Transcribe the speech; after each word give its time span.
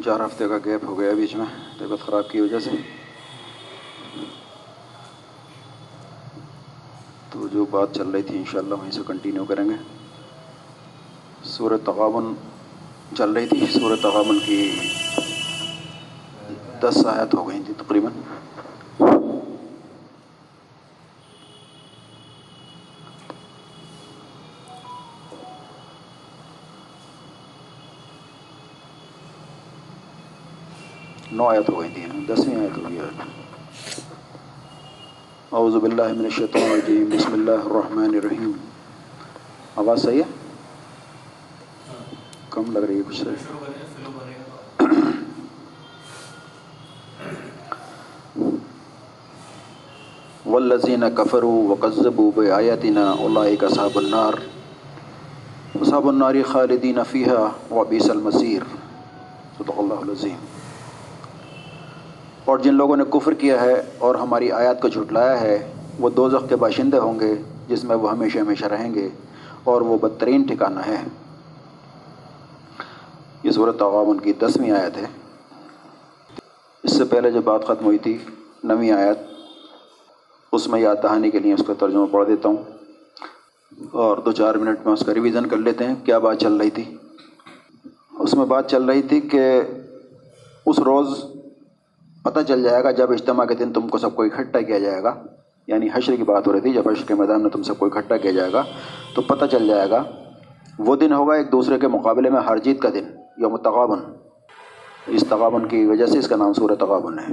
تین 0.00 0.04
چار 0.04 0.26
ہفتے 0.26 0.48
کا 0.48 0.58
گیپ 0.64 0.84
ہو 0.84 0.98
گیا 0.98 1.12
بیچ 1.12 1.34
میں، 1.34 1.46
طبیعت 1.78 2.06
خراب 2.06 2.30
کی 2.30 2.40
وجہ 2.40 2.58
سے۔ 2.58 2.70
تو 7.30 7.48
جو 7.48 7.64
بات 7.64 7.94
چل 7.94 8.10
رہی 8.10 8.22
تھی، 8.22 8.38
انشاءاللہ 8.38 8.74
وہیں 8.74 8.90
سے 8.90 9.00
کنٹینیو 9.06 9.44
کریں 9.44 9.64
گے۔ 9.64 9.76
سورہ 11.44 11.78
تغابن 11.84 12.34
چل 13.16 13.32
رہی 13.32 13.46
تھی، 13.46 13.66
سورہ 13.66 13.96
تغابن 14.02 14.38
کی 14.46 14.78
دس 16.82 17.06
آیت 17.06 17.34
ہو 17.34 17.48
گئی 17.48 17.62
تھی 17.66 17.74
تقریباً۔ 17.78 18.12
نو 31.40 31.46
آیت 31.48 31.68
ہو 31.70 31.80
گئی 31.80 31.90
تھی 31.94 32.02
دسویں 32.28 32.56
آیت 32.56 32.78
ہوئی 32.78 32.98
ہے 32.98 33.04
اعوذ 35.52 35.74
باللہ 35.74 36.12
من 36.12 36.24
الشیطان 36.24 36.62
الرجیم، 36.62 37.04
بسم 37.12 37.32
اللہ 37.32 37.64
الرحمن 37.64 38.14
الرحیم۔ 38.14 38.50
آواز 39.76 40.02
صحیح 40.02 40.22
ہے؟ 40.22 40.28
کم 42.50 42.70
لگ 42.72 42.78
رہی 42.78 42.96
ہے 42.96 43.02
کچھ 43.08 43.16
سے 43.16 43.30
والذین 50.46 51.04
کفروا 51.16 51.70
وکذبوا 51.72 52.30
بآیاتنا 52.34 53.10
اولئک 53.10 53.64
اصحاب 53.64 53.98
النار۔ 53.98 54.40
اصحاب 55.80 56.08
النار 56.08 56.34
خالدین 56.52 56.98
فیہا 57.10 57.50
وبئس 57.70 58.10
المصیر۔ 58.10 58.62
صدق 59.58 59.78
اللہ 59.78 60.08
العظیم۔ 60.08 60.59
اور 62.50 62.58
جن 62.58 62.74
لوگوں 62.74 62.96
نے 62.96 63.04
کفر 63.10 63.34
کیا 63.34 63.60
ہے 63.60 63.82
اور 63.98 64.14
ہماری 64.14 64.52
آیات 64.52 64.80
کو 64.80 64.88
جھٹلایا 64.88 65.40
ہے، 65.40 65.72
وہ 65.98 66.10
دو 66.10 66.28
کے 66.48 66.56
باشندے 66.56 66.98
ہوں 66.98 67.20
گے 67.20 67.34
جس 67.68 67.84
میں 67.84 67.96
وہ 67.96 68.10
ہمیشہ 68.10 68.38
ہمیشہ 68.38 68.64
رہیں 68.64 68.94
گے 68.94 69.08
اور 69.64 69.80
وہ 69.80 69.98
بدترین 69.98 70.42
ٹھکانہ 70.42 70.80
ہے 70.86 70.96
یہ 73.42 73.50
صورت 73.50 73.78
تعاون 73.78 74.20
کی 74.20 74.32
دسویں 74.32 74.70
آیت 74.70 74.96
ہے۔ 74.96 75.06
اس 76.82 76.96
سے 76.96 77.04
پہلے 77.04 77.30
جو 77.30 77.42
بات 77.42 77.64
ختم 77.64 77.84
ہوئی 77.84 77.98
تھی، 77.98 78.18
نویں 78.64 78.90
آیت، 78.90 79.18
اس 80.52 80.66
میں 80.66 80.80
یاد 80.80 80.96
دہانی 81.02 81.30
کے 81.30 81.38
لیے 81.38 81.54
اس 81.54 81.62
کا 81.66 81.72
ترجمہ 81.78 82.06
پڑھ 82.06 82.26
دیتا 82.26 82.48
ہوں۔ 82.48 82.56
اور 83.92 84.18
دو 84.18 84.32
چار 84.32 84.54
منٹ 84.54 84.78
میں 84.84 84.92
اس 84.92 85.06
کا 85.06 85.14
ریویژن 85.14 85.46
کر 85.46 85.56
لیتے 85.56 85.84
ہیں۔ 85.84 85.94
کیا 86.04 86.18
بات 86.18 86.40
چل 86.40 86.56
رہی 86.56 86.70
تھی؟ 86.70 86.96
اس 88.18 88.34
میں 88.34 88.46
بات 88.46 88.70
چل 88.70 88.84
رہی 88.84 89.02
تھی 89.02 89.20
کہ 89.20 89.60
اس 90.66 90.78
روز 90.78 91.24
پتہ 92.22 92.40
چل 92.48 92.62
جائے 92.62 92.84
گا 92.84 92.90
جب 92.90 93.12
اجتماع 93.12 93.44
کے 93.44 93.54
دن 93.54 93.72
تم 93.72 93.88
کو 93.88 93.98
سب 93.98 94.14
کو 94.14 94.22
اکٹھا 94.22 94.60
کیا 94.60 94.78
جائے 94.78 95.02
گا 95.02 95.14
یعنی 95.66 95.88
حشر 95.94 96.16
کی 96.16 96.22
بات 96.22 96.46
ہو 96.46 96.52
رہی 96.52 96.60
تھی، 96.60 96.72
جب 96.72 96.88
حشر 96.88 97.08
کے 97.08 97.14
میدان 97.14 97.42
میں 97.42 97.50
تم 97.50 97.62
سب 97.62 97.78
کو 97.78 97.86
اکٹھا 97.86 98.16
کیا 98.16 98.30
جائے 98.30 98.52
گا، 98.52 98.62
تو 99.14 99.22
پتہ 99.22 99.44
چل 99.44 99.66
جائے 99.66 99.90
گا 99.90 100.04
وہ 100.78 100.96
دن 100.96 101.12
ہوگا 101.12 101.34
ایک 101.34 101.52
دوسرے 101.52 101.78
کے 101.78 101.88
مقابلے 101.88 102.30
میں 102.30 102.40
ہر 102.40 102.58
جیت 102.58 102.80
کا 102.80 102.88
دن، 102.94 103.04
یوم 103.36 103.56
تغابن 103.56 103.98
اس 105.06 105.24
تغابن 105.28 105.68
کی 105.68 105.86
وجہ 105.86 106.06
سے 106.06 106.18
اس 106.18 106.28
کا 106.28 106.36
نام 106.36 106.52
سورہ 106.52 106.74
تغابن 106.74 107.18
ہے۔ 107.18 107.32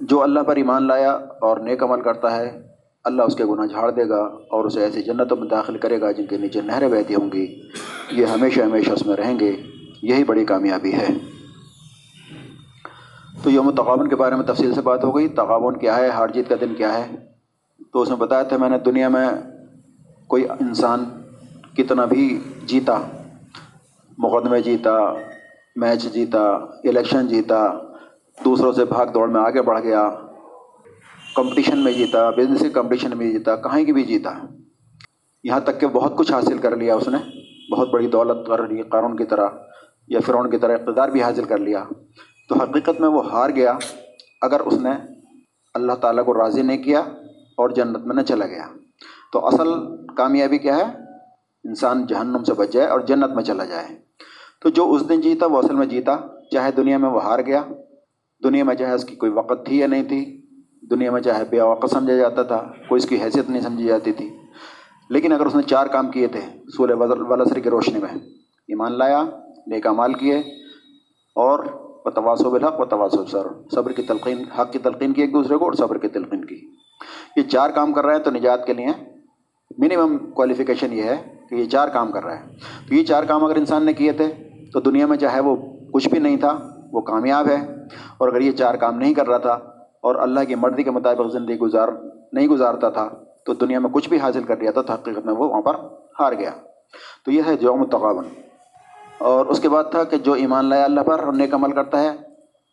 جو 0.00 0.22
اللہ 0.22 0.40
پر 0.40 0.56
ایمان 0.56 0.86
لایا 0.86 1.12
اور 1.40 1.56
نیک 1.56 1.82
عمل 1.82 2.00
کرتا 2.00 2.36
ہے، 2.36 2.60
اللہ 3.04 3.22
اس 3.22 3.36
کے 3.36 3.44
گناہ 3.44 3.66
جھاڑ 3.66 3.90
دے 3.90 4.08
گا 4.08 4.20
اور 4.24 4.64
اسے 4.64 4.80
ایسی 4.80 5.02
جنتوں 5.02 5.36
میں 5.36 5.48
داخل 5.48 5.78
کرے 5.78 6.00
گا 6.00 6.10
جن 6.12 6.26
کے 6.26 6.36
نیچے 6.36 6.60
نہریں 6.60 6.88
بہتی 6.88 7.14
ہوں 7.14 7.32
گی۔ 7.32 7.62
یہ 8.10 8.26
ہمیشہ 8.26 8.60
ہمیشہ 8.60 8.90
اس 8.90 9.06
میں 9.06 9.16
رہیں 9.16 9.40
گے۔ 9.40 9.56
یہی 10.02 10.24
بڑی 10.24 10.44
کامیابی 10.44 10.92
ہے۔ 10.92 11.35
تو 13.46 13.50
یوم 13.50 13.70
تغابن 13.70 14.08
کے 14.08 14.16
بارے 14.16 14.34
میں 14.34 14.46
تفصیل 14.46 14.74
سے 14.74 14.80
بات 14.80 15.04
ہو 15.04 15.16
گئی۔ 15.16 15.28
تغابن 15.28 15.76
کیا 15.76 15.96
ہے؟ 15.96 16.08
ہار 16.08 16.28
جیت 16.28 16.48
کا 16.48 16.54
دن 16.60 16.74
کیا 16.74 16.98
ہے؟ 16.98 17.16
تو 17.92 18.02
اس 18.02 18.08
میں 18.08 18.16
بتایا 18.16 18.42
تھا 18.42 18.56
میں 18.56 18.68
نے، 18.68 18.78
دنیا 18.78 19.08
میں 19.08 19.28
کوئی 20.28 20.48
انسان 20.48 21.04
کتنا 21.76 22.04
بھی 22.04 22.40
جیتا، 22.64 23.00
مقدمے 24.18 24.62
جیتا، 24.62 24.92
میچ 25.76 26.02
جیتا، 26.02 26.44
الیکشن 26.84 27.26
جیتا، 27.26 27.72
دوسروں 28.44 28.72
سے 28.72 28.84
بھاگ 28.84 29.06
دوڑ 29.06 29.28
میں 29.28 29.40
آگے 29.40 29.62
بڑھ 29.62 29.82
گیا، 29.82 30.10
کمپٹیشن 31.36 31.78
میں 31.78 31.92
جیتا 31.92 32.30
بزنس 32.30 32.60
کے 32.60 32.70
کمپٹیشن 32.70 33.18
میں 33.18 33.32
جیتا، 33.32 33.56
کہیں 33.56 33.84
کی 33.84 33.92
بھی 33.92 34.02
جیتا۔ 34.02 34.34
یہاں 35.44 35.60
تک 35.60 35.80
کہ 35.80 35.86
بہت 35.86 36.16
کچھ 36.16 36.32
حاصل 36.32 36.58
کر 36.58 36.76
لیا 36.76 36.94
اس 36.94 37.08
نے۔ 37.08 37.18
بہت 37.72 37.88
بڑی 37.90 38.06
دولت 38.06 38.46
کر 38.46 38.68
لی 38.68 38.82
قارون 38.82 39.16
کی 39.16 39.24
طرح 39.24 39.48
یا 40.08 40.20
فرعون 40.26 40.50
کی 40.50 40.58
طرح 40.58 40.72
اقتدار 40.72 41.08
بھی 41.08 41.22
حاصل 41.22 41.44
کر 41.44 41.58
لیا۔ 41.58 41.84
تو 42.48 42.54
حقیقت 42.54 43.00
میں 43.00 43.08
وہ 43.08 43.30
ہار 43.30 43.50
گیا 43.50 43.78
اگر 44.42 44.60
اس 44.60 44.74
نے 44.74 44.90
اللہ 45.74 45.92
تعالیٰ 45.92 46.24
کو 46.24 46.34
راضی 46.34 46.62
نہیں 46.62 46.82
کیا 46.82 47.00
اور 47.56 47.70
جنت 47.70 48.06
میں 48.06 48.16
نہ 48.16 48.20
چلا 48.20 48.46
گیا۔ 48.46 48.66
تو 49.32 49.46
اصل 49.46 49.68
کامیابی 50.16 50.58
کیا 50.58 50.76
ہے؟ 50.76 50.82
انسان 51.64 52.06
جہنم 52.06 52.44
سے 52.44 52.54
بچ 52.54 52.72
جائے 52.72 52.88
اور 52.88 53.00
جنت 53.00 53.34
میں 53.34 53.42
چلا 53.42 53.64
جائے۔ 53.64 53.86
تو 54.62 54.68
جو 54.68 54.92
اس 54.92 55.08
دن 55.08 55.20
جیتا 55.20 55.46
وہ 55.46 55.58
اصل 55.58 55.74
میں 55.74 55.86
جیتا، 55.86 56.16
چاہے 56.52 56.70
دنیا 56.72 56.98
میں 56.98 57.10
وہ 57.10 57.24
ہار 57.24 57.38
گیا۔ 57.46 57.62
دنیا 58.44 58.64
میں 58.64 58.74
چاہے 58.74 58.94
اس 58.94 59.04
کی 59.04 59.16
کوئی 59.16 59.32
وقت 59.32 59.66
تھی 59.66 59.78
یا 59.78 59.86
نہیں 59.86 60.04
تھی، 60.04 60.46
دنیا 60.90 61.10
میں 61.10 61.20
چاہے 61.20 61.44
بے 61.50 61.60
وقت 61.60 61.90
سمجھا 61.90 62.14
جاتا 62.14 62.42
تھا، 62.42 62.72
کوئی 62.88 63.02
اس 63.02 63.08
کی 63.08 63.22
حیثیت 63.22 63.50
نہیں 63.50 63.62
سمجھی 63.62 63.84
جاتی 63.84 64.12
تھی۔ 64.12 64.30
لیکن 65.10 65.32
اگر 65.32 65.46
اس 65.46 65.54
نے 65.54 65.62
چار 65.62 65.86
کام 65.86 66.10
کیے 66.10 66.26
تھے، 66.26 66.40
سورہ 66.76 66.92
ولسر 66.96 67.58
کی 67.58 67.70
روشنی 67.70 67.98
میں، 67.98 68.18
ایمان 68.68 68.98
لایا، 68.98 69.24
نیک 69.66 69.86
مال 69.86 70.14
کیے 70.14 70.38
اور 71.34 71.85
و 72.06 72.10
تواس 72.10 72.42
بالحق 72.42 72.80
و 72.80 72.84
تواس 72.84 73.14
سر 73.30 73.46
صبر 73.74 73.92
کی 73.92 74.02
تلقین، 74.02 74.44
حق 74.50 74.72
کی 74.72 74.78
تلقین 74.78 75.12
کی 75.12 75.20
ایک 75.22 75.32
دوسرے 75.34 75.56
کو، 75.56 75.64
اور 75.64 75.72
صبر 75.72 75.98
کی 75.98 76.08
تلقین 76.08 76.44
کی. 76.44 76.60
یہ 77.36 77.42
چار 77.42 77.70
کام 77.70 77.92
کر 77.92 78.04
رہے 78.06 78.14
ہیں 78.14 78.22
تو 78.22 78.30
نجات 78.30 78.66
کے 78.66 78.72
لیے 78.72 78.86
منیمم 79.78 80.16
کوالیفیکیشن 80.34 80.92
یہ 80.92 81.02
ہے 81.02 81.16
کہ 81.50 81.54
یہ 81.54 81.68
چار 81.68 81.88
کام 81.88 82.12
کر 82.12 82.24
رہا 82.24 82.38
ہے. 82.40 82.56
تو 82.88 82.94
یہ 82.94 83.04
چار 83.04 83.22
کام 83.22 83.44
اگر 83.44 83.56
انسان 83.56 83.84
نے 83.84 83.92
کیے 83.92 84.12
تھے 84.12 84.28
تو 84.72 84.80
دنیا 84.80 85.06
میں 85.06 85.16
چاہے 85.16 85.40
وہ 85.40 85.56
کچھ 85.92 86.08
بھی 86.08 86.18
نہیں 86.18 86.36
تھا، 86.36 86.56
وہ 86.92 87.00
کامیاب 87.02 87.48
ہے. 87.48 87.60
اور 88.18 88.28
اگر 88.28 88.40
یہ 88.40 88.52
چار 88.52 88.74
کام 88.74 88.98
نہیں 88.98 89.14
کر 89.14 89.28
رہا 89.28 89.38
تھا 89.38 89.58
اور 90.00 90.14
اللہ 90.14 90.44
کی 90.48 90.54
مرضی 90.54 90.82
کے 90.82 90.90
مطابق 90.90 91.32
زندگی 91.32 91.58
گزار، 91.58 91.88
نہیں 92.32 92.48
گزارتا 92.48 92.88
تھا، 92.90 93.08
تو 93.46 93.54
دنیا 93.54 93.78
میں 93.78 93.90
کچھ 93.90 94.08
بھی 94.08 94.18
حاصل 94.18 94.42
کر 94.42 94.56
لیا 94.56 94.70
تھا، 94.70 94.82
تو 94.82 94.92
حقیقت 94.92 95.26
میں 95.26 95.34
وہ 95.34 95.48
وہاں 95.48 95.62
پر 95.62 95.74
ہار 96.20 96.32
گیا. 96.32 96.50
تو 97.24 97.32
یہ 97.32 97.42
ہے 97.46 97.56
جو 97.56 97.76
متقابن 97.76 98.28
اور 99.18 99.46
اس 99.46 99.60
کے 99.60 99.68
بعد 99.68 99.84
تھا 99.90 100.04
کہ 100.04 100.16
جو 100.16 100.32
ایمان 100.32 100.64
لایا 100.64 100.84
اللہ 100.84 101.00
پر 101.00 101.18
اور 101.18 101.32
نیک 101.32 101.54
عمل 101.54 101.72
کرتا 101.72 102.02
ہے، 102.02 102.08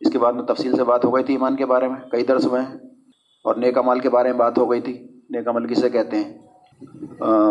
اس 0.02 0.12
کے 0.12 0.20
بعد 0.20 0.34
میں 0.34 0.44
تفصیل 0.44 0.76
سے 0.76 0.84
بات 0.84 1.06
ہو 1.06 1.16
گئی 1.16 1.24
تھی 1.24 1.34
ایمان 1.34 1.56
کے 1.56 1.66
بارے 1.66 1.88
میں، 1.88 2.10
کئی 2.12 2.26
درس 2.26 2.46
ہوئے 2.46 2.62
ہیں۔ 2.62 2.76
اور 3.44 3.56
نیک 3.56 3.78
عمل 3.78 4.00
کے 4.00 4.10
بارے 4.10 4.32
میں 4.32 4.40
بات 4.40 4.58
ہو 4.58 4.72
گئی 4.72 4.82
تھی۔ 4.82 5.08
نیک 5.30 5.48
عمل 5.48 5.68
کسے 5.68 5.90
کہتے 5.90 6.18
ہیں؟ 6.18 6.38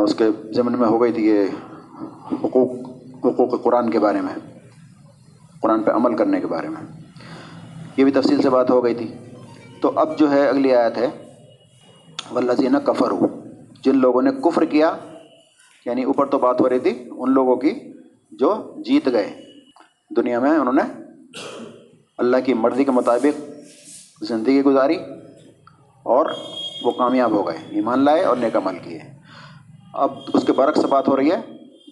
اس 0.04 0.14
کے 0.14 0.24
ضمن 0.52 0.78
میں 0.78 0.88
ہو 0.88 1.02
گئی 1.02 1.12
تھی 1.12 1.26
یہ 1.26 1.44
حقوق 2.32 2.70
حقوق 3.24 3.62
قرآن 3.62 3.90
کے 3.90 3.98
بارے 3.98 4.20
میں، 4.20 4.58
قرآن 5.62 5.82
پہ 5.82 5.90
عمل 5.90 6.16
کرنے 6.16 6.40
کے 6.40 6.46
بارے 6.46 6.68
میں۔ 6.68 7.00
یہ 7.96 8.04
بھی 8.04 8.12
تفصیل 8.12 8.42
سے 8.42 8.50
بات 8.50 8.70
ہو 8.70 8.84
گئی 8.84 8.94
تھی۔ 8.94 9.14
تو 9.80 9.92
اب 9.96 10.18
جو 10.18 10.30
ہے، 10.30 10.48
اگلی 10.48 10.74
آیت 10.74 10.98
ہے۔ 10.98 11.08
ولزینہ 12.34 12.78
کفر 12.78 13.10
ہو 13.10 13.26
جن 13.84 13.96
لوگوں 13.96 14.22
نے 14.22 14.30
کفر 14.32 14.64
کیا 14.64 14.96
یعنی 15.86 16.02
اوپر 16.02 16.26
تو 16.26 16.38
بات 16.38 16.60
ہو 16.60 16.68
رہی 16.68 16.78
تھی، 16.78 17.08
ان 17.10 17.30
لوگوں 17.30 17.56
کی 17.56 17.91
جو 18.32 18.54
جیت 18.78 19.06
گئے 19.12 19.30
دنیا 20.16 20.38
میں 20.40 20.50
انہوں 20.50 20.72
نے 20.72 20.82
اللہ 22.18 22.36
کی 22.44 22.54
مرضی 22.54 22.84
کے 22.84 22.90
مطابق 22.90 23.40
زندگی 24.22 24.62
گزاری 24.62 24.96
اور 26.06 26.26
وہ 26.82 26.90
کامیاب 26.90 27.30
ہو 27.30 27.46
گئے، 27.46 27.56
ایمان 27.70 28.04
لائے 28.04 28.24
اور 28.24 28.36
نیک 28.36 28.56
عمل 28.56 28.78
کیے۔ 28.78 28.98
اب 29.94 30.10
اس 30.34 30.44
کے 30.44 30.52
برعکس 30.52 30.84
بات 30.84 31.08
ہو 31.08 31.16
رہی 31.16 31.30
ہے، 31.30 31.40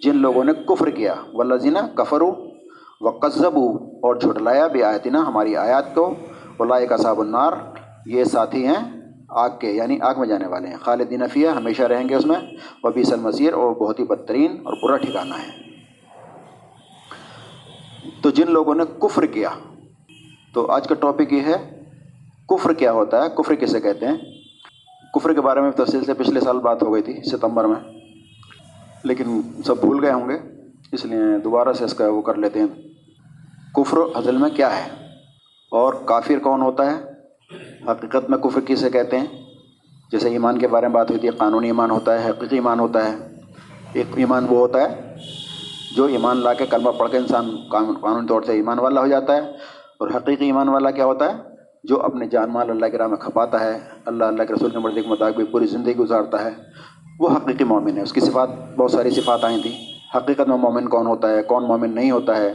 جن 0.03 0.17
لوگوں 0.17 0.45
نے 0.45 0.53
کفر 0.69 0.91
کیا 0.91 1.15
ولزینہ 1.33 1.79
کفر 1.95 2.23
و 2.23 3.11
قذب 3.11 3.59
اور 4.03 4.17
جھٹلایا 4.17 4.67
بھی 4.67 4.83
آیتنا 4.83 5.27
ہماری 5.27 5.57
آیات 5.57 5.95
کو 5.95 6.15
اللہ 6.59 6.85
کا 6.89 6.97
صاب 6.97 7.21
النار، 7.21 7.53
یہ 8.07 8.25
ساتھی 8.25 8.67
ہیں 8.67 8.83
آگ 9.29 9.51
کے 9.61 9.71
یعنی 9.71 9.99
آگ 10.01 10.15
میں 10.19 10.29
جانے 10.29 10.47
والے 10.47 10.69
ہیں۔ 10.69 10.77
خالدین 10.77 11.27
فیہ 11.29 11.49
ہمیشہ 11.49 11.83
رہیں 11.83 12.09
گے 12.09 12.15
اس 12.15 12.27
میں 12.27 12.39
وہ 12.83 12.91
بھی 12.91 13.03
اور 13.49 13.75
بہت 13.75 13.99
ہی 14.01 14.05
بدترین 14.05 14.57
اور 14.65 14.75
برا 14.83 14.97
ٹھکانا 14.97 15.43
ہے۔ 15.43 15.70
تو 18.23 18.31
جن 18.31 18.51
لوگوں 18.51 18.75
نے 18.75 18.85
کفر 18.99 19.27
کیا، 19.27 19.49
تو 20.53 20.67
آج 20.67 20.89
کا 20.89 20.95
ٹاپک 20.95 21.33
یہ 21.33 21.41
ہے، 21.41 21.81
کفر 22.49 22.73
کیا 22.73 22.93
ہوتا 22.93 23.25
ہے؟ 23.25 23.29
کفر 23.37 23.55
کسے 23.55 23.81
کہتے 23.81 24.07
ہیں؟ 24.07 24.17
کفر 25.15 25.33
کے 25.33 25.41
بارے 25.41 25.61
میں 25.61 25.71
تفصیل 25.71 26.05
سے 26.05 26.15
پچھلے 26.15 26.41
سال 26.41 26.59
بات 26.59 26.83
ہو 26.83 26.95
گئی 26.95 27.03
تھی، 27.03 27.31
ستمبر 27.31 27.65
میں۔ 27.65 27.93
لیکن 29.05 29.41
سب 29.67 29.81
بھول 29.81 30.05
گئے 30.05 30.13
ہوں 30.13 30.29
گے، 30.29 30.39
اس 30.93 31.05
لیے 31.05 31.39
دوبارہ 31.45 31.73
سے 31.73 31.85
اس 31.85 31.95
کا 31.95 32.09
وہ 32.09 32.23
کر 32.23 32.35
لیتے 32.35 32.61
ہیں۔ 32.61 32.67
کفر 33.75 34.19
حضل 34.19 34.37
میں 34.37 34.51
کیا 34.51 34.77
ہے؟ 34.77 34.89
اور 35.71 35.95
کافر 36.05 36.39
کون 36.39 36.63
ہوتا 36.63 36.91
ہے؟ 36.91 36.97
حقیقت 37.87 38.31
میں 38.31 38.39
کفر 38.39 38.61
کسے 38.61 38.91
کہتے 38.91 39.19
ہیں؟ 39.19 39.27
جیسے 40.13 40.29
ایمان 40.29 40.59
کے 40.59 40.69
بارے 40.69 40.87
میں 40.87 40.95
بات 40.95 41.11
ہوئی 41.11 41.21
تھی، 41.21 41.29
قانونی 41.29 41.67
ایمان 41.67 41.91
ہوتا 41.91 42.25
ہے، 42.25 42.31
حقیقی 42.31 42.57
ایمان 42.57 42.81
ہوتا 42.81 43.13
ہے۔ 43.13 43.17
ایک 43.93 44.07
ایمان 44.17 44.47
وہ 44.51 44.59
ہوتا 44.59 44.79
ہے 44.81 45.17
جو 45.97 46.05
ایمان 46.05 46.37
لا 46.37 46.55
کے 46.55 46.67
کلمہ 46.67 46.91
پڑھ 46.99 47.11
کے 47.11 47.17
انسان 47.17 47.57
قانونی 47.71 48.27
طور 48.27 48.43
سے 48.43 48.53
ایمان 48.53 48.79
والا 48.79 49.01
ہو 49.01 49.07
جاتا 49.07 49.37
ہے 49.37 49.41
اور 49.99 50.09
حقیقی 50.17 50.45
ایمان 50.45 50.69
والا 50.69 50.91
کیا 50.91 51.05
ہوتا 51.05 51.29
ہے؟ 51.29 51.43
جو 51.85 52.03
اپنے 52.03 52.29
جان 52.29 52.51
مال 52.51 52.71
اللہ 52.71 52.87
کے 52.87 52.99
راہ 52.99 53.07
میں 53.07 53.17
کھپاتا 53.17 53.61
ہے، 53.61 53.79
اللہ 54.07 54.25
اللہ 54.25 54.43
کے 54.43 54.55
رسول 54.55 54.71
کے 54.71 54.79
مرضی 54.79 55.03
کے 55.03 55.09
مطابق 55.09 55.41
پوری 55.53 55.67
زندگی 55.67 55.97
گزارتا 55.97 56.45
ہے، 56.45 56.51
وہ 57.21 57.29
حقیقی 57.37 57.65
مومن 57.65 57.97
ہے۔ 57.97 58.03
اس 58.03 58.13
کی 58.13 58.21
صفات 58.21 58.51
بہت 58.77 58.91
ساری 58.91 59.11
صفات 59.11 59.45
آئی 59.45 59.63
تھیں۔ 59.63 59.73
حقیقت 60.17 60.49
میں 60.49 60.57
مومن 60.57 60.89
کون 60.89 61.07
ہوتا 61.07 61.31
ہے؟ 61.31 61.43
کون 61.43 61.65
مومن 61.65 61.95
نہیں 61.95 62.11
ہوتا 62.11 62.37
ہے؟ 62.37 62.55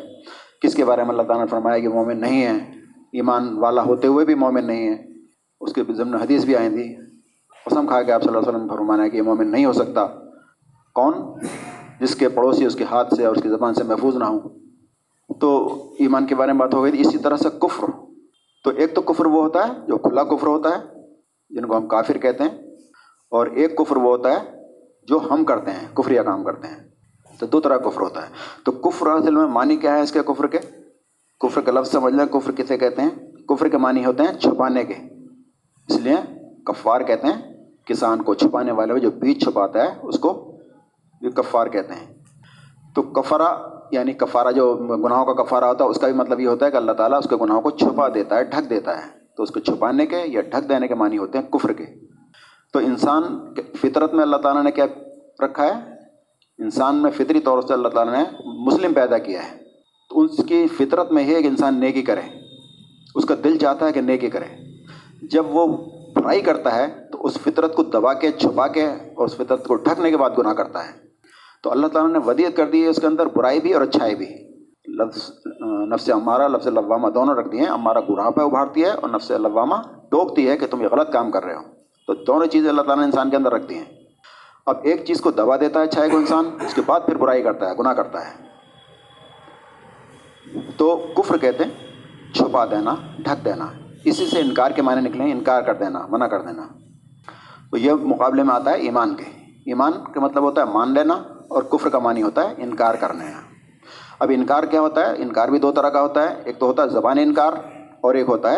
کس 0.61 0.75
کے 0.75 0.85
بارے 0.85 1.01
میں 1.01 1.09
اللہ 1.09 1.21
تعالیٰ 1.21 1.45
نے 1.45 1.47
فرمایا 1.47 1.79
کہ 1.79 1.87
مومن 1.87 2.21
نہیں 2.21 2.43
ہے؟ 2.43 2.57
ایمان 3.13 3.57
والا 3.57 3.81
ہوتے 3.81 4.07
ہوئے 4.07 4.25
بھی 4.25 4.35
مومن 4.35 4.67
نہیں 4.67 4.89
ہے۔ 4.89 5.05
اس 5.61 5.73
کے 5.73 5.83
ضمن 5.89 6.15
حدیث 6.15 6.45
بھی 6.45 6.55
آئی 6.55 6.69
تھی 6.69 6.95
قسم 7.65 7.87
کھا 7.87 8.01
کے 8.01 8.11
آپ 8.11 8.23
صلی 8.23 8.35
اللہ 8.35 8.49
علیہ 8.49 8.59
وسلم 8.59 8.67
فرمانا 8.67 9.03
ہے 9.03 9.09
کہ 9.09 9.17
یہ 9.17 9.21
مومن 9.21 9.51
نہیں 9.51 9.65
ہو 9.65 9.73
سکتا۔ 9.73 10.07
کون؟ 10.93 11.13
جس 12.01 12.15
کے 12.15 12.29
پڑوسی 12.29 12.65
اس 12.65 12.75
کے 12.75 12.83
ہاتھ 12.83 13.13
سے 13.13 13.25
اور 13.25 13.35
اس 13.35 13.43
کی 13.43 13.49
زبان 13.49 13.73
سے 13.73 13.83
محفوظ 13.83 14.15
نہ 14.15 14.23
ہوں۔ 14.23 14.39
تو 15.39 15.67
ایمان 15.99 16.25
کے 16.25 16.35
بارے 16.35 16.51
میں 16.51 16.59
بات 16.59 16.73
ہو 16.73 16.83
گئی 16.83 16.91
تھی، 16.91 17.01
اسی 17.01 17.17
طرح 17.17 17.37
سے 17.37 17.49
کفر۔ 17.61 17.85
تو 18.63 18.71
ایک 18.75 18.95
تو 18.95 19.01
کفر 19.01 19.25
وہ 19.25 19.43
ہوتا 19.43 19.67
ہے 19.67 19.73
جو 19.87 19.97
کھلا 19.97 20.23
کفر 20.23 20.47
ہوتا 20.47 20.69
ہے، 20.69 20.83
جن 21.49 21.65
کو 21.65 21.77
ہم 21.77 21.87
کافر 21.87 22.17
کہتے 22.17 22.43
ہیں، 22.43 22.49
اور 23.29 23.47
ایک 23.47 23.77
کفر 23.77 23.97
وہ 23.97 24.17
ہوتا 24.17 24.31
ہے 24.31 24.61
جو 25.07 25.19
ہم 25.31 25.43
کرتے 25.43 25.71
ہیں، 25.71 25.95
کفریہ 25.95 26.21
کام 26.21 26.43
کرتے 26.43 26.67
ہیں۔ 26.67 26.75
تو 27.39 27.45
دو 27.45 27.61
طرح 27.61 27.77
کفر 27.77 28.01
ہوتا 28.01 28.21
ہے۔ 28.21 28.31
تو 28.65 28.71
کفر 28.71 29.07
اصل 29.07 29.35
میں 29.35 29.45
معنی 29.45 29.77
کیا 29.77 29.95
ہے 29.95 30.01
اس 30.01 30.11
کے 30.11 30.19
کفر 30.25 30.47
کے؟ 30.47 30.59
کفر 31.39 31.61
کا 31.61 31.71
لفظ 31.71 31.91
سمجھ 31.91 32.13
لیں 32.13 32.25
کفر 32.25 32.51
کسے 32.51 32.77
کہتے 32.77 33.01
ہیں؟ 33.01 33.09
کفر 33.47 33.67
کے 33.67 33.77
معنی 33.77 34.05
ہوتے 34.05 34.23
ہیں 34.23 34.39
چھپانے 34.39 34.83
کے۔ 34.83 34.93
اس 35.87 35.97
لیے 35.97 36.15
کفار 36.65 37.01
کہتے 37.01 37.27
ہیں، 37.27 37.65
کسان 37.85 38.23
کو 38.23 38.33
چھپانے 38.33 38.71
والے 38.71 38.99
جو 38.99 39.11
بیج 39.11 39.43
چھپاتا 39.43 39.83
ہے، 39.83 39.99
اس 40.03 40.19
کو 40.19 40.54
کفار 41.21 41.67
کہتے 41.67 41.93
ہیں۔ 41.93 42.13
تو 42.95 43.01
کفرا 43.01 43.57
یعنی 43.91 44.13
کفارہ 44.13 44.51
جو 44.51 44.75
گناہوں 44.75 45.25
کا 45.25 45.43
کفارہ 45.43 45.65
ہوتا 45.65 45.83
ہے، 45.83 45.89
اس 45.89 45.99
کا 45.99 46.07
بھی 46.07 46.15
مطلب 46.15 46.39
یہ 46.39 46.47
ہوتا 46.47 46.65
ہے 46.65 46.71
کہ 46.71 46.77
اللہ 46.77 46.91
تعالیٰ 46.91 47.19
اس 47.19 47.29
کے 47.29 47.35
گناہوں 47.41 47.61
کو 47.61 47.69
چھپا 47.69 48.07
دیتا 48.13 48.35
ہے، 48.37 48.43
ڈھک 48.43 48.69
دیتا 48.69 48.97
ہے۔ 48.97 49.25
تو 49.37 49.43
اس 49.43 49.49
کو 49.49 49.59
چھپانے 49.59 50.05
کے 50.05 50.17
یا 50.25 50.41
ڈھک 50.41 50.69
دینے 50.69 50.87
کے 50.87 50.95
معنی 50.95 51.17
ہوتے 51.17 51.37
ہیں 51.37 51.45
کفر 51.45 51.73
کے۔ 51.73 51.85
تو 52.73 52.79
انسان 52.79 53.53
فطرت 53.81 54.13
میں 54.13 54.23
اللہ 54.23 54.37
تعالیٰ 54.37 54.63
نے 54.63 54.71
کیا 54.71 54.85
رکھا 55.45 55.63
ہے؟ 55.63 55.95
انسان 56.59 56.95
میں 56.95 57.11
فطری 57.11 57.39
طور 57.39 57.61
سے 57.61 57.73
اللہ 57.73 57.87
تعالیٰ 57.87 58.13
نے 58.13 58.23
مسلم 58.45 58.93
پیدا 58.93 59.17
کیا 59.17 59.51
ہے۔ 59.51 59.57
تو 60.09 60.19
اس 60.19 60.37
کی 60.47 60.67
فطرت 60.67 61.11
میں 61.11 61.23
ہے 61.23 61.41
کہ 61.41 61.47
انسان 61.47 61.79
نیکی 61.79 62.01
کرے۔ 62.01 62.21
اس 63.15 63.25
کا 63.25 63.35
دل 63.43 63.57
چاہتا 63.57 63.87
ہے 63.87 63.91
کہ 63.91 64.01
نیکی 64.01 64.29
کرے۔ 64.29 64.65
جب 65.21 65.45
وہ 65.49 65.85
برائی 66.15 66.41
کرتا 66.41 66.75
ہے 66.75 67.04
اس 67.25 67.37
فطرت 67.37 67.75
کو 67.75 67.83
دبا 67.83 68.13
کے، 68.13 68.31
چھپا 68.31 68.67
کے 68.67 68.85
اور 68.85 69.25
اس 69.25 69.35
فطرت 69.35 69.67
کو 69.67 69.75
ڈھکنے 69.75 70.11
کے 70.11 70.17
بعد 70.17 70.29
گناہ 70.37 70.53
کرتا 70.53 70.87
ہے۔ 70.87 70.91
تو 71.63 71.71
اللہ 71.71 71.87
تعالیٰ 71.87 72.11
نے 72.11 72.19
ودیت 72.25 72.57
کر 72.57 72.69
دی 72.69 72.83
ہے 72.83 72.87
اس 72.87 72.97
کے 73.01 73.07
اندر، 73.07 73.25
برائی 73.25 73.59
بھی 73.59 73.73
اور 73.73 73.81
اچھائی 73.81 74.15
بھی۔ 74.15 74.25
لفظ، 74.87 75.31
نفس 75.93 76.09
عمارہ 76.09 76.47
لفظ 76.47 76.67
لوامہ 76.67 77.07
دونوں 77.07 77.35
رکھ 77.35 77.49
دیے 77.49 77.59
ہیں۔ 77.59 77.67
ہمارا 77.67 77.99
گناہ 77.99 78.29
پہ 78.29 78.41
ابھارتی 78.41 78.83
ہے 78.83 78.89
اور 78.89 79.09
نفس 79.09 79.31
لوامہ 79.31 79.75
ٹوکتی 80.09 80.49
ہے 80.49 80.57
کہ 80.57 80.67
تم 80.67 80.81
یہ 80.81 80.87
غلط 80.91 81.11
کام 81.11 81.31
کر 81.31 81.45
رہے 81.45 81.55
ہو۔ 81.55 81.61
تو 82.07 82.13
دونوں 82.13 82.47
چیزیں 82.47 82.69
اللہ 82.69 82.81
تعالیٰ 82.81 82.97
نے 82.97 83.05
انسان 83.05 83.29
کے 83.29 83.37
اندر 83.37 83.53
رکھ 83.53 83.65
دی 83.69 83.75
ہیں۔ 83.75 83.85
اب 84.65 84.77
ایک 84.83 85.05
چیز 85.05 85.21
کو 85.21 85.31
دبا 85.31 85.55
دیتا 85.55 85.79
ہے 85.79 85.85
اچھائی 85.85 86.09
کو 86.09 86.17
انسان، 86.17 86.45
اس 86.65 86.73
کے 86.73 86.81
بعد 86.85 86.99
پھر 87.05 87.15
برائی 87.15 87.43
کرتا 87.43 87.69
ہے، 87.69 87.75
گناہ 87.79 87.93
کرتا 87.93 88.19
ہے۔ 88.19 88.45
تو 90.77 91.07
کفر 91.17 91.37
کہتے 91.37 91.63
ہیں، 91.63 91.71
چھپا 92.33 92.65
دینا، 92.65 92.95
ڈھک 93.19 93.45
دینا۔ 93.45 93.65
اسی 94.05 94.25
سے 94.25 94.39
انکار 94.39 94.71
کے 94.71 94.81
معنی 94.81 95.09
نکلیں 95.09 95.31
انکار 95.31 95.61
کر 95.61 95.73
دینا، 95.73 96.07
منع 96.09 96.27
کر 96.27 96.41
دینا۔ 96.41 96.84
تو 97.75 97.79
یہ 97.79 97.91
مقابلے 97.91 98.43
میں 98.43 98.55
آتا 98.55 98.71
ہے 98.71 98.75
ایمان 98.75 99.15
کے۔ 99.15 99.23
ایمان 99.65 99.91
کا 100.11 100.19
مطلب 100.19 100.43
ہوتا 100.43 100.61
ہے 100.61 100.73
مان 100.73 100.93
لینا 100.93 101.13
اور 101.47 101.63
کفر 101.63 101.89
کا 101.89 101.99
معنی 101.99 102.23
ہوتا 102.23 102.49
ہے 102.49 102.53
انکار 102.57 102.95
کرنے 102.95 103.25
اب 104.19 104.31
انکار 104.35 104.63
کیا 104.63 104.81
ہوتا 104.81 105.01
ہے؟ 105.01 105.15
انکار 105.17 105.47
بھی 105.47 105.59
دو 105.59 105.71
طرح 105.71 105.89
کا 105.89 106.01
ہوتا 106.01 106.29
ہے۔ 106.29 106.35
ایک 106.43 106.59
تو 106.59 106.65
ہوتا 106.65 106.83
ہے 106.83 106.89
زبان 106.89 107.17
انکار 107.19 107.53
اور 108.01 108.15
ایک 108.15 108.27
ہوتا 108.27 108.51
ہے 108.51 108.57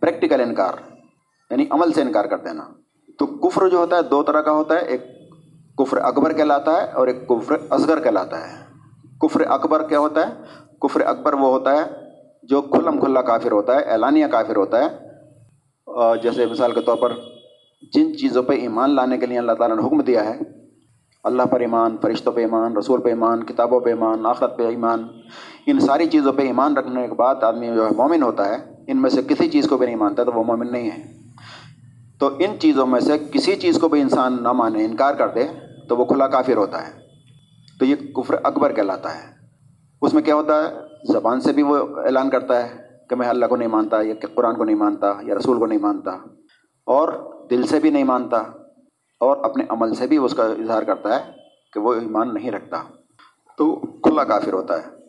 پریکٹیکل 0.00 0.40
انکار 0.40 0.72
یعنی 1.50 1.66
عمل 1.70 1.92
سے 1.92 2.02
انکار 2.02 2.24
کر 2.24 2.38
دینا۔ 2.38 2.62
تو 3.18 3.26
کفر 3.26 3.68
جو 3.68 3.78
ہوتا 3.78 3.96
ہے 3.96 4.02
دو 4.02 4.22
طرح 4.22 4.40
کا 4.40 4.52
ہوتا 4.52 4.74
ہے، 4.74 4.80
ایک 4.80 5.02
کفر 5.78 5.96
اکبر 5.96 6.32
کہلاتا 6.32 6.72
ہے 6.72 6.92
اور 6.92 7.06
ایک 7.06 7.28
کفر 7.28 7.56
اصغر 7.70 8.00
کہلاتا 8.00 8.48
ہے۔ 8.48 8.64
کفر 9.20 9.40
اکبر 9.40 9.88
کیا 9.88 9.98
ہوتا 9.98 10.28
ہے؟ 10.28 10.32
کفر 10.80 11.00
اکبر 11.00 11.32
وہ 11.32 11.48
ہوتا 11.48 11.72
ہے 11.72 11.82
جو 12.42 12.62
کھلم 12.62 13.00
کھلا 13.00 13.22
کافر 13.22 13.52
ہوتا 13.52 13.76
ہے، 13.76 13.80
اعلانیہ 13.80 14.26
کافر 14.26 14.56
ہوتا 14.56 14.84
ہے۔ 14.84 15.10
جیسے 16.22 16.46
مثال 16.46 16.72
کے 16.72 16.80
طور 16.80 16.96
پر 16.96 17.12
جن 17.82 18.16
چیزوں 18.16 18.42
پہ 18.42 18.52
ایمان 18.52 18.94
لانے 18.94 19.18
کے 19.18 19.26
لیے 19.26 19.38
اللہ 19.38 19.52
تعالیٰ 19.52 19.76
نے 19.76 19.86
حکم 19.86 20.00
دیا 20.00 20.24
ہے، 20.24 20.38
اللہ 21.24 21.42
پر 21.42 21.60
ایمان، 21.60 21.96
فرشتوں 22.02 22.32
پہ 22.32 22.40
ایمان، 22.40 22.76
رسول 22.76 23.00
پہ 23.00 23.08
ایمان، 23.08 23.44
کتابوں 23.44 23.80
پہ 23.80 23.90
ایمان، 23.90 24.26
آخرت 24.26 24.56
پہ 24.56 24.66
ایمان، 24.66 25.06
ان 25.66 25.80
ساری 25.80 26.06
چیزوں 26.06 26.32
پہ 26.32 26.42
ایمان 26.42 26.76
رکھنے 26.76 27.08
کے 27.08 27.14
بعد 27.14 27.34
آدمی 27.42 27.66
جو 27.66 27.84
ہے 27.84 27.90
مومن 27.96 28.22
ہوتا 28.22 28.48
ہے، 28.48 28.84
ان 28.86 29.02
میں 29.02 29.10
سے 29.10 29.22
کسی 29.22 29.48
چیز 29.48 29.68
کو 29.68 29.76
بھی 29.76 29.86
نہیں 29.86 29.96
مانتا 29.96 30.24
تو 30.24 30.32
وہ 30.32 30.44
مومن 30.44 30.72
نہیں 30.72 30.90
ہے۔ 30.90 31.12
تو 32.18 32.26
ان 32.38 32.58
چیزوں 32.58 32.86
میں 32.86 33.00
سے 33.00 33.18
کسی 33.18 33.56
چیز 33.56 33.78
کو 33.78 33.88
بھی 33.88 34.00
انسان 34.00 34.42
نہ 34.42 34.52
مانے، 34.52 34.84
انکار 34.84 35.14
کر 35.14 35.28
دے 35.28 35.44
تو 35.88 35.96
وہ 35.96 36.04
کھلا 36.04 36.26
کافر 36.26 36.56
ہوتا 36.56 36.86
ہے۔ 36.86 36.92
تو 37.78 37.84
یہ 37.84 37.96
کفر 37.96 38.36
اکبر 38.44 38.72
کہلاتا 38.72 39.14
ہے۔ 39.14 39.30
اس 40.02 40.14
میں 40.14 40.22
کیا 40.22 40.34
ہوتا 40.34 40.62
ہے؟ 40.62 40.74
زبان 41.12 41.40
سے 41.40 41.52
بھی 41.52 41.62
وہ 41.62 41.76
اعلان 41.76 42.30
کرتا 42.30 42.62
ہے 42.62 42.68
کہ 43.10 43.16
میں 43.16 43.28
اللہ 43.28 43.46
کو 43.46 43.56
نہیں 43.56 43.68
مانتا 43.68 44.02
یا 44.02 44.14
قرآن 44.34 44.54
کو 44.54 44.64
نہیں 44.64 44.76
مانتا 44.76 45.12
یا 45.22 45.34
رسول 45.34 45.58
کو 45.58 45.66
نہیں 45.66 45.78
مانتا۔ 45.78 46.10
اور 46.84 47.32
دل 47.50 47.66
سے 47.66 47.80
بھی 47.80 47.90
نہیں 47.90 48.04
مانتا 48.04 48.36
اور 49.20 49.36
اپنے 49.36 49.64
عمل 49.68 49.94
سے 49.94 50.06
بھی 50.06 50.16
اس 50.16 50.34
کا 50.34 50.44
اظہار 50.44 50.82
کرتا 50.82 51.16
ہے 51.16 51.32
کہ 51.72 51.80
وہ 51.80 51.94
ایمان 51.94 52.34
نہیں 52.34 52.50
رکھتا۔ 52.50 52.82
تو 53.58 53.76
کھلا 53.76 54.24
کافر 54.24 54.52
ہوتا 54.52 54.76
ہے۔ 54.78 55.00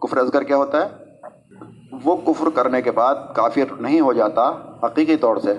کفر 0.00 0.16
ازگر 0.16 0.42
کیا 0.42 0.56
ہوتا 0.56 0.86
ہے؟ 0.86 0.88
وہ 2.04 2.16
کفر 2.16 2.50
کرنے 2.54 2.82
کے 2.82 2.90
بعد 2.90 3.14
کافر 3.34 3.72
نہیں 3.80 4.00
ہو 4.00 4.12
جاتا 4.12 4.52
حقیقی 4.82 5.16
طور 5.16 5.36
سے۔ 5.36 5.54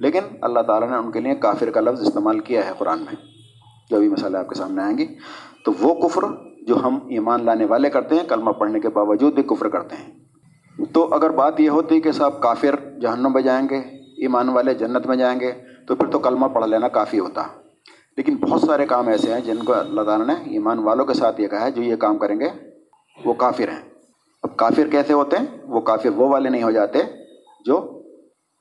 لیکن 0.00 0.20
اللہ 0.42 0.60
تعالیٰ 0.60 0.90
نے 0.90 0.96
ان 0.96 1.10
کے 1.10 1.20
لیے 1.20 1.34
کافر 1.34 1.70
کا 1.70 1.80
لفظ 1.80 2.00
استعمال 2.00 2.38
کیا 2.40 2.66
ہے 2.66 2.72
قرآن 2.78 2.98
میں۔ 2.98 3.14
جو 3.90 3.98
بھی 3.98 4.08
مسئلہ 4.08 4.38
آپ 4.38 4.48
کے 4.48 4.54
سامنے 4.54 4.82
آئیں 4.82 4.98
گی۔ 4.98 5.06
تو 5.64 5.72
وہ 5.80 6.08
کفر 6.08 6.22
جو 6.66 6.76
ہم 6.76 6.98
ایمان 7.08 7.44
لانے 7.44 7.64
والے 7.64 7.90
کرتے 7.90 8.14
ہیں، 8.14 8.28
کلمہ 8.28 8.50
پڑھنے 8.50 8.80
کے 8.80 8.88
باوجود 8.88 9.34
بھی 9.34 9.42
کفر 9.42 9.68
کرتے 9.68 9.96
ہیں۔ 9.96 10.14
تو 10.92 11.14
اگر 11.14 11.30
بات 11.30 11.60
یہ 11.60 11.70
ہوتی 11.70 12.00
کہ 12.00 12.12
صاحب 12.12 12.40
کافر 12.40 12.98
جہنم 13.00 13.32
میں 13.32 13.42
جائیں 13.42 13.68
گے 13.70 14.03
ایمان 14.24 14.48
والے 14.48 14.74
جنت 14.74 15.06
میں 15.06 15.16
جائیں 15.16 15.40
گے، 15.40 15.52
تو 15.86 15.94
پھر 15.96 16.06
تو 16.10 16.18
کلمہ 16.18 16.46
پڑھ 16.46 16.68
لینا 16.68 16.88
کافی 16.88 17.18
ہوتا۔ 17.18 17.42
لیکن 18.16 18.36
بہت 18.36 18.60
سارے 18.60 18.86
کام 18.86 19.08
ایسے 19.08 19.34
ہیں 19.34 19.40
جن 19.40 19.58
کو 19.64 19.74
اللہ 19.74 20.02
تعالیٰ 20.02 20.26
نے 20.26 20.34
ایمان 20.50 20.78
والوں 20.78 21.04
کے 21.04 21.14
ساتھ 21.14 21.40
یہ 21.40 21.48
کہا 21.48 21.66
ہے، 21.66 21.70
جو 21.70 21.82
یہ 21.82 21.96
کام 21.96 22.18
کریں 22.18 22.40
گے، 22.40 22.48
وہ 23.24 23.34
کافر 23.34 23.68
ہیں۔ 23.68 23.82
اب 24.42 24.56
کافر 24.56 24.86
کیسے 24.90 25.12
ہوتے 25.12 25.36
ہیں؟ 25.36 25.46
وہ 25.66 25.80
کافر 25.80 26.08
وہ 26.08 26.28
والے 26.28 26.48
نہیں 26.48 26.62
ہو 26.62 26.70
جاتے 26.70 26.98
جو 27.66 28.02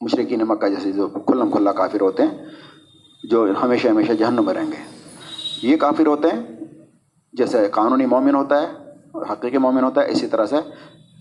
مشرقین 0.01 0.41
مکہ 0.41 0.67
جیسے 0.67 0.91
جو 0.91 1.08
کھلم 1.08 1.51
کھلا 1.51 1.72
کافر 1.72 2.01
ہوتے 2.01 2.24
ہیں، 2.24 2.38
جو 3.29 3.48
ہمیشہ 3.63 3.88
ہمیشہ 3.88 4.12
جہنم 4.12 4.46
میں 4.46 4.53
رہیں 4.53 4.72
گے۔ 4.72 4.82
یہ 5.63 5.77
کافر 5.77 6.08
ہوتے 6.08 6.27
ہیں، 6.27 6.41
جیسے 7.34 7.67
قانونی 7.72 8.05
مومن 8.05 8.36
ہوتا 8.36 8.62
ہے 8.62 8.67
اور 9.12 9.25
حقیقی 9.32 9.58
مومن 9.58 9.84
ہوتا 9.84 10.03
ہے، 10.03 10.12
اسی 10.12 10.27
طرح 10.27 10.46
سے 10.46 10.55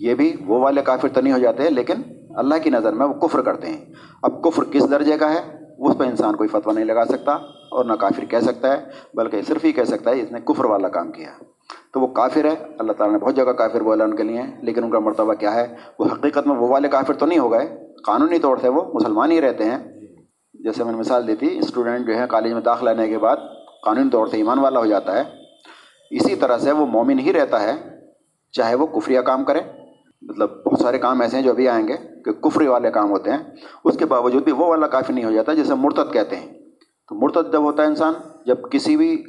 یہ 0.01 0.15
بھی 0.15 0.37
وہ 0.47 0.59
والے 0.59 0.83
کافر 0.83 1.09
تو 1.09 1.21
نہیں 1.21 1.33
ہو 1.33 1.39
جاتے، 1.39 1.71
لیکن 1.71 1.95
اللہ 2.37 2.55
کی 2.63 2.71
نظر 2.71 2.93
میں 2.93 3.07
وہ 3.07 3.13
کفر 3.13 3.43
کرتے 3.43 3.67
ہیں۔ 3.67 3.85
اب 4.23 4.43
کفر 4.43 4.65
کس 4.65 4.91
درجے 4.91 5.19
کا 5.19 5.33
ہے؟ 5.33 5.63
اس 5.79 5.99
پہ 5.99 6.05
انسان 6.05 6.37
کوئی 6.37 6.49
فتویٰ 6.49 6.75
نہیں 6.75 6.85
لگا 6.85 7.05
سکتا 7.05 7.33
اور 7.71 7.85
نہ 7.85 7.93
کافر 7.93 8.25
کہہ 8.25 8.39
سکتا 8.39 8.73
ہے، 8.73 8.85
بلکہ 9.15 9.43
صرف 9.43 9.65
ہی 9.65 9.73
کہہ 9.73 9.85
سکتا 9.85 10.11
ہے، 10.11 10.21
اس 10.21 10.33
نے 10.33 10.41
کفر 10.45 10.65
والا 10.65 10.89
کام 10.89 11.13
کیا۔ 11.13 11.29
تو 11.93 12.01
وہ 12.01 12.07
کافر 12.07 12.45
ہے۔ 12.45 12.55
اللہ 12.79 12.93
تعالیٰ 12.93 13.19
نے 13.19 13.25
بہت 13.25 13.37
جگہ 13.37 13.53
کافر 13.53 13.81
بولا 13.81 14.05
ان 14.05 14.17
کے 14.17 14.23
لیے، 14.23 14.43
لیکن 14.63 14.85
ان 14.85 14.91
کا 14.91 14.99
مرتبہ 14.99 15.35
کیا 15.35 15.55
ہے؟ 15.55 15.75
وہ 15.99 16.05
حقیقت 16.05 16.47
میں 16.47 16.57
وہ 16.57 16.69
والے 16.69 16.89
کافر 16.89 17.15
تو 17.15 17.27
نہیں 17.27 17.39
ہو 17.39 17.53
گئے۔ 17.53 17.93
قانونی 18.07 18.39
طور 18.39 18.57
سے 18.57 18.69
وہ 18.69 18.93
مسلمان 18.95 19.31
ہی 19.31 19.41
رہتے 19.41 19.65
ہیں۔ 19.65 19.79
جیسے 20.55 20.85
میں 20.85 20.93
نے 20.93 20.99
مثال 20.99 21.27
دی 21.27 21.35
تھی، 21.35 21.59
اسٹوڈنٹ 21.59 22.07
جو 22.07 22.15
ہے 22.15 22.25
کالج 22.29 22.53
میں 22.53 22.61
داخلہ 22.61 22.91
لینے 22.91 23.09
کے 23.09 23.19
بعد 23.19 23.37
قانونی 23.85 24.11
طور 24.11 24.27
سے 24.27 24.37
ایمان 24.37 24.59
والا 24.59 24.81
ہو 24.81 24.87
جاتا 24.87 25.17
ہے۔ 25.17 25.23
اسی 26.11 26.37
طرح 26.37 26.59
سے 26.59 26.73
وہ 26.73 26.87
مومن 26.87 27.19
ہی 27.19 27.33
رہتا 27.33 27.63
ہے، 27.63 27.73
چاہے 28.53 28.75
وہ 28.75 28.87
کفریہ 28.87 29.21
کام 29.21 29.45
کرے۔ 29.45 29.61
مطلب 30.23 30.51
بہت 30.67 30.79
سارے 30.79 30.99
کام 30.99 31.21
ایسے 31.21 31.37
ہیں 31.37 31.45
جو 31.45 31.51
ابھی 31.51 31.69
آئیں 31.69 31.89
گے۔ 31.89 32.12
کہ 32.25 32.33
کفری 32.33 32.67
والے 32.67 32.91
کام 32.91 33.11
ہوتے 33.11 33.31
ہیں، 33.31 33.39
اس 33.85 33.97
کے 33.97 34.07
باوجود 34.07 34.45
بھی 34.45 34.53
وہ 34.53 34.67
والا 34.67 34.87
کافی 34.87 35.13
نہیں 35.13 35.25
ہو 35.25 35.31
جاتا 35.31 35.55
جسے 35.55 35.75
مرتد 35.75 36.13
کہتے 36.13 36.37
ہیں۔ 36.37 36.53
تو 37.09 37.15
مرتد 37.15 37.53
جب 37.53 37.63
ہوتا 37.63 37.83
ہے 37.83 37.89
انسان، 37.89 38.15
جب 38.47 38.57
کسی 38.71 38.97
بھی 38.97 39.23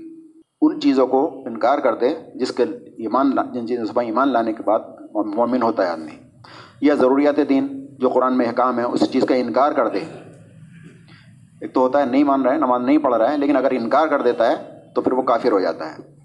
ان 0.62 0.80
چیزوں 0.80 1.08
کو 1.08 1.44
انکار 1.46 1.80
کر 1.80 1.96
دے، 1.96 2.16
جس 2.36 2.52
کے 2.52 2.64
ایمان 2.98 3.32
جن 3.54 3.68
چیزوں 3.68 3.86
سے 3.86 4.06
ایمان 4.06 4.28
لانے 4.28 4.54
کے 4.54 4.64
بعد 4.64 4.80
مومن 5.16 5.62
ہوتا 5.62 5.84
ہے 5.84 5.88
آدمی، 5.88 6.18
یا 6.82 6.94
ضروریات 6.94 7.40
دین 7.50 7.86
جو 8.00 8.10
قرآن 8.10 8.38
میں 8.38 8.50
حکام 8.50 8.80
ہے، 8.80 8.84
اس 8.84 9.12
چیز 9.12 9.24
کا 9.30 9.36
انکار 9.36 9.72
کر 9.72 9.88
دے۔ 9.88 10.00
ایک 11.62 11.74
تو 11.74 11.82
ہوتا 11.82 12.00
ہے 12.00 12.06
نہیں 12.06 12.24
مان 12.24 12.42
رہا 12.42 12.54
ہے، 12.54 12.58
نماز 12.58 12.82
نہیں 12.82 12.98
پڑھ 12.98 13.16
رہا 13.16 13.32
ہے، 13.32 13.38
لیکن 13.38 13.56
اگر 13.56 13.72
انکار 13.72 14.08
کر 14.08 14.22
دیتا 14.22 14.52
ہے، 14.52 14.80
تو 14.96 15.02
پھر 15.02 15.14
وہ 15.14 15.22
کافر 15.22 15.52
ہو 15.52 15.60
جاتا 15.60 15.92
ہے۔ 15.92 16.16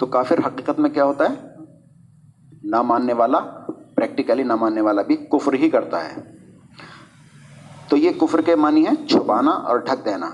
تو 0.00 0.06
کافر 0.06 0.38
حقیقت 0.46 0.80
میں 0.80 0.90
کیا 0.90 1.04
ہوتا 1.04 1.30
ہے؟ 1.30 1.48
نہ 2.62 2.82
ماننے 2.82 3.12
والا 3.12 3.38
پریکٹیکلی 4.02 4.42
نہ 4.42 4.52
ماننے 4.52 4.80
والا 4.80 5.02
بھی 5.02 5.16
کفر 5.16 5.52
ہی 5.52 5.70
کرتا 5.70 6.04
ہے۔ 6.04 6.22
تو 7.88 7.96
یہ 7.96 8.10
کفر 8.10 8.40
کے 8.40 8.54
معنی 8.54 8.86
ہے 8.86 9.06
چھپانا 9.06 9.50
اور 9.50 9.76
ڈھک 9.76 10.04
دینا۔ 10.04 10.30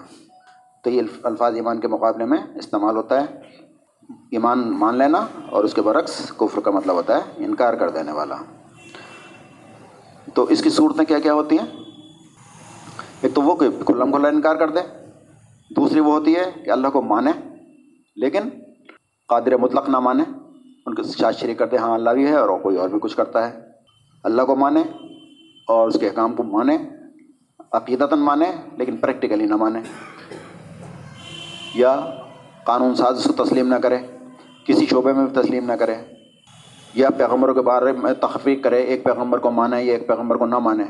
تو 0.82 0.90
یہ 0.90 1.02
الفاظ 1.22 1.54
ایمان 1.54 1.80
کے 1.80 1.88
مقابلے 1.88 2.24
میں 2.24 2.38
استعمال 2.54 2.96
ہوتا 2.96 3.20
ہے۔ 3.20 3.26
ایمان 4.30 4.78
مان 4.78 4.98
لینا 4.98 5.26
اور 5.50 5.64
اس 5.64 5.74
کے 5.74 5.82
برعکس 5.82 6.32
کفر 6.36 6.60
کا 6.60 6.70
مطلب 6.70 6.94
ہوتا 6.94 7.16
ہے 7.16 7.20
انکار 7.36 7.74
کر 7.74 7.90
دینے 7.90 8.12
والا۔ 8.12 8.36
تو 10.34 10.44
اس 10.44 10.62
کی 10.62 10.70
صورتیں 10.70 11.04
کیا 11.04 11.18
کیا 11.18 11.32
ہوتی 11.32 11.58
ہیں؟ 11.58 11.66
ایک 13.20 13.34
تو 13.34 13.42
وہ 13.42 13.56
کہ 13.56 13.84
کھلم 13.86 14.12
کھلا 14.12 14.28
انکار 14.28 14.56
کر 14.56 14.70
دے، 14.70 14.80
دوسری 15.76 16.00
وہ 16.00 16.12
ہوتی 16.12 16.36
ہے 16.36 16.62
کہ 16.64 16.70
اللہ 16.70 16.88
کو 16.88 17.02
مانے، 17.02 17.30
لیکن 18.16 18.40
قادر 19.28 19.56
مطلق 19.56 19.88
نہ 19.88 19.98
مانے۔ 19.98 20.47
ان 20.88 20.94
کے 20.94 21.02
ساتھ 21.02 21.36
شریک 21.36 21.58
کرتے 21.58 21.76
ہیں 21.76 21.84
ہاں 21.84 21.94
اللہ 21.94 22.10
بھی 22.10 22.26
ہے 22.26 22.34
اور 22.34 22.58
کوئی 22.58 22.76
اور 22.76 22.88
بھی 22.88 22.98
کچھ 23.02 23.16
کرتا 23.16 23.48
ہے۔ 23.48 23.60
اللہ 24.24 24.42
کو 24.42 24.56
مانے 24.56 24.82
اور 25.68 25.88
اس 25.88 25.96
کے 26.00 26.08
احکام 26.08 26.34
کو 26.34 26.42
مانے، 26.42 26.78
عقیدتاً 27.72 28.18
مانے، 28.18 28.52
لیکن 28.76 28.96
پریکٹیکلی 28.96 29.46
نہ 29.46 29.56
مانے۔ 29.56 29.80
یا 31.74 32.06
قانون 32.64 32.94
ساز 32.94 33.24
کو 33.24 33.44
تسلیم 33.44 33.68
نہ 33.68 33.74
کرے، 33.74 33.98
کسی 34.64 34.86
شعبے 34.86 35.12
میں 35.12 35.26
بھی 35.26 35.42
تسلیم 35.42 35.64
نہ 35.64 35.72
کرے۔ 35.72 35.94
یا 36.94 37.10
پیغمبروں 37.10 37.54
کے 37.54 37.60
بارے 37.60 37.92
میں 37.92 38.12
تخفیق 38.12 38.64
کرے، 38.64 38.78
ایک 38.78 39.04
پیغمبر 39.04 39.38
کو 39.38 39.50
مانے، 39.50 39.82
یا 39.82 39.94
ایک 39.94 40.08
پیغمبر 40.08 40.36
کو 40.36 40.46
نہ 40.46 40.58
مانے۔ 40.58 40.84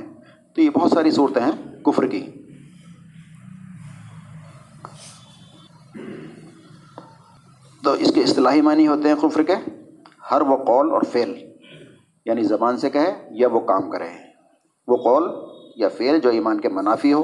تو 0.54 0.60
یہ 0.60 0.70
بہت 0.70 0.92
ساری 0.92 1.10
صورتیں 1.10 1.42
ہیں 1.42 1.84
کفر 1.84 2.06
کی۔ 2.06 2.26
تو 7.84 7.92
اس 7.92 8.12
کے 8.14 8.20
اصطلاحی 8.22 8.60
معنی 8.60 8.88
ہوتے 8.88 9.08
ہیں 9.08 9.16
کفر 9.16 9.42
کے۔ 9.42 9.54
ہر 10.30 10.40
وہ 10.40 10.56
قول 10.56 10.90
اور 10.90 11.02
فعل 11.12 11.34
یعنی 12.26 12.42
زبان 12.42 12.76
سے 12.76 12.90
کہے 12.90 13.28
یا 13.30 13.48
وہ 13.48 13.60
کام 13.60 13.90
کرے۔ 13.90 14.08
وہ 14.88 14.96
قول 14.96 15.30
یا 15.76 15.88
فعل 15.88 16.18
جو 16.20 16.28
ایمان 16.28 16.60
کے 16.60 16.68
منافی 16.68 17.12
ہو 17.12 17.22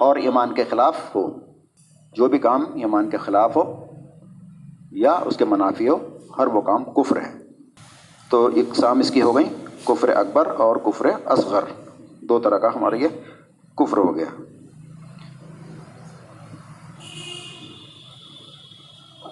اور 0.00 0.16
ایمان 0.16 0.54
کے 0.54 0.64
خلاف 0.64 1.16
ہو۔ 1.16 1.48
جو 2.12 2.28
بھی 2.28 2.38
کام 2.38 2.64
ایمان 2.74 3.10
کے 3.10 3.16
خلاف 3.16 3.56
ہو 3.56 3.86
یا 4.92 5.12
اس 5.12 5.36
کے 5.36 5.44
منافی 5.44 5.88
ہو، 5.88 6.18
ہر 6.38 6.46
وہ 6.46 6.60
کام 6.60 6.84
کفر 6.84 7.16
ہے۔ 7.16 7.38
تو 8.30 8.46
اقسام 8.46 8.98
اس 8.98 9.10
کی 9.10 9.22
ہو 9.22 9.36
گئیں 9.36 9.66
کفر 9.84 10.08
اکبر 10.08 10.46
اور 10.58 10.76
کفر 10.76 11.06
اصغر۔ 11.24 11.64
دو 12.20 12.38
طرح 12.38 12.58
کا 12.58 12.68
ہمارا 12.76 12.96
یہ 12.96 13.08
کفر 13.76 13.98
ہو 13.98 14.16
گیا۔ 14.16 14.42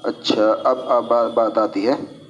اچھا 0.02 0.54
اب 0.64 0.78
اب 0.82 1.34
بات 1.34 1.58
آتی 1.58 1.88
ہے۔ 1.88 2.25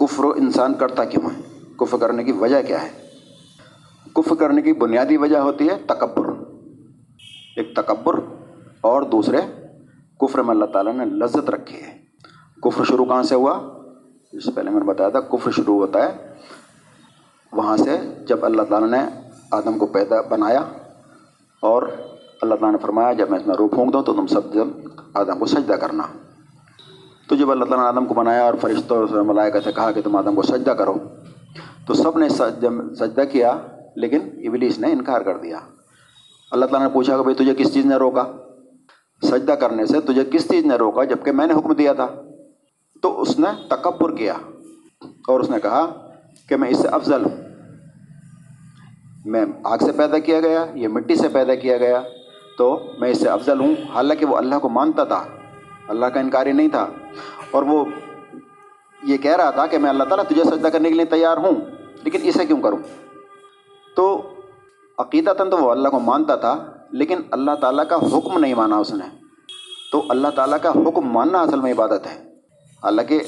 کفر 0.00 0.24
انسان 0.24 0.74
کرتا 0.74 1.04
کیوں 1.04 1.30
ہے؟ 1.30 1.40
کفر 1.76 1.98
کرنے 1.98 2.24
کی 2.24 2.32
وجہ 2.32 2.62
کیا 2.62 2.82
ہے؟ 2.82 2.88
کفر 4.14 4.34
کرنے 4.34 4.62
کی 4.62 4.72
بنیادی 4.72 5.16
وجہ 5.16 5.36
ہوتی 5.36 5.68
ہے 5.68 5.78
تکبر۔ 5.86 6.26
ایک 7.56 7.76
تکبر 7.76 8.20
اور 8.80 9.02
دوسرے 9.02 9.36
کفر 10.20 10.42
میں 10.42 10.50
اللہ 10.50 10.64
تعالیٰ 10.64 10.94
نے 10.94 11.04
لذت 11.04 11.50
رکھی 11.50 11.76
ہے۔ 11.76 11.98
کفر 12.62 12.84
شروع 12.84 13.04
کہاں 13.04 13.22
سے 13.22 13.34
ہوا؟ 13.34 13.68
جس 14.32 14.44
سے 14.44 14.50
پہلے 14.50 14.70
میں 14.70 14.80
نے 14.80 14.86
بتایا 14.86 15.08
تھا، 15.08 15.20
کفر 15.20 15.50
شروع 15.50 15.76
ہوتا 15.76 16.04
ہے 16.04 16.34
وہاں 17.52 17.76
سے 17.76 17.98
جب 18.26 18.44
اللہ 18.44 18.62
تعالیٰ 18.62 18.88
نے 18.88 19.20
آدم 19.50 19.78
کو 19.78 19.86
پیدا 19.86 20.20
بنایا 20.20 20.64
اور 21.60 21.82
اللہ 22.42 22.54
تعالیٰ 22.54 22.72
نے 22.72 22.78
فرمایا، 22.78 23.12
جب 23.12 23.30
میں 23.30 23.38
اس 23.38 23.46
میں 23.46 23.56
روح 23.56 23.68
پھونک 23.68 23.92
دوں 23.92 24.02
تو 24.02 24.12
تم 24.12 24.26
سب 24.26 24.54
جب 24.54 24.66
آدم 25.14 25.38
کو 25.38 25.46
سجدہ 25.46 25.72
کرنا۔ 25.72 26.02
تو 27.30 27.36
جب 27.36 27.50
اللہ 27.50 27.64
تعالیٰ 27.64 27.92
نے 27.92 27.98
آدم 27.98 28.06
کو 28.06 28.14
بنایا 28.14 28.44
اور 28.44 28.54
فرشتوں 28.60 29.06
سے 29.06 29.14
ملائکہ 29.14 29.60
سے 29.60 29.72
کہا 29.72 29.92
کہ 29.92 30.02
تم 30.02 30.16
آدم 30.16 30.34
کو 30.34 30.42
سجدہ 30.42 30.70
کرو، 30.70 30.94
تو 31.86 31.94
سب 31.94 32.18
نے 32.18 32.28
سجدہ 32.28 33.20
کیا، 33.32 33.58
لیکن 33.96 34.18
ابلیس 34.48 34.78
نے 34.78 34.92
انکار 34.92 35.20
کر 35.20 35.36
دیا۔ 35.36 35.58
اللہ 36.50 36.66
تعالیٰ 36.66 36.88
نے 36.88 36.94
پوچھا 36.94 37.16
کہ 37.16 37.22
بھائی 37.22 37.34
تجھے 37.34 37.54
کس 37.54 37.74
چیز 37.74 37.86
نے 37.86 37.96
روکا؟ 37.96 38.24
سجدہ 39.22 39.52
کرنے 39.52 39.86
سے 39.86 40.00
تجھے 40.00 40.24
کس 40.24 40.50
چیز 40.50 40.64
نے 40.64 40.74
روکا 40.74 41.04
جبکہ 41.04 41.32
میں 41.32 41.46
نے 41.46 41.54
حکم 41.54 41.72
دیا 41.72 41.92
تھا؟ 41.92 42.08
تو 43.02 43.20
اس 43.20 43.38
نے 43.38 43.66
تکبر 43.68 44.16
کیا 44.16 44.34
اور 45.28 45.40
اس 45.40 45.50
نے 45.50 45.60
کہا 45.60 46.10
کہ 46.48 46.56
میں 46.56 46.68
اس 46.68 46.78
سے 46.82 46.88
افضل 46.88 47.24
ہوں۔ 47.24 47.36
میں 49.24 49.44
آگ 49.64 49.78
سے 49.78 49.92
پیدا 49.92 50.18
کیا 50.18 50.40
گیا، 50.40 50.66
یہ 50.74 50.88
مٹی 50.88 51.14
سے 51.14 51.28
پیدا 51.28 51.54
کیا 51.54 51.76
گیا، 51.76 52.00
تو 52.58 52.80
میں 52.98 53.10
اس 53.10 53.20
سے 53.20 53.28
افضل 53.28 53.60
ہوں۔ 53.60 53.74
حالانکہ 53.94 54.26
وہ 54.26 54.36
اللہ 54.36 54.54
کو 54.62 54.68
مانتا 54.68 55.04
تھا۔ 55.04 55.24
اللہ 55.90 56.06
کا 56.06 56.20
انکاری 56.20 56.52
نہیں 56.52 56.68
تھا۔ 56.68 56.86
اور 57.50 57.62
وہ 57.62 57.84
یہ 59.02 59.16
کہہ 59.16 59.36
رہا 59.36 59.50
تھا 59.50 59.66
کہ 59.66 59.78
میں 59.78 59.90
اللہ 59.90 60.04
تعالیٰ 60.04 60.24
تجھے 60.24 60.44
سجدہ 60.44 60.68
کرنے 60.68 60.88
کے 60.88 60.94
لیے 60.94 61.04
تیار 61.04 61.36
ہوں، 61.36 61.52
لیکن 62.04 62.18
اسے 62.22 62.46
کیوں 62.46 62.62
کروں؟ 62.62 62.78
تو 63.96 64.30
عقیدتاً 64.98 65.50
تو 65.50 65.58
وہ 65.58 65.70
اللہ 65.70 65.88
کو 65.88 66.00
مانتا 66.00 66.36
تھا، 66.36 66.72
لیکن 66.90 67.18
اللہ 67.30 67.50
تعالیٰ 67.60 67.84
کا 67.88 67.96
حکم 67.96 68.38
نہیں 68.38 68.54
مانا 68.54 68.76
اس 68.76 68.94
نے۔ 68.94 69.04
تو 69.92 70.04
اللہ 70.08 70.28
تعالیٰ 70.28 70.58
کا 70.62 70.70
حکم 70.70 71.00
ماننا 71.00 71.40
اصل 71.40 71.60
میں 71.60 71.72
عبادت 71.72 72.06
ہے۔ 72.06 72.34
حالانکہ 72.84 73.20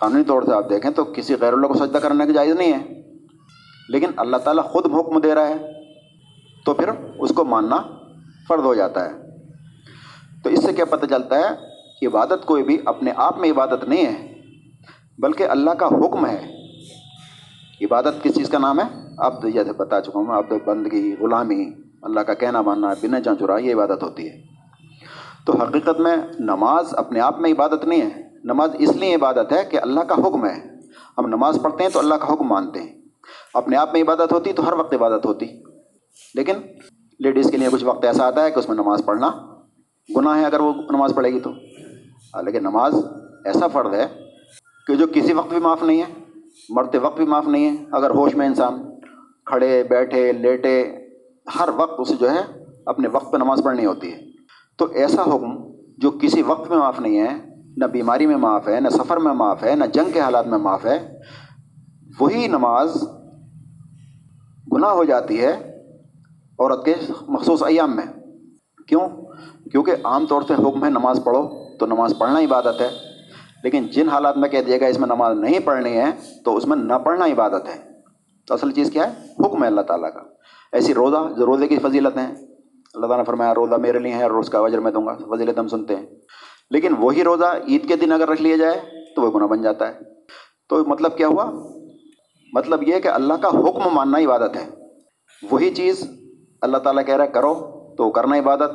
قانونی 0.00 0.24
طور 0.24 0.42
سے 0.42 0.54
آپ 0.54 0.70
دیکھیں 0.70 0.90
تو 0.90 1.04
کسی 1.04 1.34
غیر 1.40 1.52
اللہ 1.52 1.66
کو 1.66 1.74
سجدہ 1.74 1.98
کرنے 1.98 2.26
کی 2.26 2.32
جائز 2.32 2.54
نہیں 2.54 2.72
ہے، 2.72 3.02
لیکن 3.88 4.10
اللہ 4.16 4.36
تعالیٰ 4.36 4.64
خود 4.64 4.86
حکم 4.86 5.20
دے 5.20 5.34
رہا 5.34 5.48
ہے۔ 5.48 5.72
تو 6.64 6.74
پھر 6.74 6.90
اس 7.18 7.32
کو 7.34 7.44
ماننا 7.44 7.76
فرد 8.48 8.62
ہو 8.62 8.74
جاتا 8.74 9.04
ہے۔ 9.04 9.30
تو 10.44 10.50
اس 10.50 10.64
سے 10.64 10.72
کیا 10.72 10.84
پتہ 10.84 11.06
چلتا 11.06 11.38
ہے 11.38 11.69
عبادت 12.06 12.46
کوئی 12.46 12.62
بھی 12.62 12.76
اپنے 12.84 13.12
آپ 13.16 13.38
میں 13.38 13.50
عبادت 13.50 13.84
نہیں 13.84 14.06
ہے، 14.06 14.34
بلکہ 15.18 15.42
اللہ 15.42 15.70
کا 15.70 15.86
حکم 15.86 16.26
ہے۔ 16.26 16.56
عبادت 17.82 18.22
کس 18.22 18.34
چیز 18.34 18.48
کا 18.48 18.58
نام 18.58 18.80
ہے؟ 18.80 19.14
اب 19.18 19.48
جیسے 19.52 19.72
بتا 19.72 20.00
چکا 20.00 20.18
ہوں 20.18 20.26
میں 20.26 20.36
اب 20.36 20.52
بندگی، 20.64 21.14
غلامی، 21.20 21.70
اللہ 22.02 22.20
کا 22.20 22.34
کہنا 22.34 22.62
ماننا، 22.62 22.94
بنا 23.02 23.20
چان 23.20 23.38
چرا 23.38 23.56
یہ 23.56 23.74
عبادت 23.74 24.02
ہوتی 24.02 24.28
ہے۔ 24.28 24.42
تو 25.46 25.52
حقیقت 25.52 26.00
میں 26.00 26.16
نماز 26.38 26.88
اپنے 26.92 27.20
آپ 27.20 27.40
میں 27.40 27.52
عبادت 27.52 27.84
نہیں 27.84 28.02
ہے، 28.02 28.30
نماز 28.44 28.70
اس 28.78 28.96
لیے 28.96 29.14
عبادت 29.14 29.52
ہے 29.52 29.64
کہ 29.70 29.78
اللہ 29.82 30.00
کا 30.00 30.14
حکم 30.14 30.46
ہے۔ 30.46 30.70
ہم 31.18 31.26
نماز 31.26 31.58
پڑھتے 31.62 31.82
ہیں 31.82 31.90
تو 31.90 31.98
اللہ 31.98 32.14
کا 32.14 32.32
حکم 32.32 32.46
مانتے 32.46 32.82
ہیں۔ 32.82 33.00
اپنے 33.54 33.76
آپ 33.76 33.92
میں 33.92 34.02
عبادت 34.02 34.32
ہوتی 34.32 34.52
تو 34.52 34.68
ہر 34.68 34.72
وقت 34.72 34.94
عبادت 34.94 35.26
ہوتی۔ 35.26 35.46
لیکن 36.34 36.52
لیڈیز 37.20 37.50
کے 37.50 37.56
لیے 37.56 37.68
کچھ 37.72 37.84
وقت 37.84 38.04
ایسا 38.04 38.26
آتا 38.26 38.44
ہے 38.44 38.50
کہ 38.50 38.58
اس 38.58 38.68
میں 38.68 38.76
نماز 38.76 39.02
پڑھنا 39.04 39.30
گناہ 40.16 40.38
ہے، 40.38 40.44
اگر 40.44 40.60
وہ 40.60 40.72
نماز 40.90 41.12
پڑھے 41.14 41.30
گی 41.32 41.40
تو۔ 41.40 41.50
ہاں، 42.34 42.42
لیکن 42.42 42.60
نماز 42.60 42.94
ایسا 43.44 43.66
فرض 43.66 43.94
ہے 43.94 44.06
کہ 44.86 44.94
جو 44.94 45.06
کسی 45.14 45.32
وقت 45.32 45.48
بھی 45.48 45.58
معاف 45.58 45.82
نہیں 45.82 46.02
ہے، 46.02 46.24
مرتے 46.68 46.98
وقت 46.98 47.16
بھی 47.16 47.26
معاف 47.26 47.48
نہیں 47.48 47.70
ہے، 47.70 47.84
اگر 47.92 48.10
ہوش 48.10 48.34
میں 48.34 48.46
انسان 48.46 48.82
کھڑے، 49.44 49.82
بیٹھے، 49.90 50.32
لیٹے، 50.32 50.92
ہر 51.58 51.68
وقت 51.76 51.94
اسے 51.98 52.14
جو 52.16 52.30
ہے 52.30 52.64
اپنے 52.86 53.08
وقت 53.08 53.32
پہ 53.32 53.36
نماز 53.36 53.60
پڑھنی 53.64 53.86
ہوتی 53.86 54.12
ہے۔ 54.12 54.18
تو 54.78 54.84
ایسا 54.84 55.22
حکم 55.22 55.72
جو 55.98 56.10
کسی 56.10 56.42
وقت 56.42 56.70
میں 56.70 56.78
معاف 56.78 57.00
نہیں 57.00 57.20
ہے، 57.20 57.54
نہ 57.76 57.84
بیماری 57.84 58.26
میں 58.26 58.36
معاف 58.36 58.68
ہے، 58.68 58.80
نہ 58.80 58.88
سفر 58.88 59.16
میں 59.16 59.32
معاف 59.32 59.64
ہے، 59.64 59.74
نہ 59.74 59.84
جنگ 59.84 60.10
کے 60.12 60.20
حالات 60.20 60.46
میں 60.46 60.58
معاف 60.58 60.86
ہے، 60.86 61.18
وہی 62.20 62.46
نماز 62.46 63.04
گناہ 64.72 64.90
ہو 64.90 65.04
جاتی 65.04 65.40
ہے 65.40 65.82
عورت 66.58 66.84
کے 66.84 66.94
مخصوص 67.28 67.62
ایام 67.62 67.96
میں۔ 67.96 68.06
کیوں؟ 68.86 69.08
کیونکہ 69.70 69.92
عام 70.04 70.26
طور 70.26 70.42
سے 70.42 70.54
حکم 70.54 70.84
ہے 70.84 70.90
نماز 70.90 71.20
پڑھو۔ 71.24 71.69
تو 71.80 71.86
نماز 71.86 72.14
پڑھنا 72.18 72.40
عبادت 72.40 72.80
ہے۔ 72.80 72.90
لیکن 73.64 73.86
جن 73.86 74.08
حالات 74.08 74.36
میں 74.36 74.48
کہہ 74.48 74.62
دیا 74.62 74.78
گیا 74.78 74.88
اس 74.88 74.98
میں 74.98 75.06
نماز 75.06 75.38
نہیں 75.38 75.58
پڑھنی 75.58 75.96
ہے، 75.96 76.10
تو 76.44 76.56
اس 76.56 76.66
میں 76.66 76.76
نہ 76.76 76.92
پڑھنا 77.04 77.24
عبادت 77.24 77.68
ہے۔ 77.68 77.90
تو 78.46 78.54
اصل 78.54 78.70
چیز 78.70 78.90
کیا 78.90 79.12
ہے؟ 79.12 79.26
حکم 79.46 79.62
ہے 79.62 79.66
اللہ 79.66 79.80
تعالیٰ 79.80 80.12
کا۔ 80.12 80.20
ایسی 80.72 80.94
روزہ، 80.94 81.16
جو 81.36 81.46
روزے 81.46 81.68
کی 81.68 81.78
فضیلت 81.78 82.16
ہیں۔ 82.16 82.26
اللہ 82.94 83.00
تعالیٰ 83.00 83.16
نے 83.16 83.24
فرمایا، 83.24 83.54
روزہ 83.54 83.74
میرے 83.74 83.98
لیے 83.98 84.14
ہے 84.14 84.26
روز 84.26 84.50
کا 84.50 84.60
وجر 84.60 84.78
میں 84.78 84.92
دوں 84.92 85.06
گا۔ 85.06 85.16
فضیلت 85.36 85.58
ہم 85.58 85.68
سنتے 85.68 85.96
ہیں۔ 85.96 86.06
لیکن 86.70 86.94
وہی 86.98 87.24
روزہ 87.24 87.44
عید 87.68 87.88
کے 87.88 87.96
دن 87.96 88.12
اگر 88.12 88.28
رکھ 88.28 88.42
لیا 88.42 88.56
جائے، 88.56 88.80
تو 89.16 89.22
وہ 89.22 89.30
گناہ 89.34 89.46
بن 89.46 89.62
جاتا 89.62 89.88
ہے۔ 89.88 89.92
تو 90.68 90.84
مطلب 90.84 91.16
کیا 91.16 91.26
ہوا؟ 91.26 91.44
مطلب 92.52 92.88
یہ 92.88 93.00
کہ 93.00 93.08
اللہ 93.08 93.34
کا 93.34 93.48
حکم 93.48 93.94
ماننا 93.94 94.18
عبادت 94.18 94.56
ہے۔ 94.56 94.68
وہی 95.50 95.74
چیز 95.74 96.10
اللہ 96.62 96.78
تعالیٰ 96.78 97.06
کہہ 97.06 97.16
رہا 97.16 97.24
ہے، 97.24 97.28
کرو 97.28 97.54
تو 97.98 98.10
کرنا 98.10 98.36
عبادت۔ 98.36 98.70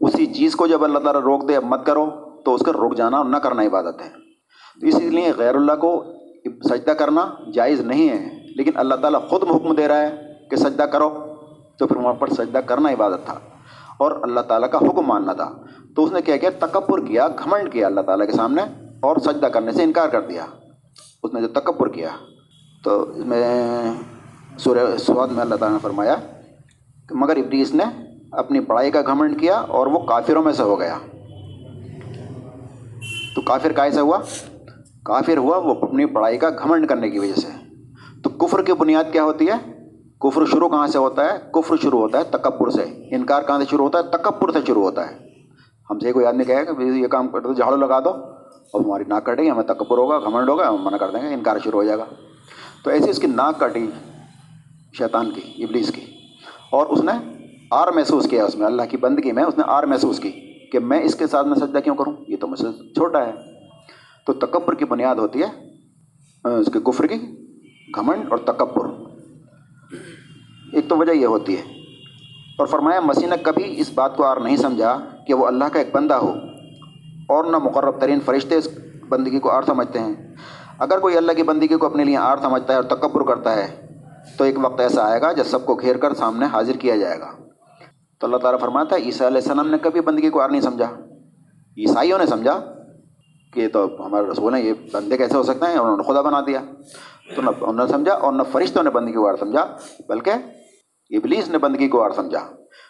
اسی 0.00 0.26
چیز 0.26 0.56
کو 0.56 0.66
جب 0.66 0.84
اللہ 0.84 0.98
تعالیٰ 0.98 1.20
روک 1.20 1.48
دے، 1.48 1.56
اب 1.56 1.64
مت 1.64 1.86
کرو۔ 1.86 2.31
تو 2.44 2.54
اس 2.54 2.60
کا 2.60 2.72
رک 2.72 2.96
جانا 2.96 3.16
اور 3.16 3.24
نہ 3.24 3.36
کرنا 3.36 3.62
عبادت 3.62 4.02
ہے۔ 4.02 4.08
تو 4.80 4.86
اسی 4.86 5.10
لیے 5.10 5.32
غیر 5.38 5.54
اللہ 5.54 5.72
کو 5.72 6.04
سجدہ 6.44 6.90
کرنا 6.90 7.34
جائز 7.52 7.80
نہیں 7.80 8.08
ہے، 8.08 8.28
لیکن 8.56 8.70
اللہ 8.74 8.94
تعالیٰ 8.94 9.28
خود 9.28 9.42
حکم 9.42 9.74
دے 9.74 9.88
رہا 9.88 10.00
ہے 10.00 10.32
کہ 10.50 10.56
سجدہ 10.56 10.82
کرو۔ 10.82 11.34
تو 11.78 11.86
پھر 11.86 11.96
وہاں 11.96 12.14
پر 12.14 12.28
سجدہ 12.28 12.58
کرنا 12.58 12.88
عبادت 12.88 13.24
تھا 13.24 13.34
اور 13.98 14.12
اللہ 14.22 14.40
تعالیٰ 14.40 14.70
کا 14.70 14.78
حکم 14.78 15.02
ماننا 15.02 15.32
تھا۔ 15.32 15.52
تو 15.96 16.04
اس 16.04 16.12
نے 16.12 16.22
کیا 16.22 16.36
کیا؟ 16.36 16.50
تکبر 16.58 17.04
کیا، 17.04 17.28
گھمنڈ 17.28 17.72
کیا 17.72 17.86
اللہ 17.86 18.00
تعالیٰ 18.00 18.26
کے 18.26 18.32
سامنے 18.32 18.62
اور 19.00 19.16
سجدہ 19.16 19.46
کرنے 19.46 19.72
سے 19.72 19.82
انکار 19.82 20.08
کر 20.08 20.20
دیا۔ 20.20 20.46
اس 21.22 21.34
نے 21.34 21.40
جو 21.40 21.48
تکبر 21.48 21.88
کیا، 21.88 22.08
تو 22.84 23.02
اس 23.02 23.26
میں 23.26 23.92
سورہ 24.58 24.96
سواد 24.96 25.28
میں 25.28 25.40
اللہ 25.40 25.54
تعالیٰ 25.54 25.76
نے 25.76 25.82
فرمایا 25.82 26.14
کہ 27.08 27.14
مگر 27.14 27.36
ابلیس 27.36 27.74
نے 27.74 27.84
اپنی 28.32 28.60
پڑھائی 28.60 28.90
کا 28.90 29.00
گھمنڈ 29.00 29.40
کیا 29.40 29.56
اور 29.56 29.86
وہ 29.86 29.98
کافروں 29.98 30.42
میں 30.42 30.52
سے 30.52 30.62
ہو 30.62 30.80
گیا۔ 30.80 30.98
تو 33.34 33.40
کافر 33.40 33.72
کائے 33.72 33.90
سے 33.90 34.00
ہوا؟ 34.00 34.18
کافر 35.04 35.36
ہوا 35.36 35.56
وہ 35.56 35.74
اپنی 35.82 36.06
پڑھائی 36.06 36.38
کا 36.38 36.48
گھمنڈ 36.50 36.88
کرنے 36.88 37.10
کی 37.10 37.18
وجہ 37.18 37.40
سے۔ 37.40 37.48
تو 38.22 38.30
کفر 38.30 38.62
کی 38.62 38.72
بنیاد 38.72 39.04
کیا 39.12 39.24
ہوتی 39.24 39.46
ہے؟ 39.48 39.88
کفر 40.20 40.46
شروع 40.46 40.68
کہاں 40.68 40.86
سے 40.86 40.98
ہوتا 40.98 41.24
ہے؟ 41.24 41.38
کفر 41.52 41.76
شروع 41.82 42.00
ہوتا 42.00 42.18
ہے 42.18 42.24
تکبر 42.24 42.70
سے۔ 42.70 43.14
انکار 43.14 43.42
کہاں 43.42 43.58
سے 43.58 43.64
شروع 43.70 43.84
ہوتا 43.84 43.98
ہے؟ 43.98 44.02
تکبر 44.02 44.52
سے 44.52 44.58
شروع 44.66 44.82
ہوتا 44.82 45.10
ہے۔ 45.10 45.28
ہم 45.90 45.98
سے 45.98 46.12
کوئی 46.12 46.26
آدمی 46.26 46.44
کہے 46.44 46.64
کہ 46.64 46.82
یہ 46.82 47.06
کام 47.06 47.28
کر 47.28 47.40
دو، 47.40 47.52
جھاڑو 47.52 47.76
لگا 47.76 48.00
دو۔ 48.00 48.10
اور 48.72 48.80
ہماری 48.80 49.04
ناک 49.08 49.26
کٹے 49.26 49.42
گی، 49.42 49.50
ہمیں 49.50 49.62
تکبر 49.62 49.98
ہوگا، 49.98 50.18
گھمنڈ 50.18 50.48
ہوگا، 50.48 50.68
ہم 50.68 50.84
منع 50.84 50.96
کر 50.96 51.10
دیں 51.10 51.28
گے، 51.28 51.34
انکار 51.34 51.56
شروع 51.64 51.78
ہو 51.78 51.84
جائے 51.84 51.98
گا۔ 51.98 52.04
تو 52.84 52.90
ایسی 52.90 53.10
اس 53.10 53.18
کی 53.18 53.26
ناک 53.26 53.60
کٹی 53.60 53.90
شیطان 54.98 55.30
کی، 55.30 55.64
ابلیس 55.64 55.92
کی۔ 55.92 56.00
اور 56.70 56.86
اس 56.86 57.04
نے 57.04 57.12
آر 57.70 57.88
محسوس 57.88 58.28
کیا 58.28 58.44
اس 58.44 58.54
میں، 58.54 58.66
اللہ 58.66 58.82
کی 58.90 58.96
بندگی 58.96 59.32
میں 59.32 59.42
اس 59.42 59.58
نے 59.58 59.64
آر 59.66 59.82
محسوس 59.82 60.20
کی۔ 60.20 60.51
کہ 60.72 60.78
میں 60.78 61.00
اس 61.02 61.14
کے 61.14 61.26
ساتھ 61.26 61.46
میں 61.46 61.54
سجدہ 61.54 61.78
کیوں 61.78 61.96
کروں؟ 61.96 62.12
یہ 62.28 62.36
تو 62.40 62.46
مجھ 62.46 62.60
سے 62.60 62.94
چھوٹا 62.94 63.26
ہے۔ 63.26 63.32
تو 64.26 64.32
تکبر 64.32 64.74
کی 64.74 64.84
بنیاد 64.84 65.16
ہوتی 65.16 65.42
ہے 65.42 65.72
اس 66.48 66.66
کے 66.72 66.78
کفر 66.80 67.06
کی 67.06 67.16
گھمنڈ 67.96 68.26
اور 68.28 68.38
تکبر۔ 68.38 68.88
ایک 70.72 70.88
تو 70.88 70.96
وجہ 70.96 71.12
یہ 71.12 71.26
ہوتی 71.26 71.56
ہے۔ 71.56 71.62
اور 72.58 72.66
فرمایا، 72.66 73.00
مسیح 73.00 73.28
نے 73.28 73.36
کبھی 73.42 73.80
اس 73.80 73.90
بات 73.94 74.16
کو 74.16 74.24
آر 74.24 74.36
نہیں 74.36 74.56
سمجھا 74.56 74.98
کہ 75.26 75.34
وہ 75.34 75.46
اللہ 75.46 75.64
کا 75.72 75.78
ایک 75.78 75.88
بندہ 75.92 76.14
ہو۔ 76.14 76.30
اور 77.28 77.44
نہ 77.44 77.56
مقرب 77.56 78.00
ترین 78.00 78.20
فرشتے 78.20 78.54
اس 78.54 78.68
بندگی 79.08 79.38
کو 79.38 79.50
آر 79.50 79.62
سمجھتے 79.62 79.98
ہیں۔ 79.98 80.34
اگر 80.78 80.98
کوئی 80.98 81.16
اللہ 81.16 81.32
کی 81.32 81.42
بندگی 81.42 81.76
کو 81.76 81.86
اپنے 81.86 82.04
لیے 82.04 82.16
آر 82.16 82.36
سمجھتا 82.42 82.72
ہے 82.72 82.78
اور 82.78 82.96
تکبر 82.96 83.22
کرتا 83.22 83.54
ہے، 83.54 83.96
تو 84.38 84.44
ایک 84.44 84.54
وقت 84.62 84.80
ایسا 84.80 85.10
آئے 85.10 85.20
گا 85.20 85.32
جب 85.32 85.44
سب 85.44 85.66
کو 85.66 85.74
گھیر 85.74 85.96
کر 85.96 86.14
سامنے 86.14 86.46
حاضر 86.46 86.72
کیا 86.72 86.96
جائے 86.96 87.20
گا۔ 87.20 87.41
تو 88.22 88.26
اللہ 88.26 88.36
تعالیٰ 88.36 88.60
فرماتا 88.60 88.96
ہے 88.96 89.00
عیسیٰ 89.00 89.26
علیہ 89.26 89.36
السلام 89.36 89.68
نے 89.68 89.78
کبھی 89.78 90.00
بندگی 90.00 90.30
کو 90.30 90.40
آر 90.40 90.48
نہیں 90.48 90.60
سمجھا۔ 90.60 90.86
عیسائیوں 91.78 92.18
نے 92.18 92.26
سمجھا 92.26 92.74
کہ 93.52 93.68
تو 93.68 94.06
ہمارے 94.06 94.26
رسول 94.26 94.54
ہیں، 94.54 94.62
یہ 94.62 94.72
بندے 94.92 95.16
کیسے 95.16 95.36
ہو 95.36 95.42
سکتے 95.42 95.66
ہیں؟ 95.66 95.76
اور 95.76 95.84
انہوں 95.84 95.96
نے 95.96 96.02
خدا 96.02 96.20
بنا 96.20 96.40
دیا۔ 96.40 96.60
تو 97.36 97.42
نہ 97.42 97.50
انہوں 97.60 97.86
نے 97.86 97.92
سمجھا 97.92 98.12
اور 98.12 98.32
نہ 98.32 98.42
فرشتوں 98.52 98.82
نے 98.82 98.90
بندگی 98.90 99.12
کو 99.12 99.28
آر 99.28 99.34
سمجھا، 99.34 99.76
بلکہ 100.08 100.30
ابلیس 101.10 101.48
نے 101.48 101.58
بندگی 101.58 101.88
کو 101.88 102.02
آر 102.02 102.10
سمجھا۔ 102.10 102.40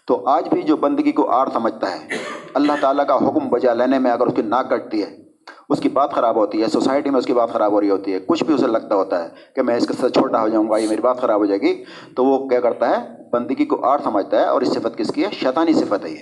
تو 0.07 0.29
آج 0.29 0.49
بھی 0.49 0.63
جو 0.63 0.77
بندگی 0.77 1.13
کو 1.13 1.31
آر 1.31 1.47
سمجھتا 1.53 1.91
ہے، 1.91 2.09
اللہ 2.55 2.73
تعالیٰ 2.81 3.07
کا 3.07 3.17
حکم 3.17 3.49
بجا 3.49 3.75
لینے 3.75 3.99
میں 3.99 4.11
اگر 4.11 4.27
اس 4.27 4.33
کی 4.37 4.43
ناک 4.43 4.71
کٹتی 4.71 5.03
ہے 5.03 5.22
اس 5.73 5.81
کی 5.81 5.89
بات 5.89 6.13
خراب 6.13 6.37
ہوتی 6.37 6.63
ہے، 6.63 6.69
سوسائٹی 6.69 7.11
میں 7.11 7.19
اس 7.19 7.27
کی 7.27 7.33
بات 7.33 7.51
خراب 7.51 7.73
ہو 7.73 7.81
رہی 7.81 7.91
ہوتی 7.91 8.13
ہے۔ 8.13 8.19
کچھ 8.27 8.45
بھی 8.45 8.55
اسے 8.55 8.67
لگتا 8.67 8.95
ہوتا 8.95 9.25
ہے 9.25 9.29
کہ 9.55 9.63
میں 9.63 9.77
اس 9.77 9.87
کے 9.87 9.95
ساتھ 10.01 10.13
چھوٹا 10.13 10.41
ہو 10.41 10.49
جاؤں 10.49 10.71
گا، 10.71 10.77
یہ 10.77 10.89
میری 10.89 11.03
بات 11.03 11.21
خراب 11.21 11.41
ہو 11.41 11.47
جائے 11.47 11.61
گی، 11.61 11.85
تو 12.17 12.25
وہ 12.25 12.49
کیا 12.49 12.61
کرتا 12.61 12.91
ہے؟ 12.91 13.07
بندگی 13.33 13.65
کو 13.65 13.85
آر 13.85 13.99
سمجھتا 14.05 14.41
ہے 14.41 14.45
اور 14.45 14.61
اس 14.61 14.69
صفت 14.69 14.99
کس 14.99 15.09
کی 15.09 15.25
ہے؟ 15.25 15.29
شیطانی 15.33 15.73
صفت 15.73 16.05
ہے 16.05 16.11
یہ۔ 16.11 16.19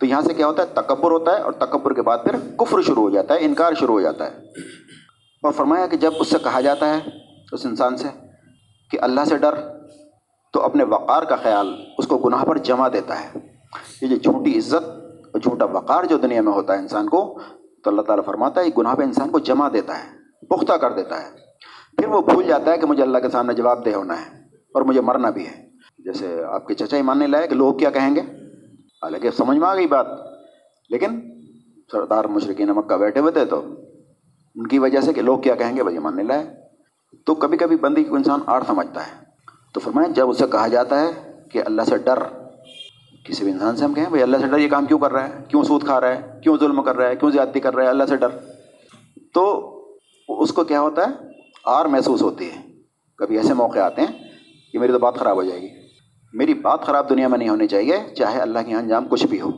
تو 0.00 0.06
یہاں 0.06 0.20
سے 0.20 0.34
کیا 0.34 0.46
ہوتا 0.46 0.62
ہے؟ 0.62 0.68
تکبر 0.74 1.10
ہوتا 1.10 1.36
ہے 1.36 1.42
اور 1.42 1.52
تکبر 1.52 1.92
کے 1.92 2.02
بعد 2.02 2.18
پھر 2.24 2.56
کفر 2.56 2.82
شروع 2.82 3.02
ہو 3.02 3.10
جاتا 3.10 3.34
ہے، 3.34 3.38
انکار 3.42 3.72
شروع 3.72 3.94
ہو 3.94 4.00
جاتا 4.00 4.24
ہے۔ 4.24 4.36
اور 5.42 5.52
فرمایا 5.52 5.86
کہ 5.86 5.96
جب 5.96 6.12
اس 6.18 6.30
سے 6.30 6.38
کہا 6.44 6.60
جاتا 6.60 6.94
ہے، 6.94 6.98
اس 7.52 7.66
انسان 7.66 7.96
سے، 7.96 8.08
کہ 8.90 8.98
اللہ 9.00 9.20
سے 9.24 9.36
ڈر، 9.36 9.54
تو 10.52 10.62
اپنے 10.62 10.84
وقار 10.84 11.22
کا 11.22 11.36
خیال 11.36 11.74
اس 11.98 12.06
کو 12.06 12.18
گناہ 12.18 12.44
پر 12.44 12.58
جمع 12.58 12.88
دیتا 12.92 13.20
ہے۔ 13.20 13.38
یہ 14.02 14.06
جو 14.06 14.16
جھوٹی 14.16 14.58
عزت 14.58 14.88
اور 15.32 15.40
جھوٹا 15.40 15.64
وقار 15.64 16.04
جو 16.04 16.16
دنیا 16.18 16.42
میں 16.42 16.52
ہوتا 16.52 16.72
ہے 16.72 16.78
انسان 16.78 17.08
کو 17.08 17.38
تو 17.84 17.90
اللہ 17.90 18.02
تعالیٰ 18.02 18.24
فرماتا 18.24 18.60
ہے، 18.60 18.66
یہ 18.66 18.78
گناہ 18.78 18.94
پہ 18.94 19.02
انسان 19.02 19.30
کو 19.30 19.38
جمع 19.38 19.68
دیتا 19.72 19.98
ہے، 19.98 20.08
پختہ 20.46 20.72
کر 20.72 20.92
دیتا 20.92 21.22
ہے۔ 21.22 21.50
پھر 21.96 22.08
وہ 22.08 22.20
بھول 22.20 22.44
جاتا 22.46 22.72
ہے 22.72 22.78
کہ 22.78 22.86
مجھے 22.86 23.02
اللہ 23.02 23.18
کے 23.18 23.28
سامنے 23.28 23.54
جواب 23.54 23.86
دہ 23.86 23.90
ہونا 23.90 24.20
ہے 24.20 24.40
اور 24.74 24.82
مجھے 24.82 25.00
مرنا 25.00 25.30
بھی 25.30 25.46
ہے۔ 25.46 25.70
جیسے 25.98 26.44
آپ 26.44 26.66
کے 26.66 26.74
چچا 26.74 26.96
ہی 26.96 27.02
ماننے 27.02 27.26
لائے 27.26 27.48
کہ 27.48 27.54
لوگ 27.54 27.74
کیا 27.74 27.90
کہیں 27.90 28.16
گے؟ 28.16 28.20
حالانکہ 29.02 29.30
سمجھ 29.30 29.58
میں 29.58 29.68
آ 29.68 29.74
گئی 29.74 29.86
بات۔ 29.86 30.06
لیکن 30.90 31.20
سردار 31.92 32.24
مشرقین 32.24 32.68
مکہ 32.68 32.96
بیٹھے 32.96 33.20
ہوئے 33.20 33.32
تھے 33.32 33.44
تو 33.44 33.64
ان 34.54 34.66
کی 34.66 34.78
وجہ 34.78 35.00
سے 35.00 35.12
کہ 35.12 35.22
لوگ 35.22 35.38
کیا 35.38 35.54
کہیں 35.54 35.76
گے؟ 35.76 35.82
بھائی 35.82 35.98
ماننے 35.98 36.22
لائے۔ 36.22 36.46
تو 37.26 37.34
کبھی 37.34 37.58
کبھی 37.58 37.76
بندی 37.76 38.04
کو 38.04 38.14
انسان 38.14 38.40
آر 38.46 38.60
سمجھتا 38.66 39.06
ہے۔ 39.06 39.24
تو 39.74 39.80
فرمائیں 39.80 40.12
جب 40.12 40.28
اسے 40.28 40.46
کہا 40.52 40.66
جاتا 40.66 41.00
ہے 41.00 41.32
کہ 41.52 41.62
اللہ 41.66 41.82
سے 41.82 41.96
ڈر، 41.96 42.18
کسی 43.24 43.44
بھی 43.44 43.52
انسان 43.52 43.76
سے 43.76 43.84
ہم 43.84 43.94
کہیں، 43.94 44.08
بھائی 44.08 44.22
اللہ 44.22 44.36
سے 44.36 44.46
ڈر، 44.46 44.58
یہ 44.58 44.68
کام 44.68 44.86
کیوں 44.86 44.98
کر 44.98 45.12
رہا 45.12 45.28
ہے؟ 45.28 45.44
کیوں 45.48 45.62
سود 45.62 45.84
کھا 45.84 46.00
رہا 46.00 46.08
ہے؟ 46.08 46.29
کیوں 46.42 46.56
ظلم 46.60 46.82
کر 46.82 46.96
رہا 46.96 47.08
ہے، 47.08 47.16
کیوں 47.16 47.30
زیادتی 47.30 47.60
کر 47.60 47.74
رہا 47.74 47.82
ہے، 47.82 47.88
اللہ 47.88 48.04
سے 48.04 48.16
ڈر۔ 48.16 48.28
تو 49.34 49.66
اس 50.28 50.52
کو 50.52 50.64
کیا 50.64 50.80
ہوتا 50.80 51.02
ہے؟ 51.02 51.14
آر 51.64 51.84
محسوس 51.84 52.22
ہوتی 52.22 52.50
ہے۔ 52.50 52.70
کبھی 53.16 53.36
ایسے 53.36 53.54
موقع 53.54 53.78
آتے 53.78 54.02
ہیں 54.02 54.18
کہ 54.72 54.78
میری 54.78 54.92
تو 54.92 54.98
بات 54.98 55.14
خراب 55.14 55.36
ہو 55.36 55.42
جائے 55.42 55.62
گی۔ 55.62 55.68
میری 56.32 56.54
بات 56.54 56.80
خراب 56.82 57.10
دنیا 57.10 57.28
میں 57.28 57.38
نہیں 57.38 57.48
ہونی 57.48 57.68
چاہیے، 57.68 58.14
چاہے 58.14 58.40
اللہ 58.40 58.58
کی 58.66 58.72
انجام 58.72 59.08
کچھ 59.08 59.26
بھی 59.26 59.40
ہو۔ 59.40 59.50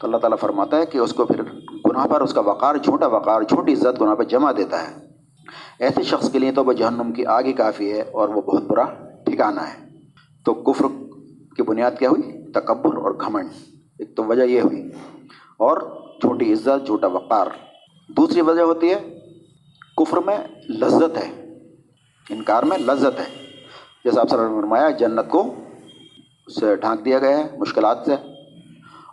تو 0.00 0.06
اللہ 0.06 0.16
تعالیٰ 0.16 0.38
فرماتا 0.38 0.76
ہے 0.76 0.86
کہ 0.86 0.98
اس 0.98 1.12
کو 1.12 1.24
پھر 1.24 1.42
گناہ 1.86 2.06
پر، 2.06 2.20
اس 2.20 2.34
کا 2.34 2.40
وقار، 2.40 2.76
چھوٹا 2.76 3.06
وقار، 3.06 3.42
چھوٹی 3.42 3.72
عزت 3.72 4.00
گناہ 4.00 4.14
پہ 4.14 4.22
جمع 4.22 4.52
دیتا 4.56 4.88
ہے۔ 4.88 5.08
ایسے 5.78 6.02
شخص 6.02 6.32
کے 6.32 6.38
لیے 6.38 6.52
تو 6.52 6.64
وہ 6.64 6.72
جہنم 6.72 7.12
کی 7.12 7.26
آگ 7.26 7.42
ہی 7.42 7.52
کافی 7.52 7.92
ہے 7.92 8.02
اور 8.02 8.28
وہ 8.28 8.42
بہت 8.42 8.62
برا 8.62 8.84
ٹھکانا 9.24 9.68
ہے۔ 9.68 9.88
تو 10.44 10.54
کفر 10.54 10.84
کی 11.56 11.62
بنیاد 11.62 11.90
کیا 11.98 12.08
ہوئی؟ 12.08 12.52
تکبر 12.52 12.96
اور 12.96 13.10
گھمنڈ۔ 13.10 13.48
ایک 13.98 14.16
تو 14.16 14.24
وجہ 14.24 14.42
یہ 14.42 14.60
ہوئی۔ 14.60 14.88
اور 15.58 16.07
چھوٹی 16.20 16.52
عزت، 16.52 16.86
جھوٹا 16.86 17.06
وقار۔ 17.06 17.46
دوسری 18.08 18.40
وجہ 18.40 18.62
ہوتی 18.62 18.90
ہے، 18.90 19.18
کفر 19.96 20.16
میں 20.16 20.38
لذت 20.68 21.18
ہے، 21.18 21.58
انکار 22.30 22.62
میں 22.62 22.78
لذت 22.78 23.20
ہے۔ 23.20 23.46
جیسا 24.04 24.20
آپ 24.20 24.28
سر 24.30 24.36
فرمایا، 24.36 24.90
جنت 24.90 25.28
کو 25.28 25.54
سے 26.60 26.76
ڈھانک 26.76 27.04
دیا 27.04 27.18
گیا 27.18 27.38
ہے، 27.38 27.58
مشکلات 27.58 27.98
سے، 28.06 28.14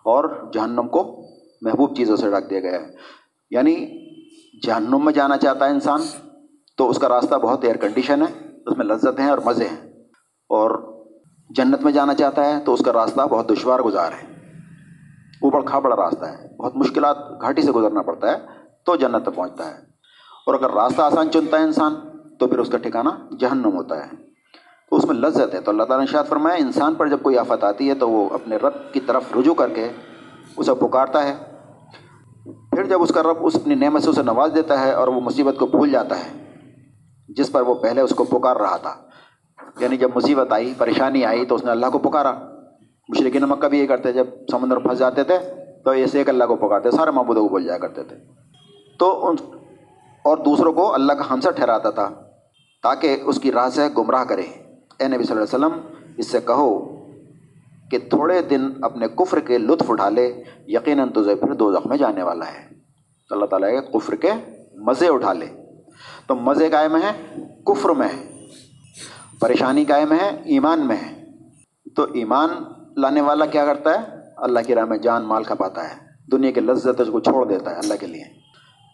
اور 0.04 0.52
جہنم 0.54 0.88
کو 0.88 1.28
محبوب 1.62 1.98
چیزوں 1.98 2.16
سے 2.16 2.30
ڈھانک 2.30 2.50
دیا 2.50 2.60
گیا 2.60 2.82
ہے۔ 2.82 2.88
یعنی 3.50 3.76
جہنم 4.62 5.06
میں 5.06 5.14
جانا 5.14 5.38
چاہتا 5.38 5.66
ہے 5.66 5.72
انسان، 5.72 6.02
تو 6.78 6.90
اس 6.90 6.98
کا 6.98 7.10
راستہ 7.10 7.36
بہت 7.36 7.64
ایئر 7.64 7.76
کنڈیشن 7.76 8.22
ہے، 8.22 8.48
اس 8.66 8.78
میں 8.78 8.86
لذت 8.86 9.20
ہیں 9.20 9.30
اور 9.30 9.38
مزے 9.46 9.68
ہیں۔ 9.68 9.90
اور 10.50 10.94
جنت 11.50 11.82
میں 11.82 11.92
جانا 11.92 12.14
چاہتا 12.14 12.46
ہے، 12.46 12.60
تو 12.66 12.74
اس 12.74 12.82
کا 12.86 12.94
راستہ 12.94 13.22
بہت 13.22 13.50
دشوار 13.50 13.80
گزار 13.80 14.12
ہے۔ 14.12 14.35
اوپر 15.42 15.62
کھاپڑا 15.62 15.96
راستہ 15.96 16.26
ہے۔ 16.26 16.56
بہت 16.58 16.76
مشکلات 16.76 17.18
گھاٹی 17.42 17.62
سے 17.62 17.72
گزرنا 17.72 18.02
پڑتا 18.02 18.32
ہے، 18.32 18.36
تو 18.86 18.96
جنت 18.96 19.24
تک 19.24 19.36
پہنچتا 19.36 19.68
ہے۔ 19.68 19.76
اور 20.46 20.54
اگر 20.54 20.72
راستہ 20.72 21.02
آسان 21.02 21.32
چنتا 21.32 21.58
ہے 21.58 21.64
انسان، 21.64 21.96
تو 22.40 22.48
پھر 22.48 22.60
اس 22.60 22.70
کا 22.70 22.78
ٹھکانہ 22.78 23.36
جہنم 23.40 23.78
ہوتا 23.78 24.06
ہے۔ 24.06 24.10
تو 24.90 24.96
اس 24.96 25.06
میں 25.06 25.16
لذت 25.16 25.54
ہے۔ 25.54 25.62
تو 25.62 25.72
اللہ 25.72 25.84
تعالیٰ 25.84 26.06
نے 26.06 26.12
شاید 26.12 26.26
فرمایا، 26.26 26.56
انسان 26.56 26.96
پر 26.96 27.08
جب 27.08 27.18
کوئی 27.22 27.38
آفت 27.38 27.64
آتی 27.64 27.90
ہے، 27.90 27.94
تو 27.94 28.10
وہ 28.10 28.30
اپنے 28.34 28.58
رب 28.58 28.94
کی 28.94 29.00
طرف 29.00 29.24
رجوع 29.38 29.54
کر 29.54 29.70
کے 29.70 29.92
اسے 30.58 30.74
پکارتا 30.74 31.24
ہے۔ 31.24 31.36
پھر 32.44 32.84
جب 32.84 33.02
اس 33.02 33.10
کا 33.10 33.24
رب 33.24 33.38
اس 33.40 33.56
اپنی 33.56 33.76
نعمت 33.76 34.04
سے 34.04 34.10
اسے 34.10 34.24
نواز 34.24 34.52
دیتا 34.56 34.80
ہے 34.80 34.92
اور 34.92 35.08
وہ 35.08 35.22
مصیبت 35.22 35.56
کو 35.60 35.68
بھول 35.68 35.92
جاتا 35.92 36.16
ہے، 36.20 36.56
جس 37.30 37.52
پر 37.52 37.62
وہ 37.62 37.76
پہلے 37.76 38.02
اس 38.02 38.14
کو 38.16 38.24
پکار 38.24 38.56
رہا 38.56 38.78
تھا۔ 38.78 38.96
یعنی 39.80 39.98
جب 39.98 40.10
مصیبت 40.16 40.54
آئی، 40.54 40.74
پریشانی 40.78 41.26
آئی، 41.26 41.46
تو 41.46 41.56
اس 41.56 41.66
نے 41.66 41.72
اللہ 41.72 41.86
کو 41.94 42.00
پکارا۔ 42.00 42.55
مشرقین 43.10 43.42
مکہ 43.42 43.68
بھی 43.68 43.80
یہ 43.80 43.88
کرتے 43.88 44.14
جب 44.14 44.28
سمندر 44.52 44.78
پھنس 44.78 45.00
جاتے 45.00 45.24
تھے 45.24 45.38
تو 45.84 45.90
ایسے 45.90 46.18
ایک 46.18 46.30
اللہ 46.30 46.44
کو 46.44 46.56
پکارتے، 46.56 46.92
سارے 46.92 47.12
معبودوں 47.12 47.42
کو 47.42 47.50
بول 47.50 47.64
جایا 47.64 47.78
کرتے 47.78 48.04
تھے۔ 48.04 48.16
تو 49.00 49.28
ان 49.28 49.36
اور 50.24 50.38
دوسروں 50.38 50.74
کو 50.74 50.94
اللہ 50.94 51.14
کا 51.14 51.24
ہمسا 51.30 51.52
ٹھہراتا 51.52 51.90
تھا 51.90 52.10
تاکہ 52.84 53.18
اس 53.26 53.40
کی 53.40 53.52
راہ 53.52 53.70
سے 53.70 53.82
گمراہ 53.98 54.24
کرے 54.24 54.42
اے 54.42 55.08
نبی 55.08 55.24
صلی 55.24 55.38
اللہ 55.38 55.56
علیہ 55.56 55.66
وسلم، 55.66 56.04
اس 56.18 56.28
سے 56.28 56.40
کہو 56.46 57.02
کہ 57.92 57.98
تھوڑے 57.98 58.42
دن 58.42 58.70
اپنے 58.82 59.08
کفر 59.08 59.40
کے 59.40 59.58
لطف 59.58 59.92
اٹھا 59.92 60.10
لے، 60.10 60.44
یقیناً 60.68 61.10
تجھے 61.10 61.36
پھر 61.36 61.54
دو 61.54 61.72
میں 61.86 61.98
جانے 61.98 62.24
والا 62.24 62.46
ہے۔ 62.46 62.76
اللہ 63.30 63.46
تعالیٰ 63.46 63.70
کے 63.70 64.00
کفر 64.00 64.16
کے 64.16 64.32
مزے 64.74 65.08
اٹھا 65.08 65.34
لے۔ 65.34 65.46
تو 66.28 66.36
مزے 66.36 66.70
قائم 66.70 66.96
ہیں، 66.96 67.36
کفر 67.66 67.90
میں 67.90 68.08
ہے 68.08 68.46
پریشانی 69.40 69.86
قائم 69.86 70.12
ہے، 70.12 70.42
ایمان 70.46 70.88
میں 70.88 70.96
ہے 70.96 71.24
تو 71.96 72.06
ایمان 72.14 72.50
لانے 72.96 73.22
والا 73.22 73.46
کیا 73.46 73.66
کرتا 73.66 74.02
ہے؟ 74.02 74.16
اللہ 74.38 74.60
کی 74.68 74.76
راہ 74.76 74.86
میں 74.86 74.98
جان 74.98 75.24
مال 75.24 75.44
کھپاتا 75.44 75.90
ہے۔ 75.90 75.96
دنیا 76.32 76.52
کے 76.52 76.62
لذت 76.62 77.02
اس 77.02 77.08
کو 77.12 77.20
چھوڑ 77.20 77.46
دیتا 77.46 77.72
ہے 77.72 77.76
اللہ 77.76 77.94
کے 78.00 78.08
لیے۔ 78.08 78.24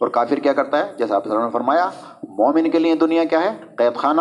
اور 0.00 0.08
کافر 0.08 0.36
کیا 0.36 0.52
کرتا 0.52 0.78
ہے؟ 0.78 0.92
جیسا 0.98 1.16
آپ 1.16 1.26
نے 1.26 1.32
فرمایا، 1.52 1.90
مومن 2.28 2.70
کے 2.70 2.78
لیے 2.78 2.94
دنیا 2.94 3.24
کیا 3.24 3.40
ہے؟ 3.40 3.74
قید 3.76 3.96
خانہ۔ 3.96 4.20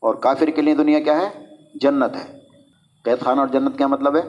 اور 0.00 0.14
کافر 0.14 0.46
کے 0.46 0.62
لیے 0.62 0.74
دنیا 0.74 1.00
کیا 1.00 1.18
ہے؟ 1.18 1.44
جنت 1.74 2.16
ہے۔ 2.16 2.38
قید 3.04 3.20
خانہ 3.20 3.40
اور 3.40 3.48
جنت 3.48 3.78
کیا 3.78 3.86
مطلب 3.86 4.16
ہے؟ 4.16 4.22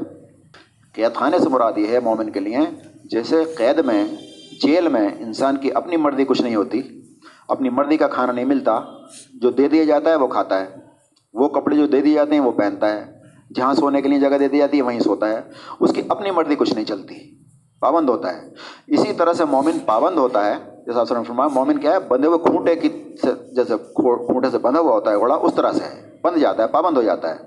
قید 0.94 1.16
خانے 1.16 1.40
سے 1.40 1.50
مراد 1.50 1.74
یہ 1.78 1.88
ہے 1.88 2.00
مومن 2.00 2.30
کے 2.30 2.40
لیے، 2.40 2.58
جیسے 3.04 3.44
قید 3.58 3.80
میں، 3.80 4.06
جیل 4.64 4.88
میں 4.88 5.10
انسان 5.20 5.58
کی 5.58 5.72
اپنی 5.72 5.98
مرضی 5.98 6.26
کچھ 6.26 6.42
نہیں 6.42 6.56
ہوتی، 6.56 6.82
اپنی 7.48 7.70
مرضی 7.70 7.98
کا 7.98 8.08
کھانا 8.08 8.32
نہیں 8.32 8.46
ملتا، 8.46 8.80
جو 9.34 9.52
دے 9.52 9.68
دیا 9.68 9.84
جاتا 9.84 10.10
ہے 10.10 10.16
وہ 10.16 10.28
کھاتا 10.28 10.62
ہے۔ 10.62 10.66
وہ 11.34 11.50
کپڑے 11.50 11.76
جو 11.76 11.88
دے 11.88 12.02
دیے 12.02 12.14
جاتے 12.14 12.34
ہیں 12.34 12.40
وہ 12.40 12.52
پہنتا 12.52 12.88
ہے۔ 12.88 13.15
جہاں 13.54 13.74
سونے 13.74 14.02
کے 14.02 14.10
لیے 14.10 14.20
جگہ 14.20 14.38
دے 14.38 14.48
دی 14.48 14.58
جاتی 14.58 14.78
ہے، 14.78 14.82
وہیں 14.82 15.00
سوتا 15.00 15.30
ہے۔ 15.30 15.42
اس 15.80 15.94
کی 15.94 16.02
اپنی 16.10 16.32
مرضی 16.32 16.56
کچھ 16.56 16.74
نہیں 16.74 16.86
چلتی۔ 16.86 17.36
پابند 17.80 18.10
ہوتا 18.10 18.36
ہے۔ 18.36 18.50
اسی 18.88 19.14
طرح 19.14 19.34
سے 19.34 19.46
مومن 19.46 19.80
پابند 19.80 20.18
ہوتا 20.18 20.46
ہے۔ 20.46 20.54
جیسا 20.86 21.00
آپ 21.02 21.08
فرمایا، 21.08 21.48
مومن 21.48 21.80
کیا 21.80 21.92
ہے؟ 21.92 22.00
بندھے 22.00 22.28
ہوئے 22.28 22.40
کھونٹے 22.40 22.76
کی 22.76 22.90
جیسے 23.56 23.74
کھونٹے 23.94 24.50
سے 24.50 24.58
بندھا 24.58 24.82
ہوا 24.82 24.92
ہوتا 24.92 25.12
ہے، 25.12 25.18
گھوڑا، 25.18 25.36
اس 25.36 25.54
طرح 25.56 25.72
سے 25.72 25.84
ہے۔ 25.84 26.18
بند 26.24 26.38
جاتا 26.38 26.64
ہے، 26.64 26.68
پابند 26.68 26.98
ہو 26.98 27.02
جاتا 27.02 27.36
ہے۔ 27.36 27.40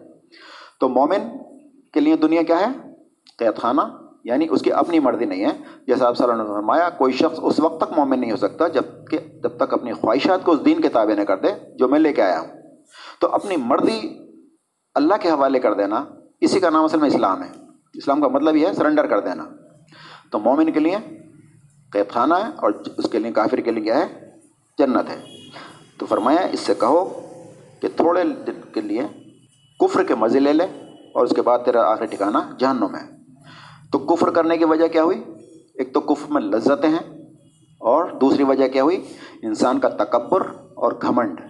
تو 0.81 0.89
مومن 0.89 1.37
کے 1.93 2.01
لیے 2.01 2.17
دنیا 2.17 2.43
کیا 2.43 2.61
ہے؟ 2.61 2.95
قید 3.39 3.57
خانہ 3.57 3.81
یعنی 4.25 4.47
اس 4.51 4.63
کی 4.63 4.73
اپنی 4.73 4.99
مرضی 4.99 5.25
نہیں 5.25 5.45
ہے۔ 5.45 5.59
جیسا 5.87 6.07
آپ 6.07 6.17
صلی 6.17 6.31
اللہ 6.31 6.43
علیہ 6.43 6.53
فرمایا، 6.53 6.91
کوئی 6.91 7.13
شخص 7.13 7.39
اس 7.43 7.61
وقت 7.61 7.81
تک 7.81 7.99
مومن 7.99 8.21
نہیں 8.21 8.31
ہو 8.31 8.37
سکتا 8.37 8.69
جبکہ 8.69 9.19
جب 9.43 9.57
تک 9.57 9.73
اپنی 9.73 9.93
خواہشات 9.93 10.45
کو 10.45 10.53
اس 10.53 10.65
دین 10.65 10.81
کے 10.81 10.89
تابع 10.89 11.15
نہ 11.15 11.23
کر 11.23 11.37
دے، 11.37 11.49
جو 11.77 11.89
میں 11.89 11.99
لے 11.99 12.13
کے 12.13 12.23
آیا 12.23 12.41
ہوں۔ 12.41 12.49
تو 13.21 13.29
اپنی 13.33 13.57
مرضی 13.57 14.28
اللہ 14.99 15.15
کے 15.21 15.31
حوالے 15.31 15.61
کر 15.61 15.75
دینا، 15.75 16.05
اسی 16.41 16.61
کا 16.61 16.71
نام 16.71 16.85
اصل 16.85 17.01
میں 17.01 17.09
اسلام 17.09 17.43
ہے۔ 17.43 17.49
اسلام 17.95 18.21
کا 18.21 18.29
مطلب 18.29 18.57
یہ 18.57 18.67
ہے 18.67 18.73
سرنڈر 18.73 19.07
کر 19.07 19.21
دینا۔ 19.21 19.45
تو 20.31 20.39
مومن 20.39 20.73
کے 20.73 20.81
لیے 20.81 20.97
قید 21.93 22.11
خانہ 22.11 22.35
ہے 22.35 22.51
اور 22.57 22.73
اس 22.99 23.11
کے 23.11 23.19
لیے 23.19 23.33
کافر 23.33 23.57
کے 23.57 23.71
لیے 23.71 23.85
کیا 23.85 23.99
ہے؟ 23.99 24.31
جنت 24.79 25.11
ہے۔ 25.11 25.37
تو 25.99 26.07
فرمایا، 26.07 26.41
اس 26.41 26.61
سے 26.61 26.75
کہو 26.75 27.21
کہ 27.81 27.89
تھوڑے 27.97 28.25
دن 28.25 28.53
کے 28.75 28.81
لیے 28.81 29.03
کفر 29.81 30.05
کے 30.05 30.15
مزے 30.15 30.41
لے 30.41 30.53
لے 30.53 30.65
اور 31.15 31.25
اس 31.25 31.33
کے 31.37 31.43
بعد 31.43 31.59
تیرا 31.65 31.93
آخر 31.93 32.05
ٹھکانا 32.05 32.51
جہنم 32.59 32.95
ہے۔ 32.95 33.17
تو 33.93 33.99
کفر 33.99 34.31
کرنے 34.31 34.57
کی 34.57 34.65
وجہ 34.65 34.87
کیا 34.87 35.03
ہوئی؟ 35.03 35.25
ایک 35.75 35.95
تو 35.95 36.01
کفر 36.01 36.33
میں 36.33 36.43
لذتیں 36.43 36.89
ہیں 36.89 37.25
اور 37.79 38.05
دوسری 38.05 38.43
وجہ 38.43 38.69
کیا 38.69 38.83
ہوئی؟ 38.83 39.07
انسان 39.43 39.79
کا 39.79 39.89
تکبر 39.89 40.47
اور 40.75 40.93
گھمنڈ۔ 41.03 41.41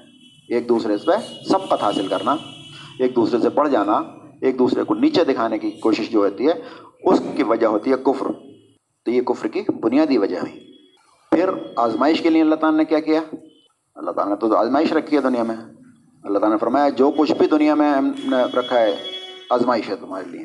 ایک 0.49 0.69
دوسرے 0.69 0.99
سے 0.99 1.45
سبقت 1.49 1.83
حاصل 1.83 2.07
کرنا۔ 2.07 2.37
ایک 2.99 3.17
دوسرے 3.17 3.41
سے 3.41 3.49
بڑھ 3.49 3.71
جانا، 3.71 4.03
ایک 4.41 4.59
دوسرے 4.59 4.85
کو 4.85 4.95
نیچے 4.95 5.25
دکھانے 5.25 5.59
کی 5.59 5.71
کوشش 5.71 6.11
جو 6.11 6.19
ہوتی 6.19 6.49
ہے، 6.49 6.53
اس 7.05 7.23
کی 7.37 7.43
وجہ 7.43 7.67
ہوتی 7.67 7.91
ہے 7.91 7.97
کفر۔ 7.97 8.27
تو 9.05 9.11
یہ 9.11 9.23
کفر 9.23 9.49
کی 9.49 9.63
بنیادی 9.81 10.19
وجہ 10.19 10.37
ہوئی۔ 10.37 10.77
پھر 11.31 11.51
آزمائش 11.77 12.21
کے 12.21 12.31
لیے 12.31 12.43
اللہ 12.43 12.55
تعالیٰ 12.55 12.79
نے 12.79 12.85
کیا 12.85 13.01
کیا؟ 13.01 13.21
اللہ 13.95 14.11
تعالیٰ 14.11 14.35
نے 14.35 14.41
تو 14.41 14.57
آزمائش 14.57 14.93
رکھی 14.93 15.17
ہے 15.17 15.23
دنیا 15.23 15.43
میں۔ 15.43 15.57
اللہ 16.25 16.39
تعالیٰ 16.39 16.57
نے 16.57 16.59
فرمایا، 16.59 16.89
جو 16.89 17.11
کچھ 17.11 17.33
بھی 17.33 17.47
دنیا 17.47 17.75
میں 17.75 17.91
ہم 17.91 18.13
نے 18.25 18.59
رکھا 18.59 18.79
ہے، 18.79 18.97
آزمائش 19.51 19.89
ہے 19.89 19.97
تمہارے 19.97 20.31
لیے۔ 20.31 20.45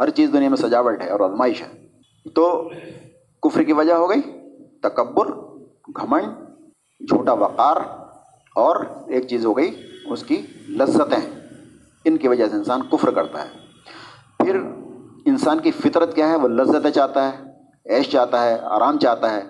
ہر 0.00 0.10
چیز 0.10 0.32
دنیا 0.32 0.48
میں 0.48 0.56
سجاوٹ 0.56 1.02
ہے 1.02 1.10
اور 1.10 1.20
آزمائش 1.20 1.62
ہے۔ 1.62 1.86
تو 2.34 2.70
کفر 3.42 3.62
کی 3.62 3.72
وجہ 3.72 3.92
ہو 3.92 4.10
گئی۔ 4.10 4.20
تکبر، 4.82 5.26
گھمنڈ، 5.96 6.24
جھوٹا 7.08 7.32
وقار 7.32 7.76
اور 8.54 8.76
ایک 9.08 9.28
چیز 9.28 9.46
ہو 9.46 9.56
گئی، 9.56 9.82
اس 10.06 10.24
کی 10.24 10.42
لذتیں۔ 10.68 11.43
ان 12.04 12.16
کی 12.16 12.28
وجہ 12.28 12.48
سے 12.48 12.56
انسان 12.56 12.80
کفر 12.92 13.10
کرتا 13.10 13.44
ہے۔ 13.44 13.48
پھر 14.38 14.56
انسان 15.26 15.58
کی 15.58 15.70
فطرت 15.70 16.14
کیا 16.14 16.28
ہے؟ 16.28 16.36
وہ 16.36 16.48
لذتیں 16.48 16.90
چاہتا 16.90 17.30
ہے، 17.32 17.44
عیش 17.94 18.10
چاہتا 18.10 18.44
ہے، 18.44 18.58
آرام 18.62 18.98
چاہتا 18.98 19.34
ہے۔ 19.34 19.42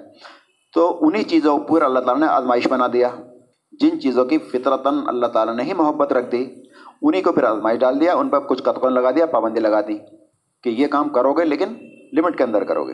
تو 0.74 0.98
انہی 1.00 1.22
چیزوں 1.22 1.58
پر 1.58 1.82
اللہ 1.82 1.98
تعالیٰ 1.98 2.22
نے 2.22 2.32
آزمائش 2.32 2.68
بنا 2.68 2.86
دیا۔ 2.92 3.08
جن 3.72 4.00
چیزوں 4.00 4.24
کی 4.24 4.38
فطرتاً 4.38 4.94
اللہ 5.06 5.26
تعالیٰ 5.26 5.56
نے 5.56 5.62
ہی 5.62 5.72
محبت 5.72 6.12
رکھ 6.12 6.32
دی 6.32 6.44
انہی 7.02 7.22
کو 7.22 7.32
پھر 7.32 7.42
آزمائش 7.42 7.80
ڈال 7.80 8.00
دیا، 8.00 8.14
ان 8.14 8.28
پر 8.28 8.40
کچھ 8.40 8.62
قطقن 8.62 8.92
لگا 8.92 9.10
دیا، 9.10 9.26
پابندی 9.26 9.60
لگا 9.60 9.80
دی 9.80 9.98
کہ 10.62 10.68
یہ 10.68 10.86
کام 10.86 11.08
کرو 11.08 11.32
گے 11.32 11.44
لیکن 11.44 11.68
لمٹ 12.12 12.38
کے 12.38 12.44
اندر 12.44 12.64
کرو 12.64 12.84
گے۔ 12.84 12.92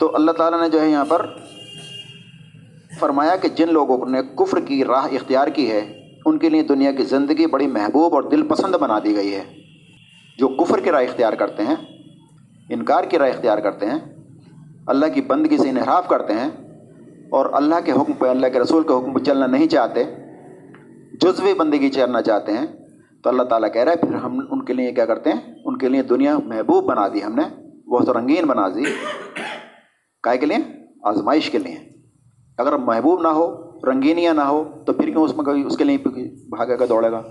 تو 0.00 0.14
اللہ 0.14 0.30
تعالیٰ 0.30 0.60
نے 0.60 0.68
جو 0.68 0.80
ہے 0.80 0.90
یہاں 0.90 1.04
پر 1.08 1.26
فرمایا 3.00 3.36
کہ 3.36 3.48
جن 3.48 3.72
لوگوں 3.72 4.06
نے 4.06 4.22
کفر 4.22 4.60
کی 4.60 4.84
راہ 4.84 5.06
اختیار 5.12 5.48
کی 5.48 5.70
ہے 5.70 5.97
ان 6.28 6.38
کے 6.38 6.48
لیے 6.48 6.62
دنیا 6.62 6.92
کی 6.92 7.02
زندگی 7.02 7.46
بڑی 7.46 7.66
محبوب 7.66 8.14
اور 8.14 8.22
دل 8.22 8.42
پسند 8.42 8.74
بنا 8.74 8.98
دی 9.04 9.16
گئی 9.16 9.34
ہے۔ 9.34 9.42
جو 10.38 10.48
کفر 10.48 10.80
کی 10.80 10.90
راہ 10.90 11.02
اختیار 11.02 11.32
کرتے 11.32 11.62
ہیں، 11.62 11.74
انکار 12.70 13.04
کی 13.04 13.18
راہ 13.18 13.28
اختیار 13.28 13.58
کرتے 13.58 13.86
ہیں، 13.86 14.16
اللہ 14.86 15.06
کی 15.06 15.20
بندگی 15.20 15.58
سے 15.58 15.70
انحراف 15.70 16.08
کرتے 16.08 16.32
ہیں 16.32 16.50
اور 17.30 17.46
اللہ 17.52 17.74
کے 17.84 17.92
حکم 17.92 18.12
پہ، 18.12 18.26
اللہ 18.26 18.46
کے 18.46 18.60
رسول 18.60 18.82
کے 18.82 18.94
حکم 18.94 19.12
پہ 19.12 19.24
چلنا 19.24 19.46
نہیں 19.46 19.66
چاہتے، 19.66 20.04
جزوی 21.20 21.54
بندگی 21.54 21.90
چلنا 21.90 22.22
چاہتے 22.22 22.52
ہیں، 22.52 22.66
تو 23.22 23.28
اللہ 23.30 23.42
تعالیٰ 23.42 23.72
کہہ 23.72 23.82
رہا 23.82 23.92
ہے، 23.92 23.96
پھر 23.96 24.14
ہم 24.14 24.40
ان 24.50 24.64
کے 24.64 24.72
لیے 24.72 24.92
کیا 24.92 25.06
کرتے 25.06 25.30
ہیں؟ 25.30 25.54
ان 25.64 25.78
کے 25.78 25.88
لیے 25.88 26.02
دنیا 26.02 26.38
محبوب 26.38 26.84
بنا 26.84 27.08
دی 27.08 27.24
ہم 27.24 27.34
نے 27.34 27.70
بہت 27.88 28.08
رنگین 28.08 28.44
بنا 28.44 28.68
دی۔ 28.68 28.84
کائے 30.22 30.38
کے 30.38 30.46
لیے؟ 30.46 30.56
آزمائش 31.02 31.50
کے 31.50 31.58
لیے۔ 31.58 31.76
اگر 32.58 32.76
محبوب 32.76 33.22
نہ 33.22 33.28
ہو 33.28 33.67
رنگینیاں 33.86 34.34
نہ 34.34 34.40
ہو 34.40 34.64
تو 34.86 34.92
پھر 34.92 35.10
کیوں 35.10 35.22
اس 35.22 35.36
میں 35.36 35.44
کبھی 35.44 35.62
اس 35.62 35.76
کے 35.76 35.84
لیے 35.84 35.98
بھاگے 36.48 36.78
گا 36.78 36.84
دوڑے 36.88 37.10
گا؟ 37.10 37.22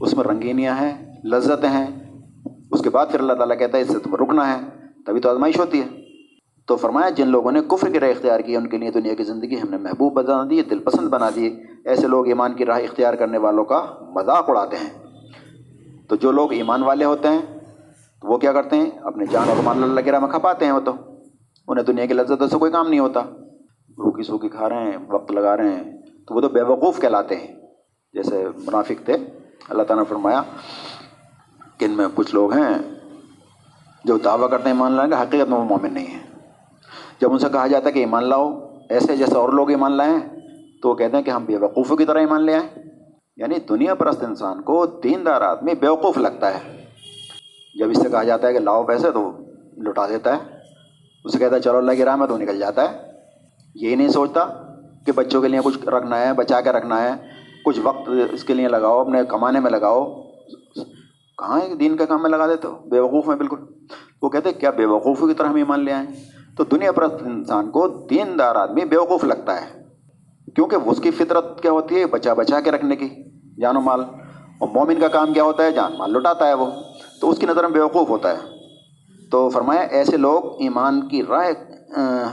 اس 0.00 0.14
میں 0.14 0.24
رنگینیاں 0.24 0.74
ہیں، 0.74 1.16
لذتیں 1.24 1.68
ہیں، 1.68 1.86
اس 2.70 2.80
کے 2.80 2.90
بعد 2.90 3.06
پھر 3.10 3.20
اللہ 3.20 3.32
تعالیٰ 3.32 3.58
کہتا 3.58 3.78
ہے 3.78 3.82
اس 3.82 3.88
سے 3.88 3.98
تمہیں 3.98 4.16
رکنا 4.16 4.58
ہے، 4.58 4.86
تبھی 5.06 5.20
تو 5.20 5.30
آزمائش 5.30 5.58
ہوتی 5.58 5.80
ہے۔ 5.80 6.00
تو 6.66 6.76
فرمایا، 6.76 7.10
جن 7.10 7.28
لوگوں 7.28 7.52
نے 7.52 7.60
کفر 7.68 7.90
کی 7.90 8.00
راہ 8.00 8.10
اختیار 8.10 8.40
کی، 8.40 8.56
ان 8.56 8.68
کے 8.68 8.78
لیے 8.78 8.90
دنیا 8.90 9.14
کی 9.14 9.24
زندگی 9.24 9.54
ہم 9.54 9.70
نے 9.70 9.76
محبوب 9.76 10.12
بنا 10.12 10.44
دی 10.50 10.62
دل 10.62 10.78
پسند 10.78 11.08
بنا 11.08 11.30
دی۔ 11.34 11.50
ایسے 11.84 12.06
لوگ 12.06 12.26
ایمان 12.26 12.52
کی 12.52 12.66
راہ 12.66 12.80
اختیار 12.80 13.14
کرنے 13.14 13.38
والوں 13.38 13.64
کا 13.64 13.86
مذاق 14.00 14.50
اڑاتے 14.50 14.76
ہیں۔ 14.76 14.90
تو 16.08 16.16
جو 16.16 16.32
لوگ 16.32 16.52
ایمان 16.52 16.82
والے 16.82 17.04
ہوتے 17.04 17.28
ہیں 17.28 17.42
تو 18.22 18.28
وہ 18.28 18.38
کیا 18.38 18.52
کرتے 18.52 18.76
ہیں؟ 18.76 18.90
اپنے 19.02 19.24
جان 19.30 19.48
اور 19.48 19.56
مان 19.64 19.82
اللہ 19.82 20.00
کی 20.00 20.10
راہ 20.10 20.20
میں 20.20 20.28
کھپاتے 20.28 20.64
ہیں 20.64 20.72
وہ 20.72 20.80
تو۔ 20.80 20.92
انہیں 21.68 21.84
دنیا 21.84 22.06
کی 22.06 22.14
لذتوں 22.14 22.48
سے 22.48 22.58
کوئی 22.58 22.72
کام 22.72 22.88
نہیں 22.88 23.00
ہوتا۔ 23.00 23.20
روکی 24.00 24.22
سوکھی 24.22 24.48
کھا 24.48 24.68
رہے 24.68 24.84
ہیں، 24.84 24.96
وقت 25.08 25.32
لگا 25.32 25.56
رہے 25.56 25.68
ہیں۔ 25.68 25.92
تو 26.26 26.34
وہ 26.34 26.40
تو 26.40 26.48
بے 26.48 26.62
وقوف 26.62 27.00
کہلاتے 27.00 27.36
ہیں۔ 27.36 27.54
جیسے 28.12 28.48
منافق 28.56 29.04
تھے۔ 29.04 29.14
اللہ 29.68 29.82
تعالیٰ 29.82 30.04
نے 30.04 30.08
فرمایا 30.08 30.42
کہ 31.78 31.84
ان 31.84 31.90
میں 31.90 32.06
کچھ 32.14 32.34
لوگ 32.34 32.52
ہیں 32.52 32.78
جو 34.04 34.18
دعویٰ 34.18 34.50
کرتے 34.50 34.68
ہیں 34.68 34.76
ایمان 34.76 34.92
لائیں 34.92 35.10
گے 35.10 35.16
حقیقت 35.16 35.50
میں 35.50 35.58
وہ 35.58 35.64
مومن 35.64 35.94
نہیں 35.94 36.06
ہیں۔ 36.06 36.26
جب 37.20 37.32
ان 37.32 37.38
سے 37.38 37.46
کہا 37.52 37.66
جاتا 37.66 37.88
ہے 37.88 37.92
کہ 37.92 37.98
ایمان 37.98 38.24
لاؤ، 38.24 38.76
ایسے 38.90 39.16
جیسے 39.16 39.34
اور 39.34 39.48
لوگ 39.48 39.70
ایمان 39.70 39.92
لائیں 39.92 40.18
تو 40.82 40.88
وہ 40.88 40.94
کہتے 40.94 41.16
ہیں 41.16 41.24
کہ 41.24 41.30
ہم 41.30 41.44
بے 41.44 41.56
وقوفوں 41.56 41.96
کی 41.96 42.04
طرح 42.04 42.18
ایمان 42.18 42.42
لے 42.42 42.54
آئیں 42.54 42.82
یعنی 43.36 43.54
دنیا 43.68 43.94
پرست 43.94 44.24
انسان 44.24 44.62
کو 44.62 44.86
دین 44.86 45.26
دار 45.26 45.40
آدمی 45.40 45.72
بیوقوف 45.80 46.18
لگتا 46.18 46.54
ہے۔ 46.54 46.84
جب 47.78 47.90
اس 47.90 48.02
سے 48.02 48.08
کہا 48.08 48.22
جاتا 48.22 48.48
ہے 48.48 48.52
کہ 48.52 48.58
لاؤ 48.58 48.84
پیسے 48.84 49.10
تو 49.10 49.32
لٹا 49.76 50.06
دیتا 50.06 50.36
ہے۔ 50.36 50.58
اسے 51.24 51.38
کہتا 51.38 51.56
ہے، 51.56 51.60
چلو 51.60 51.78
اللہ 51.78 51.92
کی 51.92 52.04
راہ 52.04 52.16
میں 52.16 52.26
تو 52.26 52.38
نکل 52.38 52.58
جاتا 52.58 52.92
ہے۔ 52.92 53.09
یہی 53.74 53.94
نہیں 53.94 54.08
سوچتا 54.08 54.46
کہ 55.06 55.12
بچوں 55.12 55.42
کے 55.42 55.48
لیے 55.48 55.60
کچھ 55.64 55.88
رکھنا 55.88 56.20
ہے، 56.20 56.32
بچا 56.32 56.60
کے 56.60 56.72
رکھنا 56.72 57.02
ہے۔ 57.02 57.14
کچھ 57.64 57.80
وقت 57.82 58.10
اس 58.30 58.44
کے 58.44 58.54
لیے 58.54 58.68
لگاؤ، 58.68 59.00
اپنے 59.00 59.24
کمانے 59.24 59.60
میں 59.60 59.70
لگاؤ۔ 59.70 60.22
کہاں 61.38 61.60
ہے 61.60 61.74
دین 61.74 61.96
کا 61.96 62.04
کام 62.04 62.22
میں 62.22 62.30
لگا 62.30 62.46
دیتے 62.46 62.68
ہو؟ 62.68 62.78
بے 62.90 62.98
وقوف 62.98 63.26
میں 63.26 63.36
بالکل۔ 63.36 63.56
وہ 64.22 64.28
کہتے 64.28 64.50
ہیں، 64.50 64.60
کیا 64.60 64.70
بے 64.70 64.84
وقوفوں 64.84 65.28
کی 65.28 65.34
طرح 65.34 65.46
ہم 65.46 65.54
ایمان 65.54 65.84
لے 65.84 65.92
آئیں 65.92 66.06
تو 66.56 66.64
دنیا 66.64 66.92
پرست 66.92 67.14
انسان 67.20 67.70
کو 67.70 67.88
دین 67.88 68.38
دار 68.38 68.56
آدمی 68.56 68.84
بیوقوف 68.84 69.24
لگتا 69.24 69.60
ہے۔ 69.60 69.82
کیونکہ 70.54 70.76
اس 70.86 71.00
کی 71.00 71.10
فطرت 71.10 71.62
کیا 71.62 71.70
ہوتی 71.70 72.00
ہے؟ 72.00 72.06
بچا 72.06 72.34
بچا 72.34 72.60
کے 72.60 72.70
رکھنے 72.70 72.96
کی۔ 72.96 73.08
جان 73.60 73.76
و 73.76 73.80
مال۔ 73.80 74.00
اور 74.58 74.68
مومن 74.68 75.00
کا 75.00 75.08
کام 75.08 75.32
کیا 75.32 75.42
ہوتا 75.42 75.64
ہے؟ 75.64 75.72
جان 75.72 75.92
مال 75.98 76.12
لٹاتا 76.12 76.46
ہے 76.46 76.54
وہ۔ 76.54 76.66
تو 77.20 77.30
اس 77.30 77.38
کی 77.38 77.46
نظر 77.46 77.62
میں 77.62 77.70
بیوقوف 77.70 78.08
ہوتا 78.08 78.30
ہے۔ 78.30 78.49
تو 79.30 79.48
فرمایا، 79.48 79.80
ایسے 79.80 80.16
لوگ 80.16 80.44
ایمان 80.58 81.08
کی 81.08 81.22
رائے 81.28 81.54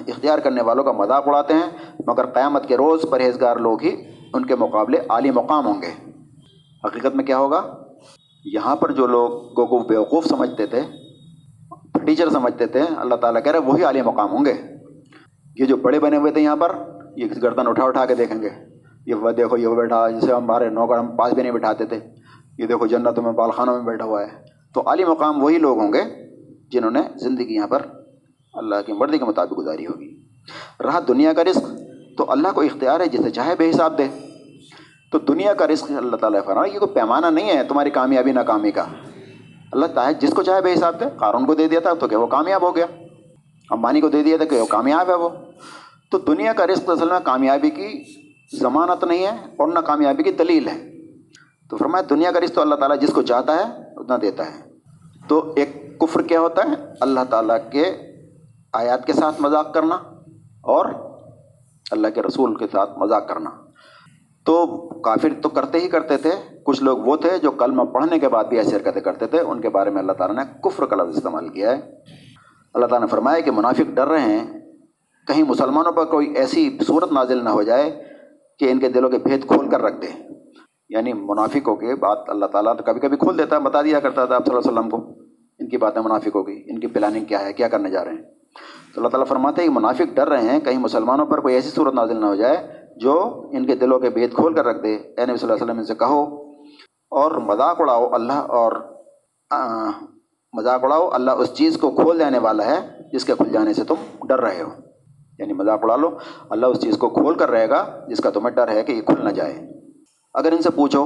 اختیار 0.08 0.40
کرنے 0.40 0.62
والوں 0.62 0.84
کا 0.84 0.92
مذاق 0.92 1.28
اڑاتے 1.28 1.54
ہیں، 1.54 1.96
مگر 2.08 2.26
قیامت 2.26 2.68
کے 2.68 2.78
روز 2.78 3.06
پرہیزگار 3.10 3.56
لوگ 3.56 3.82
ہی 3.84 3.96
ان 4.34 4.46
کے 4.46 4.56
مقابلے 4.56 4.98
عالی 5.10 5.32
مقام 5.32 5.66
ہوں 5.66 5.82
گے۔ 5.82 6.12
حقیقت 6.84 7.16
میں 7.16 7.26
کیا 7.26 7.38
ہوگا؟ 7.38 7.84
یہاں 8.46 8.76
پر 8.76 8.92
جو 8.92 9.08
لوگوں 9.08 9.66
کو 9.66 9.80
بیوقوف 9.80 10.26
سمجھتے 10.26 10.68
تھے، 10.68 10.82
ٹیچر 12.06 12.30
سمجھتے 12.30 12.66
تھے، 12.66 12.82
اللہ 12.98 13.16
تعالیٰ 13.16 13.44
کہہ 13.44 13.52
رہے 13.52 13.60
وہی 13.60 13.84
عالیہ 13.84 14.04
مقام 14.04 14.32
ہوں 14.32 14.46
گے۔ 14.46 14.54
یہ 15.56 15.66
جو 15.66 15.76
بڑے 15.76 16.00
بنے 16.00 16.18
ہوئے 16.18 16.32
تھے 16.32 16.42
یہاں 16.42 16.56
پر، 16.56 16.76
یہ 17.16 17.26
گردن 17.42 17.68
اٹھا 17.68 17.84
اٹھا 17.84 18.06
کے 18.06 18.16
دیکھیں 18.16 18.42
گے۔ 18.42 18.50
یہ 19.06 19.16
وہ 19.16 19.32
دیکھو، 19.32 19.58
یہ 19.58 19.68
بیٹھا، 19.68 20.10
جسے 20.10 20.34
ہمارے 20.34 20.70
نوکر 20.70 20.98
ہم 20.98 21.16
پاس 21.16 21.34
بھی 21.34 21.42
نہیں 21.42 21.54
بٹھاتے 21.54 21.86
تھے۔ 21.86 22.00
یہ 22.58 22.66
دیکھو 22.66 22.88
جنت 22.88 23.20
میں 23.20 23.32
بالخانوں 23.32 23.76
میں 23.76 23.84
بیٹھا 23.84 24.06
ہوا 24.06 24.22
ہے۔ 24.22 24.46
تو 24.74 24.82
عالی 24.86 25.04
مقام 25.04 25.44
وہی 25.44 25.58
لوگ 25.58 25.80
ہوں 25.80 25.94
گے 25.94 26.27
جنہوں 26.72 26.92
نے 26.92 27.02
زندگی 27.16 27.56
یہاں 27.56 27.68
پر 27.68 27.82
اللہ 28.54 28.76
کی 28.86 28.94
مرضی 28.94 29.18
کے 29.18 29.26
مطابق 29.26 29.58
گزاری 29.58 29.86
ہوگی۔ 29.86 30.24
رہا 30.84 31.00
دنیا 31.08 31.34
کا 31.34 31.44
رزق، 31.44 31.62
تو 32.18 32.32
اللہ 32.32 32.48
کو 32.56 32.62
اختیار 32.62 33.00
ہے 33.00 33.06
جسے 33.06 33.30
چاہے 33.30 33.56
بے 33.58 33.70
حساب 33.70 33.98
دے۔ 33.98 34.08
تو 35.12 35.20
دنیا 35.20 35.54
کا 35.54 35.68
رزق 35.68 35.92
اللہ 35.98 36.16
تعالیٰ 36.16 36.40
فرما 36.46 36.66
یہ 36.66 36.80
کوئی 36.80 36.94
پیمانہ 36.94 37.26
نہیں 37.26 37.58
ہے 37.58 37.64
تمہاری 37.64 37.90
کامیابی 37.90 38.32
ناکامی 38.32 38.72
کا۔ 38.72 38.86
اللہ 39.72 39.86
تعالیٰ 39.86 40.20
جس 40.20 40.30
کو 40.30 40.44
چاہے 40.44 40.62
بے 40.62 40.74
حساب 40.74 41.00
دے۔ 41.00 41.06
قارون 41.18 41.46
کو 41.46 41.56
دے 41.56 41.68
دیا 41.68 41.80
تھا 41.80 41.94
تو 41.94 42.08
کہ 42.08 42.16
وہ 42.16 42.28
کامیاب 42.28 42.62
ہو 42.62 42.76
گیا۔ 42.76 42.86
امبانی 43.70 44.02
کو 44.02 44.10
دے 44.10 44.24
دیا 44.24 44.38
تھا 44.38 44.46
کہ 44.46 44.62
وہ 44.62 44.66
کامیاب 44.66 45.10
ہے 45.10 45.16
وہ۔ 45.16 45.30
تو 46.12 46.18
دنیا 46.18 46.54
کا 46.54 46.68
رزق 46.68 46.90
اصل 46.90 47.10
میں 47.10 47.20
کامیابی 47.24 47.70
کی 47.70 48.04
ضمانت 48.60 49.04
نہیں 49.04 49.26
ہے 49.26 49.36
اور 49.58 49.68
نہ 49.68 49.80
کامیابی 49.80 50.24
کی 50.24 50.32
دلیل 50.32 50.68
ہے۔ 50.68 50.92
تو 51.70 51.78
فرمایا، 51.78 52.04
دنیا 52.10 52.32
کا 52.32 52.40
رزق 52.40 52.56
تو 52.56 52.62
اللہ 52.62 52.76
تعالیٰ 52.76 53.00
جس 53.00 53.14
کو 53.14 53.22
چاہتا 53.22 53.56
ہے 53.56 53.84
اتنا 53.96 54.18
دیتا 54.22 54.46
ہے۔ 54.46 54.64
تو 55.28 55.54
ایک 55.56 55.87
کفر 56.00 56.22
کیا 56.22 56.40
ہوتا 56.40 56.62
ہے؟ 56.64 56.94
اللہ 57.02 57.20
تعالیٰ 57.30 57.58
کے 57.72 57.86
آیات 58.74 59.06
کے 59.06 59.14
ساتھ 59.14 59.42
مذاق 59.42 59.74
کرنا 59.74 59.96
اور 60.62 60.86
اللہ 61.92 62.08
کے 62.16 62.22
رسول 62.22 62.56
کے 62.56 62.66
ساتھ 62.72 63.00
مذاق 63.00 63.28
کرنا۔ 63.30 63.50
تو 64.46 64.78
کافر 65.00 65.30
تو 65.42 65.50
کرتے 65.50 65.80
ہی 65.80 65.88
کرتے 65.88 66.18
تھے، 66.18 66.32
کچھ 66.66 66.84
لوگ 66.84 66.98
وہ 66.98 67.18
تھے 67.18 67.38
جو 67.42 67.52
کلمہ 67.52 67.84
پڑھنے 67.84 68.20
کے 68.20 68.30
بعد 68.30 68.44
بھی 68.44 68.58
ایسی 68.58 68.76
حرکتیں 68.76 69.02
کرتے 69.02 69.28
تھے، 69.28 69.40
ان 69.40 69.62
کے 69.62 69.70
بارے 69.70 69.90
میں 69.90 70.00
اللہ 70.00 70.12
تعالیٰ 70.12 70.46
نے 70.46 70.54
کفر 70.64 70.86
کا 70.86 70.96
لفظ 70.96 71.18
استعمال 71.18 71.50
کیا 71.50 71.70
ہے۔ 71.70 71.82
اللہ 72.74 72.86
تعالیٰ 72.86 73.00
نے 73.00 73.08
فرمایا 73.08 73.40
کہ 73.40 73.52
منافق 73.52 73.92
ڈر 73.94 74.08
رہے 74.08 74.22
ہیں، 74.22 74.48
کہیں 75.28 75.44
مسلمانوں 75.44 75.92
پر 75.92 76.06
کوئی 76.06 76.34
ایسی 76.34 76.78
صورت 76.88 77.12
نازل 77.12 77.44
نہ 77.44 77.50
ہو 77.50 77.64
جائے 77.64 78.04
کہ 78.60 78.72
ان 78.72 78.80
کے 78.80 78.90
دلوں 78.90 79.10
کے 79.10 79.18
بھید 79.18 79.48
کھول 79.48 79.70
کر 79.70 79.82
رکھ 79.82 80.02
دے۔ 80.02 80.08
یعنی 80.90 81.14
منافقوں 81.14 81.76
کے 81.76 81.96
بات 81.96 82.18
اللہ 82.28 82.46
تعالیٰ 82.46 82.78
تو 82.78 82.84
کبھی 82.84 83.00
کبھی 83.00 83.18
کھول 83.18 83.38
دیتا 83.38 83.58
بتا 83.58 83.82
دیا 83.82 84.00
کرتا 84.00 84.26
تھا 84.26 84.36
آپ 84.36 84.46
صلی 84.46 84.56
اللہ 84.56 84.70
علیہ 84.70 84.80
وسلم 84.80 84.90
کو۔ 84.90 85.27
ان 85.60 85.70
کی 85.70 85.78
باتیں 85.78 86.02
منافقوں 86.02 86.44
کی 86.44 86.64
ان 86.68 86.80
کی 86.80 86.88
پلاننگ 86.88 87.26
کیا 87.26 87.46
ہے، 87.46 87.54
کیا 87.54 87.68
کرنے 87.68 87.90
جا 87.90 88.06
رہے 88.06 88.12
ہیں؟ 88.12 88.22
تو 88.94 88.98
اللہ 88.98 89.08
تعالیٰ 89.08 89.28
فرماتے 89.28 89.62
ہیں 89.62 89.70
کہ 89.70 89.74
منافق 89.74 90.16
ڈر 90.16 90.30
رہے 90.30 90.42
ہیں، 90.42 90.60
کہیں 90.60 90.80
مسلمانوں 90.80 91.26
پر 91.26 91.40
کوئی 91.40 91.56
ایسی 91.56 91.70
صورت 91.70 91.94
نازل 91.94 92.22
نہ 92.22 92.26
ہو 92.26 92.36
جائے 92.36 92.68
جو 92.98 93.42
ان 93.52 93.66
کے 93.66 93.76
دلوں 93.76 94.00
کے 94.00 94.10
بھید 94.10 94.34
کھول 94.34 94.54
کر 94.54 94.66
رکھ 94.66 94.84
دے۔ 94.84 94.96
اے 94.96 95.26
نبی 95.26 95.26
صلی 95.26 95.26
اللہ 95.26 95.54
علیہ 95.54 95.64
وسلم، 95.64 95.78
ان 95.78 95.86
سے 95.86 95.96
کہو 95.96 96.52
اور 97.12 97.32
مذاق 97.32 97.82
اڑاؤ، 97.82 98.10
اللہ 98.12 98.34
اور 98.34 98.72
مذاق 100.54 100.84
اڑاؤ، 100.84 101.10
اللہ 101.10 101.32
اس 101.32 101.54
چیز 101.54 101.78
کو 101.78 101.92
کھول 101.92 102.20
دینے 102.20 102.38
والا 102.38 102.66
ہے 102.66 102.80
جس 103.14 103.26
کے 103.26 103.34
کھل 103.38 103.50
جانے 103.50 103.74
سے 103.74 103.84
تم 103.84 103.96
ڈر 104.28 104.40
رہے 104.40 104.62
ہو۔ 104.62 104.70
یعنی 105.40 105.54
مذاق 105.54 105.80
اڑا 105.84 105.96
لو، 105.96 106.18
اللہ 106.50 106.66
اس 106.66 106.82
چیز 106.82 106.98
کو 106.98 107.10
کھول 107.10 107.36
کر 107.36 107.52
رہے 107.52 107.70
گا 107.70 108.06
جس 108.08 108.20
کا 108.20 108.30
تمہیں 108.30 108.56
ڈر 108.56 108.68
ہے 108.68 108.84
کہ 108.84 108.92
یہ 108.92 109.02
کھل 109.02 109.24
نہ 109.24 109.30
جائے۔ 109.30 109.54
اگر 110.34 110.52
ان 110.52 110.62
سے 110.62 110.70
پوچھو، 110.70 111.06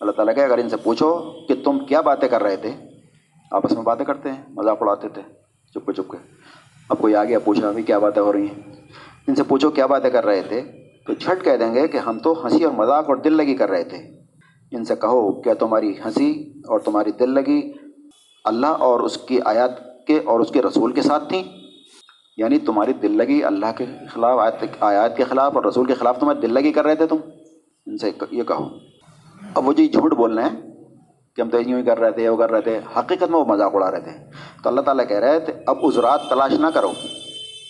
اللہ 0.00 0.12
تعالیٰ 0.12 0.34
کہ 0.34 0.40
اگر 0.40 0.58
ان 0.58 0.68
سے 0.68 0.76
پوچھو 0.76 1.32
کہ 1.48 1.54
تم 1.64 1.78
کیا 1.78 2.00
باتیں 2.00 2.28
کر 2.28 2.42
رہے 2.42 2.56
تھے؟ 2.56 2.91
آپس 3.52 3.72
میں 3.72 3.82
باتیں 3.82 4.04
کرتے 4.04 4.32
ہیں، 4.32 4.42
مذاق 4.48 4.78
اڑاتے 4.80 5.08
تھے، 5.08 5.22
چپ 5.74 5.86
کے 5.86 5.92
چپ 5.92 6.10
کے۔ 6.10 6.16
اب 6.88 6.98
کوئی 6.98 7.16
آ 7.16 7.24
گیا 7.24 7.38
پوچھا 7.38 7.68
ابھی 7.68 7.82
کیا 7.82 7.98
باتیں 7.98 8.22
ہو 8.22 8.32
رہی 8.32 8.46
ہیں؟ 8.46 8.72
ان 9.28 9.34
سے 9.34 9.42
پوچھو 9.42 9.70
کیا 9.70 9.86
باتیں 9.86 10.10
کر 10.10 10.26
رہے 10.26 10.42
تھے؟ 10.42 10.60
تو 11.06 11.12
جھٹ 11.12 11.44
کہہ 11.44 11.56
دیں 11.56 11.74
گے 11.74 11.88
کہ 11.88 11.96
ہم 11.96 12.18
تو 12.18 12.44
ہنسی 12.44 12.64
اور 12.64 12.72
مذاق 12.72 13.08
اور 13.08 13.16
دل 13.16 13.32
لگی 13.32 13.54
کر 13.54 13.70
رہے 13.70 13.84
تھے۔ 13.84 13.98
ان 14.70 14.84
سے 14.84 14.96
کہو، 14.96 15.42
کیا 15.42 15.54
تمہاری 15.54 15.94
ہنسی 16.04 16.52
اور 16.58 16.78
تمہاری 16.78 17.10
دل 17.12 17.30
لگی 17.30 17.72
اللہ 18.44 18.66
اور 18.66 19.00
اس 19.00 19.16
کی 19.16 19.40
آیات 19.44 20.06
کے 20.06 20.20
اور 20.24 20.40
اس 20.40 20.50
کے 20.50 20.62
رسول 20.62 20.92
کے 20.92 21.02
ساتھ 21.02 21.28
تھیں؟ 21.28 21.42
یعنی 22.36 22.58
تمہاری 22.58 22.92
دل 22.92 23.16
لگی 23.16 23.44
اللہ 23.44 23.66
کے 23.76 23.84
خلاف 24.08 24.38
آیات 24.38 24.76
آیات 24.80 25.16
کے 25.16 25.24
خلاف 25.24 25.56
اور 25.56 25.64
رسول 25.64 25.86
کے 25.86 25.94
خلاف 25.94 26.20
تمہاری 26.20 26.40
دل 26.40 26.54
لگی 26.54 26.72
کر 26.72 26.84
رہے 26.84 26.94
تھے 26.94 27.06
تم؟ 27.06 27.16
ان 27.86 27.98
سے 27.98 28.10
یہ 28.30 28.42
کہو۔ 28.42 28.68
اب 29.54 29.68
وہ 29.68 29.72
جی 29.72 29.88
جھوٹ 29.88 30.14
بول 30.14 30.38
رہے 30.38 30.44
ہیں۔ 30.44 30.71
کہ 31.36 31.40
ہم 31.40 31.50
تو 31.50 31.60
یوں 31.60 31.78
ہی 31.78 31.84
کر 31.84 31.98
رہے 31.98 32.10
تھے، 32.10 32.28
وہ 32.28 32.36
کر 32.36 32.50
رہے 32.50 32.60
تھے۔ 32.60 32.80
حقیقت 32.98 33.30
میں 33.30 33.38
وہ 33.38 33.44
مذاق 33.44 33.74
اڑا 33.74 33.90
رہے 33.90 34.00
تھے۔ 34.00 34.10
تو 34.62 34.68
اللہ 34.68 34.80
تعالیٰ 34.80 35.08
کہہ 35.08 35.18
رہے 35.18 35.40
تھے، 35.40 35.52
اب 35.66 35.78
عذرات 35.82 36.20
تلاش 36.30 36.52
نہ 36.52 36.66
کرو، 36.74 36.92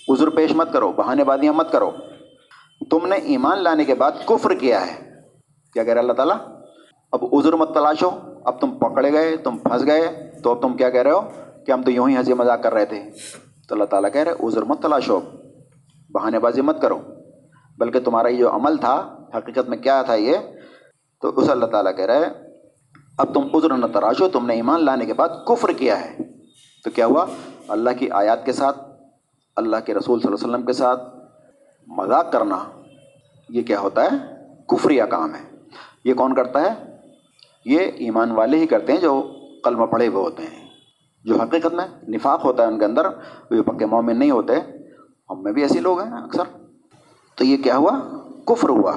عذر 0.09 0.31
پیش 0.31 0.51
مت 0.55 0.73
کرو، 0.73 0.93
بہانے 0.93 1.25
بازیاں 1.25 1.53
مت 1.53 1.73
کرو۔ 1.73 1.91
تم 2.91 3.07
نے 3.07 3.17
ایمان 3.17 3.63
لانے 3.63 3.85
کے 3.85 3.95
بعد 3.95 4.13
کفر 4.27 4.55
کیا 4.55 4.87
ہے۔ 4.87 5.11
کیا 5.73 5.85
کہہ 5.85 5.93
رہے 5.93 6.01
اللہ 6.01 6.13
تعالیٰ؟ 6.13 6.37
اب 7.13 7.25
عذر 7.33 7.53
مت 7.53 7.75
تلاش 7.75 8.03
ہو 8.03 8.11
اب 8.45 8.61
تم 8.61 8.71
پکڑے 8.79 9.13
گئے، 9.13 9.37
تم 9.37 9.59
پھنس 9.59 9.87
گئے۔ 9.87 10.31
تو 10.45 10.51
اب 10.51 10.63
تم 10.63 10.77
کیا 10.77 10.91
کہہ 10.91 11.03
رہے 11.03 11.11
ہو؟ 11.11 11.21
کہ 11.67 11.73
ہم 11.73 11.83
تو 11.83 11.91
یوں 11.91 12.09
ہی 12.09 12.17
ہنسی 12.17 12.35
مذاق 12.35 12.63
کر 12.63 12.73
رہے 12.73 12.85
تھے۔ 12.85 13.03
تو 13.69 13.75
اللہ 13.75 13.85
تعالیٰ 13.85 14.13
کہہ 14.13 14.21
رہے 14.21 14.47
عذر 14.47 14.63
مت 14.63 14.83
تلاش 14.83 15.11
ہو 15.11 15.21
بہانے 16.15 16.39
بازی 16.39 16.61
مت 16.61 16.83
کرو۔ 16.83 16.99
بلکہ 17.79 18.01
تمہارا 18.01 18.29
یہ 18.29 18.39
جو 18.39 18.55
عمل 18.55 18.77
تھا، 18.77 19.25
حقیقت 19.37 19.69
میں 19.69 19.79
کیا 19.79 20.03
تھا 20.03 20.15
یہ؟ 20.15 20.37
تو 21.21 21.29
اس 21.29 21.51
اللہ 21.51 21.67
تعالیٰ 21.67 21.97
کہہ 21.97 22.05
رہے 22.05 22.52
اب 23.19 23.35
تم 23.35 23.49
عذر 23.55 23.77
نہ 23.77 23.87
تراشو 23.87 24.29
تم 24.29 24.47
نے 24.47 24.55
ایمان 24.55 24.85
لانے 24.85 25.07
کے 25.07 25.15
بعد 25.15 25.29
کفر 25.47 25.69
کیا 25.69 26.01
ہے۔ 26.01 26.17
تو 26.85 26.91
کیا 26.91 27.07
ہوا؟ 27.07 27.27
اللہ 27.69 27.91
کی 27.99 28.11
آیات 28.11 28.47
کے 28.47 28.53
ساتھ، 28.53 28.79
اللہ 29.57 29.77
کے 29.87 29.95
رسول 29.95 30.21
صلی 30.21 30.33
اللہ 30.33 30.45
علیہ 30.45 30.55
وسلم 30.55 30.67
کے 30.67 30.73
ساتھ 30.73 31.17
مذاق 31.87 32.33
کرنا، 32.33 32.65
یہ 33.49 33.63
کیا 33.63 33.81
ہوتا 33.81 34.05
ہے؟ 34.05 34.09
کفریہ 34.69 35.03
کام 35.03 35.35
ہے۔ 35.35 35.57
یہ 36.05 36.15
کون 36.15 36.35
کرتا 36.35 36.63
ہے؟ 36.63 36.97
یہ 37.65 37.79
ایمان 37.79 38.31
والے 38.31 38.59
ہی 38.59 38.67
کرتے 38.67 38.93
ہیں 38.93 39.01
جو 39.01 39.35
کلمہ 39.65 39.87
پڑھے 39.87 40.07
ہوئے 40.07 40.25
ہوتے 40.25 40.43
ہیں۔ 40.43 40.69
جو 41.25 41.37
حقیقت 41.37 41.75
میں 41.75 41.87
نفاق 42.09 42.45
ہوتا 42.45 42.63
ہے 42.63 42.69
ان 42.69 42.79
کے 42.79 42.85
اندر، 42.85 43.07
وہ 43.51 43.63
پکے 43.63 43.87
مومن 43.87 44.19
نہیں 44.19 44.31
ہوتے۔ 44.31 44.53
ہم 45.31 45.43
میں 45.43 45.53
بھی 45.53 45.63
ایسے 45.63 45.81
لوگ 45.81 46.01
ہیں 46.01 46.13
اکثر۔ 46.13 46.43
تو 47.35 47.45
یہ 47.45 47.57
کیا 47.57 47.77
ہوا؟ 47.77 47.99
کفر 48.47 48.69
ہوا۔ 48.69 48.93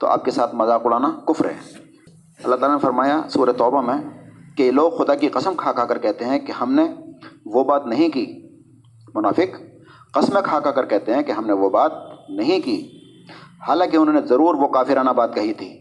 تو 0.00 0.06
آپ 0.06 0.24
کے 0.24 0.30
ساتھ 0.30 0.54
مذاق 0.54 0.82
اڑانا 0.84 1.20
کفر 1.26 1.44
ہے۔ 1.44 1.87
اللہ 2.44 2.56
تعالیٰ 2.56 2.76
نے 2.76 2.80
فرمایا 2.80 3.22
سورہ 3.30 3.50
توبہ 3.50 3.82
میں 3.82 3.94
کہ 4.56 4.70
لوگ 4.70 4.90
خدا 4.90 5.14
کی 5.14 5.28
قسم 5.28 5.54
کھا 5.56 5.72
کھا 5.72 5.84
کر 5.84 5.98
کہتے 5.98 6.24
ہیں 6.24 6.38
کہ 6.38 6.52
ہم 6.52 6.72
نے 6.72 6.84
وہ 7.46 7.64
بات 7.64 7.86
نہیں 7.86 8.08
کی۔ 8.08 8.48
منافق 9.14 9.60
قسمیں 10.12 10.42
کھا 10.42 10.60
کھا 10.60 10.70
کر 10.70 10.86
کہتے 10.86 11.14
ہیں 11.14 11.22
کہ 11.22 11.32
ہم 11.32 11.46
نے 11.46 11.52
وہ 11.52 11.70
بات 11.70 11.92
نہیں 12.28 12.60
کی۔ 12.60 13.00
حالانکہ 13.68 13.96
انہوں 13.96 14.14
نے 14.14 14.26
ضرور 14.26 14.54
وہ 14.54 14.68
کافرانہ 14.68 15.10
بات 15.10 15.34
کہی 15.34 15.52
تھی۔ 15.54 15.72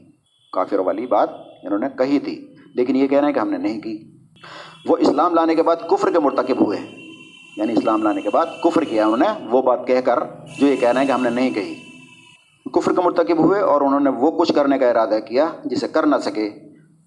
کافر 0.51 0.79
والی 0.79 1.05
بات 1.05 1.29
انہوں 1.63 1.79
نے 1.79 1.87
کہی 1.97 2.19
تھی۔ 2.19 2.55
لیکن 2.75 2.95
یہ 2.95 3.07
کہہ 3.07 3.17
رہے 3.17 3.27
ہیں 3.27 3.33
کہ 3.33 3.39
ہم 3.39 3.49
نے 3.49 3.57
نہیں 3.57 3.81
کی۔ 3.81 4.17
وہ 4.85 4.97
اسلام 4.99 5.33
لانے 5.33 5.55
کے 5.55 5.63
بعد 5.63 5.75
کفر 5.89 6.11
کے 6.11 6.19
مرتکب 6.19 6.65
ہوئے۔ 6.65 6.79
یعنی 7.57 7.73
اسلام 7.73 8.03
لانے 8.03 8.21
کے 8.21 8.29
بعد 8.29 8.45
کفر 8.63 8.83
کیا 8.83 9.07
انہوں 9.07 9.17
نے، 9.17 9.47
وہ 9.51 9.61
بات 9.61 9.87
کہہ 9.87 10.01
کر 10.05 10.19
جو 10.59 10.67
یہ 10.67 10.75
کہہ 10.75 10.89
رہے 10.89 10.99
ہیں 10.99 11.07
کہ 11.07 11.11
ہم 11.11 11.23
نے 11.23 11.29
نہیں 11.29 11.51
کہی۔ 11.51 11.86
کفر 12.73 12.93
کے 12.93 13.01
مرتکب 13.01 13.37
ہوئے 13.37 13.61
اور 13.61 13.81
انہوں 13.81 13.99
نے 13.99 14.09
وہ 14.09 14.31
کچھ 14.31 14.53
کرنے 14.53 14.77
کا 14.77 14.89
ارادہ 14.89 15.19
کیا 15.27 15.47
جسے 15.65 15.87
کر 15.87 16.05
نہ 16.05 16.15
سکے۔ 16.21 16.49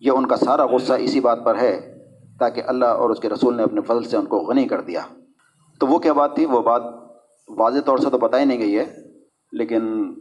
یہ 0.00 0.10
ان 0.10 0.26
کا 0.26 0.36
سارا 0.36 0.66
غصہ 0.66 0.92
اسی 0.92 1.20
بات 1.20 1.44
پر 1.44 1.58
ہے 1.58 1.98
تاکہ 2.38 2.62
اللہ 2.66 2.84
اور 2.84 3.10
اس 3.10 3.20
کے 3.20 3.28
رسول 3.28 3.56
نے 3.56 3.62
اپنے 3.62 3.80
فضل 3.80 4.04
سے 4.04 4.16
ان 4.16 4.26
کو 4.26 4.38
غنی 4.38 4.68
کر 4.68 4.80
دیا۔ 4.80 5.00
تو 5.80 5.86
وہ 5.86 5.98
کیا 5.98 6.12
بات 6.12 6.34
تھی؟ 6.34 6.44
وہ 6.44 6.62
بات 6.62 6.82
واضح 7.48 7.80
طور 7.80 7.98
سے 7.98 8.10
تو 8.10 8.18
بتائی 8.18 8.44
نہیں 8.44 8.58
گئی 8.58 8.78
ہے، 8.78 8.84
لیکن 9.52 10.14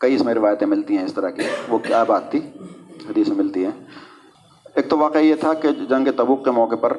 کئی 0.00 0.14
اس 0.14 0.22
میں 0.22 0.34
روایتیں 0.34 0.66
ملتی 0.66 0.96
ہیں 0.96 1.04
اس 1.04 1.14
طرح 1.14 1.30
کی۔ 1.30 1.42
وہ 1.68 1.78
کیا 1.78 2.04
بات 2.04 2.30
تھی؟ 2.30 2.40
حدیث 3.08 3.28
میں 3.28 3.36
ملتی 3.36 3.64
ہیں۔ 3.64 3.84
ایک 4.74 4.88
تو 4.88 4.98
واقعہ 4.98 5.20
یہ 5.20 5.34
تھا 5.34 5.54
کہ 5.54 5.68
جنگ 5.88 6.08
تبوک 6.16 6.44
کے 6.44 6.50
موقع 6.50 6.74
پر 6.74 6.96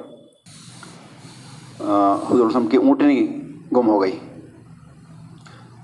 حضور 2.29 2.45
وسلم 2.45 2.67
کی 2.67 2.77
اونٹنی 2.77 3.41
گم 3.75 3.87
ہو 3.87 4.01
گئی۔ 4.01 4.19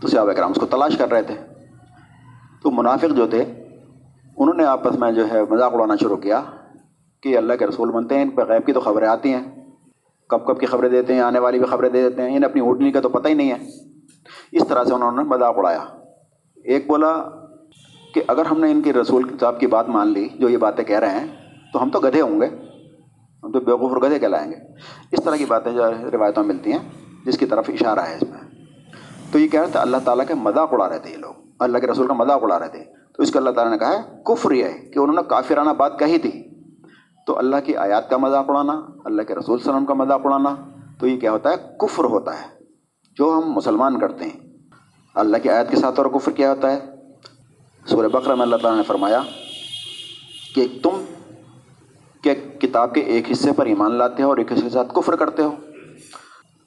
تو 0.01 0.07
صحابہ 0.07 0.31
کرام 0.31 0.51
اس 0.51 0.57
کو 0.59 0.65
تلاش 0.65 0.97
کر 0.97 1.11
رہے 1.11 1.23
تھے۔ 1.23 1.52
تو 2.63 2.71
منافق 2.71 3.15
جو 3.15 3.27
تھے، 3.27 3.41
انہوں 4.37 4.53
نے 4.53 4.65
آپس 4.65 4.99
میں 4.99 5.11
جو 5.11 5.29
ہے 5.31 5.41
مذاق 5.49 5.73
اڑانا 5.73 5.95
شروع 5.95 6.17
کیا 6.17 6.41
کہ 7.21 7.37
اللہ 7.37 7.53
کے 7.53 7.67
رسول 7.67 7.91
بنتے 7.91 8.15
ہیں، 8.15 8.21
ان 8.21 8.29
پہ 8.29 8.41
غیب 8.41 8.65
کی 8.65 8.73
تو 8.73 8.79
خبریں 8.79 9.07
آتی 9.07 9.33
ہیں۔ 9.33 9.69
کب 10.29 10.45
کب 10.45 10.59
کی 10.59 10.65
خبریں 10.65 10.89
دیتے 10.89 11.13
ہیں، 11.13 11.21
آنے 11.21 11.39
والی 11.39 11.59
بھی 11.59 11.65
خبریں 11.65 11.89
دے 11.89 12.09
دیتے 12.09 12.21
ہیں 12.21 12.35
انہیں 12.35 12.49
اپنی 12.49 12.61
اونٹنی 12.61 12.91
کا 12.91 13.01
تو 13.01 13.09
پتہ 13.09 13.27
ہی 13.27 13.33
نہیں 13.33 13.51
ہے۔ 13.51 13.57
اس 14.51 14.67
طرح 14.67 14.83
سے 14.83 14.93
انہوں 14.93 15.11
نے 15.11 15.23
مذاق 15.23 15.57
اڑایا۔ 15.57 15.83
ایک 16.63 16.87
بولا 16.87 17.29
کہ 18.13 18.23
اگر 18.27 18.45
ہم 18.45 18.59
نے 18.59 18.71
ان 18.71 18.81
کی 18.81 18.93
رسول 18.93 19.37
صاحب 19.39 19.59
کی 19.59 19.67
بات 19.67 19.89
مان 19.89 20.07
لی، 20.07 20.27
جو 20.39 20.49
یہ 20.49 20.57
باتیں 20.57 20.83
کہہ 20.83 20.99
رہے 20.99 21.19
ہیں، 21.19 21.27
تو 21.73 21.83
ہم 21.83 21.89
تو 21.89 21.99
گدھے 21.99 22.21
ہوں 22.21 22.41
گے۔ 22.41 22.47
ہم 23.43 23.51
تو 23.51 23.59
بیوقوف 23.59 23.93
اور 23.93 24.01
گدھے 24.01 24.19
کہلائیں 24.19 24.51
گے۔ 24.51 24.55
اس 25.11 25.23
طرح 25.23 25.35
کی 25.35 25.45
باتیں 25.45 25.71
جو 25.71 25.83
روایتوں 26.13 26.43
میں 26.43 26.55
ملتی 26.55 26.71
ہیں، 26.71 26.89
جس 27.25 27.37
کی 27.37 27.45
طرف 27.45 27.69
اشارہ 27.69 27.99
ہے 27.99 28.15
اس 28.15 28.29
میں۔ 28.29 28.65
تو 29.31 29.39
یہ 29.39 29.47
کہہ 29.47 29.61
رہے 29.61 29.69
تھے، 29.71 29.79
اللہ 29.79 29.97
تعالیٰ 30.05 30.27
کے 30.27 30.33
مذاق 30.33 30.73
اڑا 30.73 30.89
رہے 30.89 30.99
تھے 30.99 31.11
یہ 31.11 31.17
لوگ۔ 31.17 31.42
اللہ 31.59 31.77
کے 31.77 31.87
رسول 31.87 32.07
کا 32.07 32.13
مذاق 32.13 32.43
اڑا 32.43 32.59
رہے 32.59 32.67
تھے۔ 32.67 32.83
تو 33.17 33.23
اس 33.23 33.31
کو 33.31 33.39
اللہ 33.39 33.49
تعالیٰ 33.49 33.73
نے 33.73 33.77
کہا 33.77 33.93
ہے، 33.93 34.21
کفر 34.25 34.51
یہ 34.51 34.63
ہے 34.63 34.71
کہ 34.71 34.99
انہوں 34.99 35.15
نے 35.15 35.21
کافرانہ 35.27 35.69
بات 35.69 35.99
کہی 35.99 36.17
تھی۔ 36.17 36.49
تو 37.27 37.37
اللہ 37.37 37.55
کی 37.65 37.75
آیات 37.75 38.09
کا 38.09 38.17
مذاق 38.17 38.49
اڑانا، 38.49 38.73
اللہ 39.05 39.21
کے 39.21 39.35
رسول 39.35 39.59
صلی 39.59 39.69
اللہ 39.69 39.77
علیہ 39.77 39.83
وسلم 39.83 39.85
کا 39.85 39.93
مذاق 39.93 40.21
اڑانا، 40.23 40.55
تو 40.99 41.07
یہ 41.07 41.19
کیا 41.19 41.31
ہوتا 41.31 41.49
ہے؟ 41.49 41.55
کفر 41.79 42.03
ہوتا 42.03 42.41
ہے۔ 42.41 42.47
جو 43.17 43.41
ہم 43.43 43.51
مسلمان 43.51 43.99
کرتے 43.99 44.23
ہیں، 44.23 44.53
اللہ 45.15 45.37
کی 45.43 45.49
آیت 45.49 45.69
کے 45.69 45.75
ساتھ 45.75 45.99
اور 45.99 46.09
کفر 46.09 46.31
کیا 46.31 46.49
ہوتا 46.49 46.71
ہے؟ 46.71 46.79
سورہ 47.85 48.07
بقرہ 48.07 48.35
میں 48.35 48.43
اللہ 48.43 48.55
تعالیٰ 48.55 48.77
نے 48.77 48.83
فرمایا 48.83 49.19
کہ 50.55 50.67
تم 50.83 51.03
کہ 52.21 52.59
کتاب 52.59 52.93
کے 52.93 53.01
ایک 53.01 53.31
حصے 53.31 53.51
پر 53.51 53.65
ایمان 53.65 53.91
لاتے 53.91 54.23
ہو 54.23 54.29
اور 54.29 54.37
ایک 54.37 54.51
حصے 54.51 54.61
کے 54.61 54.69
ساتھ 54.69 54.93
کفر 54.93 55.15
کرتے 55.15 55.43
ہو۔ 55.43 55.51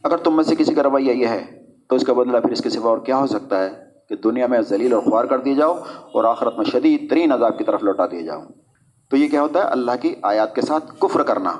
اگر 0.02 0.16
تم 0.16 0.36
میں 0.36 0.44
سے 0.44 0.56
کسی 0.56 0.74
کا 0.74 0.82
رویہ 0.82 1.12
یہ 1.12 1.26
ہے، 1.26 1.62
تو 1.88 1.96
اس 1.96 2.04
کا 2.06 2.12
بدلہ 2.12 2.38
پھر 2.38 2.50
اس 2.50 2.60
کے 2.60 2.70
سوا 2.70 2.90
اور 2.90 2.98
کیا 2.98 3.16
ہو 3.16 3.26
سکتا 3.26 3.64
ہے؟ 3.64 3.85
کہ 4.08 4.16
دنیا 4.16 4.46
میں 4.46 4.60
ذلیل 4.60 4.92
اور 4.92 5.02
خوار 5.02 5.24
کر 5.24 5.38
دیے 5.38 5.54
جاؤ 5.54 5.74
اور 6.12 6.24
آخرت 6.24 6.56
میں 6.56 6.64
شدید 6.64 7.10
ترین 7.10 7.32
عذاب 7.32 7.58
کی 7.58 7.64
طرف 7.64 7.82
لوٹا 7.82 8.06
دیے 8.06 8.22
جاؤ۔ 8.22 8.40
تو 9.10 9.16
یہ 9.16 9.28
کیا 9.28 9.42
ہوتا 9.42 9.58
ہے؟ 9.58 9.64
اللہ 9.64 9.90
کی 10.02 10.14
آیات 10.22 10.54
کے 10.54 10.60
ساتھ 10.60 11.00
کفر 11.00 11.22
کرنا۔ 11.22 11.50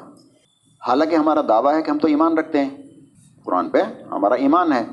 حالانکہ 0.89 1.17
ہمارا 1.17 1.41
دعویٰ 1.49 1.77
ہے 1.77 1.83
کہ 1.83 1.91
ہم 1.91 1.99
تو 1.99 2.09
ایمان 2.09 2.39
رکھتے 2.39 2.65
ہیں۔ 2.65 2.71
قرآن 3.45 3.71
پہ 3.71 3.79
ہمارا 4.11 4.35
ایمان 4.35 4.73
ہے۔ 4.73 4.87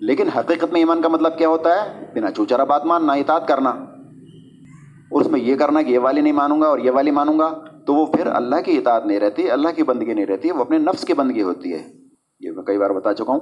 لیکن 0.00 0.28
حقیقت 0.28 0.72
میں 0.72 0.80
ایمان 0.80 1.02
کا 1.02 1.08
مطلب 1.08 1.38
کیا 1.38 1.48
ہوتا 1.48 1.70
ہے؟ 1.70 2.04
بنا 2.14 2.30
چوچرا 2.30 2.64
بات 2.64 2.84
ماننا، 2.84 3.12
اطاعت 3.12 3.48
کرنا۔ 3.48 3.70
اور 3.70 5.20
اس 5.20 5.26
میں 5.26 5.40
یہ 5.40 5.56
کرنا 5.56 5.82
کہ 5.82 5.90
یہ 5.90 5.98
والی 5.98 6.20
نہیں 6.20 6.32
مانوں 6.32 6.60
گا 6.60 6.66
اور 6.66 6.78
یہ 6.78 6.90
والی 6.90 7.10
مانوں 7.10 7.38
گا، 7.38 7.54
تو 7.86 7.94
وہ 7.94 8.06
پھر 8.06 8.26
اللہ 8.26 8.56
کی 8.64 8.78
اطاعت 8.78 9.06
نہیں 9.06 9.20
رہتی، 9.20 9.50
اللہ 9.50 9.68
کی 9.76 9.82
بندگی 9.82 10.14
نہیں 10.14 10.26
رہتی، 10.26 10.50
وہ 10.50 10.60
اپنے 10.60 10.78
نفس 10.78 11.04
کی 11.04 11.14
بندگی 11.14 11.42
ہوتی 11.42 11.72
ہے۔ 11.72 11.95
یہ 12.40 12.50
میں 12.50 12.64
کئی 12.64 12.78
بار 12.78 12.90
بتا 12.90 13.14
چکا 13.14 13.32
ہوں 13.32 13.40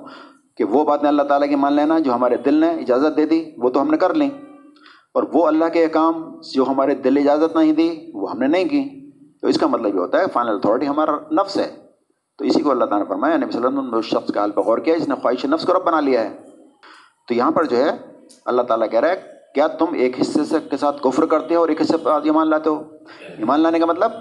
کہ 0.57 0.65
وہ 0.65 0.85
باتیں 0.85 1.09
اللہ 1.09 1.23
تعالیٰ 1.23 1.49
کی 1.49 1.55
مان 1.55 1.73
لینا 1.73 1.99
جو 1.99 2.15
ہمارے 2.15 2.37
دل 2.37 2.55
نے 2.55 2.71
اجازت 2.71 3.17
دے 3.17 3.27
دی، 3.27 3.51
وہ 3.59 3.71
تو 3.71 3.83
ہم 3.83 3.91
نے 3.91 3.97
کر 3.97 4.15
لیں 4.15 4.31
اور 5.15 5.23
وہ 5.33 5.47
اللہ 5.47 5.65
کے 5.73 5.89
کام 5.89 6.41
جو 6.55 6.65
ہمارے 6.69 6.95
دل 6.95 7.17
اجازت 7.17 7.57
نہیں 7.57 7.73
دی، 7.73 8.11
وہ 8.15 8.31
ہم 8.31 8.39
نے 8.39 8.47
نہیں 8.47 8.65
کی۔ 8.65 9.11
تو 9.41 9.47
اس 9.47 9.59
کا 9.59 9.67
مطلب 9.67 9.95
یہ 9.95 10.01
ہوتا 10.01 10.19
ہے 10.19 10.25
فائنل 10.33 10.51
اتھارٹی 10.51 10.89
ہمارا 10.89 11.13
نفس 11.33 11.57
ہے۔ 11.57 11.77
تو 12.39 12.45
اسی 12.45 12.61
کو 12.61 12.71
اللہ 12.71 12.85
تعالیٰ 12.85 13.07
نے 13.07 13.09
فرمایا، 13.09 13.37
نبی 13.37 13.53
صلی 13.53 13.57
اللہ 13.57 13.69
علیہ 13.69 13.79
وسلم 13.79 13.95
اس 13.95 14.05
شخص 14.05 14.33
کا 14.33 14.41
حال 14.41 14.51
غور 14.57 14.79
کیا 14.79 14.97
جس 14.97 15.09
نے 15.09 15.15
خواہش 15.15 15.45
نفس 15.45 15.67
کو 15.67 15.75
رب 15.75 15.85
بنا 15.85 16.01
لیا 16.01 16.31
ہے۔ 16.31 16.37
تو 17.29 17.35
یہاں 17.35 17.51
پر 17.51 17.65
جو 17.65 17.77
ہے، 17.77 17.91
اللہ 18.45 18.63
تعالیٰ 18.63 18.91
کہہ 18.91 19.01
رہا 19.01 19.09
ہے، 19.09 19.23
کیا 19.55 19.67
تم 19.67 19.87
ایک 19.93 20.21
حصے 20.21 20.45
سے 20.45 20.57
کے 20.71 20.77
ساتھ 20.77 21.03
کفر 21.03 21.27
کرتے 21.27 21.55
ہو 21.55 21.61
اور 21.61 21.69
ایک 21.69 21.81
حصے 21.81 21.97
پر 21.97 22.21
ایمان 22.23 22.51
لاتے 22.51 22.71
ہو؟ 22.71 22.83
ایمان 23.39 23.61
لانے 23.61 23.79
کا 23.79 23.87
مطلب 23.87 24.13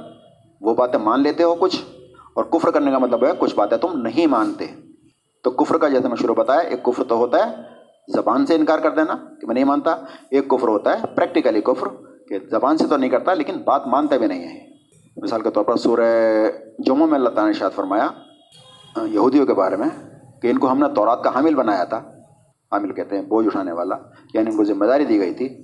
وہ 0.62 0.76
باتیں 0.76 1.00
مان 1.00 1.22
لیتے 1.22 1.44
ہو 1.44 1.56
کچھ۔ 1.56 1.93
اور 2.34 2.44
کفر 2.44 2.72
کرنے 2.72 2.92
کا 2.92 2.98
مطلب 2.98 3.26
ہے 3.26 3.32
کچھ 3.40 3.56
باتیں 3.56 3.78
تم 3.78 4.02
نہیں 4.02 4.28
مانتے۔ 4.28 4.66
تو 5.44 5.52
کفر 5.52 5.78
کا 5.78 5.88
جیسے 5.88 6.08
میں 6.08 6.16
شروع 6.16 6.36
بتایا، 6.36 6.60
ایک 6.60 6.84
کفر 6.84 7.04
تو 7.04 7.18
ہوتا 7.18 7.50
ہے 7.50 7.56
زبان 8.08 8.46
سے 8.46 8.56
انکار 8.56 8.80
کر 8.80 8.90
دینا 8.90 9.14
کہ 9.42 9.48
میں 9.48 9.54
نہیں 9.54 9.64
مانتا، 9.64 9.92
ایک 10.32 10.48
کفر 10.48 10.68
ہوتا 10.68 11.00
ہے 11.00 11.08
پریکٹیکلی 11.16 11.62
کفر 11.62 11.88
کہ 12.30 12.40
زبان 12.52 12.78
سے 12.78 12.88
تو 12.88 12.98
نہیں 12.98 13.10
کرتا 13.10 13.34
لیکن 13.34 13.58
بات 13.58 13.88
مانتے 13.88 14.18
بھی 14.18 14.28
نہیں 14.28 14.44
ہے۔ 14.44 14.70
مثال 15.18 15.42
کے 15.42 15.50
طور 15.50 15.64
پر 15.64 15.76
سورہ 15.76 16.02
جمعہ 16.80 17.08
میں 17.08 17.16
اللہ 17.16 17.30
تعالیٰ 17.30 17.54
نے 17.54 17.54
شاد 17.54 17.70
فرمایا 17.76 18.08
یہودیوں 19.06 19.46
کے 19.46 19.54
بارے 19.54 19.76
میں 19.76 19.90
کہ 20.42 20.48
ان 20.48 20.58
کو 20.58 20.72
ہم 20.72 20.80
نے 20.80 20.86
تورات 20.96 21.24
کا 21.24 21.36
حامل 21.36 21.56
بنایا 21.56 21.84
تھا۔ 21.84 21.98
حامل 22.72 22.92
کہتے 22.92 23.16
ہیں 23.16 23.24
بوجھ 23.24 23.48
اٹھانے 23.48 23.72
والا 23.72 23.96
یعنی 24.34 24.52
ان 24.52 24.58
کو 24.58 24.64
ذمہ 24.64 24.86
داری 24.86 25.06
دی 25.06 25.20
گئی 25.20 25.34
تھی۔ 25.34 25.64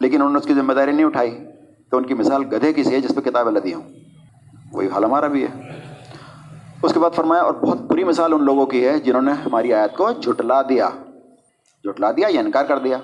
لیکن 0.00 0.16
انہوں 0.16 0.32
نے 0.32 0.38
اس 0.38 0.44
کی 0.44 0.54
ذمہ 0.54 0.72
داری 0.72 0.92
نہیں 0.92 1.04
اٹھائی۔ 1.04 1.38
تو 1.90 1.96
ان 1.96 2.06
کی 2.06 2.14
مثال 2.14 2.42
گدھے 2.42 2.72
کی 2.72 2.82
سی 2.82 2.94
ہے 2.94 3.00
جس 3.00 3.14
پہ 3.14 3.20
کتابیں 3.20 3.52
لدی 3.52 3.74
ہوں۔ 3.74 3.82
وہی 4.72 4.88
حال 4.88 5.04
ہمارا 5.04 5.26
بھی 5.26 5.44
ہے۔ 5.44 5.80
اس 6.82 6.92
کے 6.92 7.00
بعد 7.00 7.10
فرمایا، 7.10 7.42
اور 7.42 7.54
بہت 7.54 7.80
بری 7.80 8.04
مثال 8.04 8.32
ان 8.32 8.44
لوگوں 8.44 8.66
کی 8.66 8.86
ہے 8.86 8.98
جنہوں 9.00 9.22
نے 9.22 9.32
ہماری 9.32 9.74
آیت 9.74 9.96
کو 9.96 10.10
جھٹلا 10.12 10.62
دیا۔ 10.62 10.88
جھٹلا 11.84 12.12
دیا 12.12 12.28
یا 12.30 12.40
انکار 12.40 12.64
کر 12.64 12.78
دیا۔ 12.78 12.96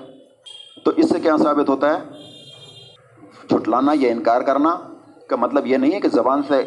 تو 0.85 0.91
اس 0.95 1.09
سے 1.09 1.19
کیا 1.19 1.37
ثابت 1.37 1.69
ہوتا 1.69 1.93
ہے؟ 1.93 2.03
جھٹلانا 3.49 3.91
یا 3.95 4.11
انکار 4.11 4.41
کرنا 4.41 4.75
کا 5.29 5.35
مطلب 5.35 5.67
یہ 5.67 5.77
نہیں 5.77 5.91
ہے 5.91 5.99
کہ 5.99 6.07
زبان 6.07 6.41
سے 6.47 6.59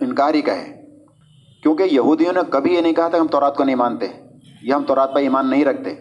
انکار 0.00 0.34
ہی 0.34 0.42
کہے۔ 0.42 0.82
کیونکہ 1.62 1.82
یہودیوں 1.82 2.32
نے 2.32 2.40
کبھی 2.50 2.74
یہ 2.74 2.80
نہیں 2.80 2.92
کہا 2.92 3.08
تھا 3.08 3.18
کہ 3.18 3.22
ہم 3.22 3.26
تورات 3.26 3.56
کو 3.56 3.64
نہیں 3.64 3.76
مانتے، 3.76 4.06
یا 4.62 4.76
ہم 4.76 4.84
تورات 4.84 5.14
پر 5.14 5.20
ایمان 5.20 5.50
نہیں 5.50 5.64
رکھتے۔ 5.64 5.94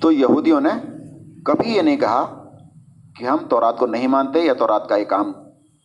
تو 0.00 0.12
یہودیوں 0.12 0.60
نے 0.60 0.68
کبھی 1.44 1.76
یہ 1.76 1.82
نہیں 1.82 1.96
کہا 1.96 2.50
کہ 3.18 3.24
ہم 3.24 3.36
تورات 3.48 3.78
کو 3.78 3.86
نہیں 3.86 4.06
مانتے 4.06 4.40
یا 4.40 4.52
تورات 4.52 4.88
کا 4.88 4.96
ایک 4.96 5.08
کام 5.08 5.32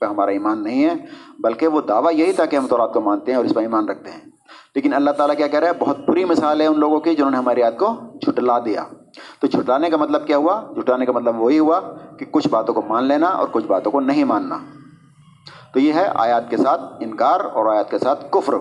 پہ 0.06 0.10
ہمارا 0.10 0.32
ایمان 0.32 0.64
نہیں 0.64 0.86
ہے، 0.86 0.94
بلکہ 1.40 1.68
وہ 1.68 1.82
دعویٰ 1.82 2.14
یہی 2.14 2.32
تھا 2.32 2.46
کہ 2.46 2.56
ہم 2.56 2.68
تورات 2.68 2.94
کو 2.94 3.02
مانتے 3.02 3.32
ہیں 3.32 3.38
اور 3.38 3.46
اس 3.46 3.54
پہ 3.54 3.60
ایمان 3.60 3.90
رکھتے 3.90 4.12
ہیں۔ 4.12 4.22
لیکن 4.76 4.94
اللہ 4.94 5.12
تعالیٰ 5.12 5.36
کیا 5.38 5.48
کہہ 5.48 5.60
رہا 5.60 5.68
ہے؟ 5.68 5.74
بہت 5.80 5.98
بری 6.08 6.26
مثال 6.26 6.62
ہے 6.62 6.66
ان 6.66 6.80
لوگوں 6.80 7.00
کی 7.00 7.16
جنہوں 7.16 7.32
نے 7.32 7.38
ہماری 7.38 7.60
یاد 7.60 7.72
کو 7.78 7.96
جھٹلا 8.22 8.60
دیا۔ 8.60 8.84
تو 9.40 9.48
جھٹلانے 9.48 9.90
کا 9.90 9.98
مطلب 9.98 10.28
کیا 10.28 10.38
ہوا؟ 10.38 10.62
جھٹلانے 10.76 11.06
کا 11.06 11.12
مطلب 11.12 11.42
وہی 11.42 11.60
ہوا 11.60 11.80
کہ 12.20 12.26
کچھ 12.32 12.48
باتوں 12.48 12.74
کو 12.74 12.82
مان 12.88 13.04
لینا 13.04 13.28
اور 13.28 13.48
کچھ 13.52 13.66
باتوں 13.66 13.92
کو 13.92 14.00
نہیں 14.00 14.24
ماننا۔ 14.24 14.58
تو 15.74 15.80
یہ 15.80 15.94
ہے 15.94 16.06
آیات 16.16 16.50
کے 16.50 16.58
ساتھ 16.58 16.82
انکار 17.00 17.40
اور 17.40 17.66
آیات 17.66 17.92
کے 17.92 18.00
ساتھ 18.00 18.26
کفر۔ 18.32 18.54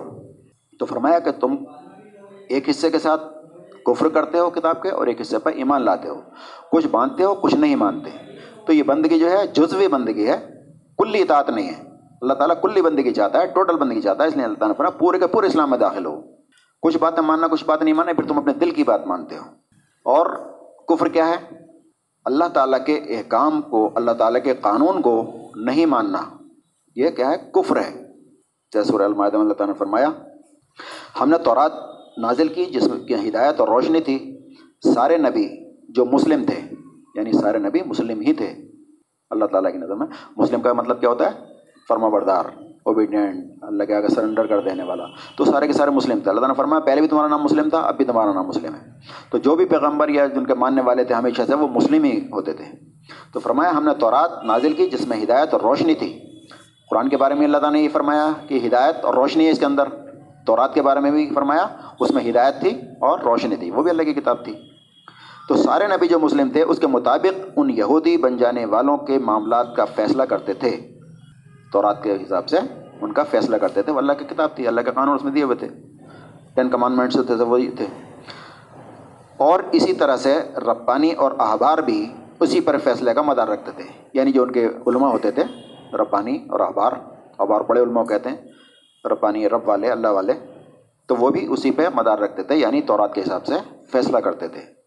تو 0.79 0.85
فرمایا 0.85 1.19
کہ 1.19 1.31
تم 1.31 1.55
ایک 2.49 2.69
حصے 2.69 2.91
کے 2.91 2.99
ساتھ 2.99 3.23
کفر 3.85 4.09
کرتے 4.09 4.39
ہو 4.39 4.49
کتاب 4.49 4.81
کے 4.81 4.89
اور 4.89 5.07
ایک 5.07 5.21
حصے 5.21 5.39
پر 5.39 5.51
ایمان 5.51 5.81
لاتے 5.81 6.09
ہو۔ 6.09 6.21
کچھ 6.71 6.87
مانتے 6.93 7.23
ہو، 7.23 7.35
کچھ 7.35 7.55
نہیں 7.55 7.75
مانتے۔ 7.75 8.09
تو 8.65 8.73
یہ 8.73 8.83
بندگی 8.83 9.19
جو 9.19 9.31
ہے، 9.31 9.47
جزوی 9.47 9.87
بندگی 9.87 10.27
ہے۔ 10.27 10.52
کلی 11.03 11.21
اطاعت 11.21 11.49
نہیں 11.49 11.67
ہے۔ 11.67 11.89
اللہ 12.21 12.33
تعالیٰ 12.33 12.55
کلی 12.61 12.81
بندگی 12.81 13.13
چاہتا 13.13 13.41
ہے 13.41 13.47
ٹوٹل 13.47 13.77
بندگی 13.77 14.01
چاہتا 14.01 14.23
ہے، 14.23 14.27
اس 14.27 14.35
لیے 14.35 14.45
اللہ 14.45 14.57
تعالیٰ 14.57 14.85
نے 14.85 14.99
پورے 14.99 15.19
کے 15.19 15.27
پورے 15.27 15.47
اسلام 15.47 15.69
میں 15.69 15.77
داخل 15.77 16.05
ہو۔ 16.05 16.21
کچھ 16.81 16.97
باتیں 16.97 17.23
ماننا، 17.23 17.47
کچھ 17.47 17.65
بات 17.65 17.83
نہیں 17.83 17.93
ماننا، 17.93 18.13
پھر 18.13 18.23
تم 18.23 18.37
اپنے 18.37 18.53
دل 18.53 18.71
کی 18.71 18.83
بات 18.83 19.07
مانتے 19.07 19.37
ہو۔ 19.37 19.43
اور 20.03 20.25
کفر 20.87 21.07
کیا 21.07 21.27
ہے؟ 21.27 21.57
اللہ 22.25 22.45
تعالیٰ 22.53 22.85
کے 22.85 22.95
احکام 22.95 23.61
کو، 23.61 23.91
اللہ 23.95 24.11
تعالیٰ 24.11 24.43
کے 24.43 24.53
قانون 24.61 25.01
کو 25.01 25.31
نہیں 25.55 25.85
ماننا۔ 25.85 26.21
یہ 26.95 27.09
کیا 27.09 27.31
ہے؟ 27.31 27.51
کفر 27.53 27.77
ہے۔ 27.77 28.13
جیسے 28.73 29.03
المائدہ 29.03 29.37
اللہ 29.37 29.53
تعالیٰ 29.53 29.75
نے 29.75 29.79
فرمایا، 29.79 30.09
ہم 31.21 31.29
نے 31.29 31.37
تورات 31.37 31.71
نازل 32.17 32.47
کی، 32.47 32.65
جس 32.65 32.87
کی 33.07 33.29
ہدایت 33.29 33.59
اور 33.59 33.67
روشنی 33.67 33.99
تھی۔ 33.99 34.39
سارے 34.93 35.17
نبی 35.17 35.47
جو 35.89 36.05
مسلم 36.05 36.43
تھے 36.43 36.75
یعنی 37.15 37.31
سارے 37.31 37.57
نبی 37.57 37.79
مسلم 37.85 38.19
ہی 38.19 38.33
تھے۔ 38.33 38.62
اللہ 39.33 39.45
تعالیٰ 39.45 39.71
کی 39.71 39.77
نظر 39.77 39.95
میں۔ 39.95 40.07
مسلم 40.37 40.61
کا 40.61 40.73
مطلب 40.73 40.99
کیا 40.99 41.09
ہوتا 41.09 41.25
ہے؟ 41.25 41.31
فرما 41.87 42.07
بردار 42.07 42.45
اوبیڈینٹ 42.83 43.63
اللہ 43.63 43.83
کے 43.83 43.95
آگے 43.95 44.07
سرنڈر 44.07 44.45
کر 44.45 44.59
دینے 44.59 44.83
والا۔ 44.83 45.03
تو 45.37 45.45
سارے 45.45 45.67
کے 45.67 45.73
سارے 45.73 45.91
مسلم 45.91 46.19
تھے۔ 46.19 46.29
اللہ 46.29 46.41
تعالیٰ 46.41 46.55
نے 46.57 46.61
فرمایا، 46.61 46.79
پہلے 46.79 47.01
بھی 47.01 47.07
تمہارا 47.07 47.27
نام 47.27 47.43
مسلم 47.43 47.69
تھا، 47.69 47.77
اب 47.77 47.97
بھی 47.97 48.05
تمہارا 48.05 48.33
نام 48.33 48.47
مسلم 48.47 48.75
ہے۔ 48.75 48.91
تو 49.31 49.37
جو 49.37 49.55
بھی 49.55 49.65
پیغمبر 49.65 50.09
یا 50.09 50.25
جن 50.25 50.45
کے 50.45 50.53
ماننے 50.53 50.81
والے 50.81 51.03
تھے، 51.03 51.15
ہمیشہ 51.15 51.41
سے 51.47 51.55
وہ 51.55 51.67
مسلم 51.67 52.03
ہی 52.03 52.27
ہوتے 52.31 52.53
تھے۔ 52.53 52.65
تو 53.33 53.39
فرمایا، 53.39 53.71
ہم 53.77 53.85
نے 53.85 53.91
تورات 53.99 54.43
نازل 54.43 54.73
کی، 54.73 54.89
جس 54.89 55.07
میں 55.07 55.23
ہدایت 55.23 55.53
اور 55.53 55.61
روشنی 55.61 55.93
تھی۔ 55.93 56.19
قرآن 56.89 57.09
کے 57.09 57.17
بارے 57.17 57.33
میں 57.33 57.45
اللہ 57.45 57.57
تعالیٰ 57.57 57.79
نے 57.79 57.83
یہ 57.83 57.89
فرمایا 57.89 58.29
کہ 58.47 58.59
ہدایت 58.67 59.05
اور 59.05 59.13
روشنی 59.13 59.45
ہے 59.45 59.51
اس 59.51 59.59
کے 59.59 59.65
اندر۔ 59.65 59.83
تورات 60.45 60.73
کے 60.73 60.81
بارے 60.81 60.99
میں 60.99 61.11
بھی 61.11 61.29
فرمایا، 61.33 61.67
اس 61.99 62.11
میں 62.11 62.29
ہدایت 62.29 62.59
تھی 62.59 62.69
اور 63.01 63.19
روشنی 63.19 63.55
تھی۔ 63.55 63.71
وہ 63.71 63.83
بھی 63.83 63.91
اللہ 63.91 64.03
کی 64.03 64.13
کتاب 64.13 64.45
تھی۔ 64.45 64.72
تو 65.47 65.55
سارے 65.55 65.87
نبی 65.87 66.07
جو 66.07 66.19
مسلم 66.19 66.49
تھے، 66.49 66.61
اس 66.63 66.79
کے 66.79 66.87
مطابق 66.87 67.49
ان 67.55 67.69
یہودی 67.69 68.17
بن 68.17 68.37
جانے 68.37 68.65
والوں 68.65 68.97
کے 68.97 69.19
معاملات 69.19 69.75
کا 69.75 69.85
فیصلہ 69.85 70.23
کرتے 70.23 70.53
تھے۔ 70.53 70.99
تورات 71.71 72.03
کے 72.03 72.15
حساب 72.15 72.49
سے 72.49 72.57
ان 73.01 73.13
کا 73.13 73.23
فیصلہ 73.23 73.57
کرتے 73.57 73.81
تھے۔ 73.81 73.91
وہ 73.91 73.97
اللہ 73.97 74.13
کی 74.13 74.25
کتاب 74.25 74.49
تھی، 74.55 74.67
اللہ 74.67 74.81
کے 74.81 74.91
قانون 74.91 75.15
اس 75.15 75.23
میں 75.23 75.31
دیے 75.31 75.43
ہوئے 75.43 75.55
تھے۔ 75.55 75.67
ٹین 76.55 76.69
کمانڈمنٹس 76.69 77.17
ہوتے 77.17 77.35
تھے 77.35 77.43
وہی 77.43 77.69
تھے۔ 77.69 77.85
اور 79.37 79.59
اسی 79.71 79.93
طرح 79.93 80.17
سے 80.17 80.39
ربانی 80.55 81.11
اور 81.11 81.31
احبار 81.39 81.77
بھی 81.77 82.13
اسی 82.39 82.59
پر 82.59 82.77
فیصلے 82.77 83.13
کا 83.13 83.21
مدار 83.21 83.47
رکھتے 83.47 83.71
تھے۔ 83.71 83.83
یعنی 84.13 84.31
جو 84.31 84.43
ان 84.43 84.51
کے 84.51 84.65
علماء 84.65 85.09
ہوتے 85.09 85.31
تھے، 85.31 85.43
ربانی 85.93 86.35
اور 86.35 86.59
احبار 86.59 86.91
احبار 87.39 87.61
بڑے 87.61 87.81
علماء 87.81 88.03
کہتے 88.03 88.29
ہیں، 88.29 88.37
ربانی 89.05 89.49
رب 89.49 89.67
والے، 89.67 89.91
اللہ 89.91 90.07
والے، 90.07 90.33
تو 91.07 91.15
وہ 91.15 91.29
بھی 91.29 91.47
اسی 91.49 91.71
پہ 91.71 91.87
مدار 91.95 92.17
رکھتے 92.17 92.43
تھے 92.43 92.55
یعنی 92.55 92.81
تورات 92.81 93.15
کے 93.15 93.21
حساب 93.21 93.45
سے 93.45 93.53
فیصلہ 93.91 94.17
کرتے 94.17 94.47
تھے۔ 94.47 94.82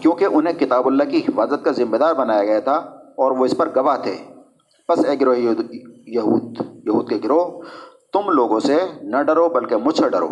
کیونکہ 0.00 0.24
انہیں 0.24 0.54
کتاب 0.54 0.86
اللہ 0.86 1.04
کی 1.04 1.18
حفاظت 1.18 1.64
کا 1.64 1.70
ذمہ 1.70 1.96
دار 1.96 2.14
بنایا 2.14 2.44
گیا 2.44 2.60
تھا 2.60 2.74
اور 3.16 3.30
وہ 3.30 3.44
اس 3.44 3.56
پر 3.56 3.68
گواہ 3.76 3.96
تھے۔ 4.02 4.16
بس 4.88 5.04
اے 5.04 5.20
گروہ 5.20 5.36
یہود 5.38 6.54
یہود 6.86 7.08
کے 7.08 7.16
گروہ، 7.24 7.62
تم 8.12 8.30
لوگوں 8.30 8.60
سے 8.60 8.76
نہ 9.02 9.22
ڈرو 9.22 9.48
بلکہ 9.48 9.76
مجھ 9.76 9.96
سے 9.96 10.08
ڈرو۔ 10.08 10.28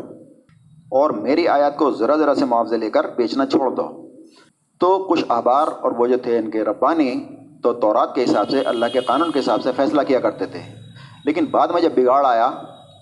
اور 0.91 1.11
میری 1.11 1.49
آیات 1.49 1.77
کو 1.77 1.91
ذرا 1.91 2.17
ذرا 2.17 2.35
سے 2.35 2.45
معاوضے 2.45 2.77
لے 2.77 2.91
کر 2.91 3.07
بیچنا 3.17 3.47
چھوڑ 3.47 3.71
دو۔ 3.71 4.11
تو 4.81 5.07
کچھ 5.11 5.25
احبار 5.31 5.69
اور 5.81 5.93
وہ 5.93 6.07
جو 6.07 6.19
تھے 6.19 6.39
ان 6.39 6.51
کے 6.51 6.65
ربانی، 6.65 7.27
تو 7.63 7.73
تورات 7.73 8.15
کے 8.15 8.25
حساب 8.25 8.49
سے، 8.49 8.61
اللہ 8.61 8.87
کے 8.93 9.01
قانون 9.01 9.31
کے 9.31 9.41
حساب 9.41 9.63
سے 9.63 9.71
فیصلہ 9.77 10.01
کیا 10.07 10.21
کرتے 10.21 10.47
تھے۔ 10.47 10.61
لیکن 11.25 11.45
بعد 11.45 11.69
میں 11.69 11.81
جب 11.81 11.91
بگاڑ 11.95 12.27
آیا، 12.27 12.51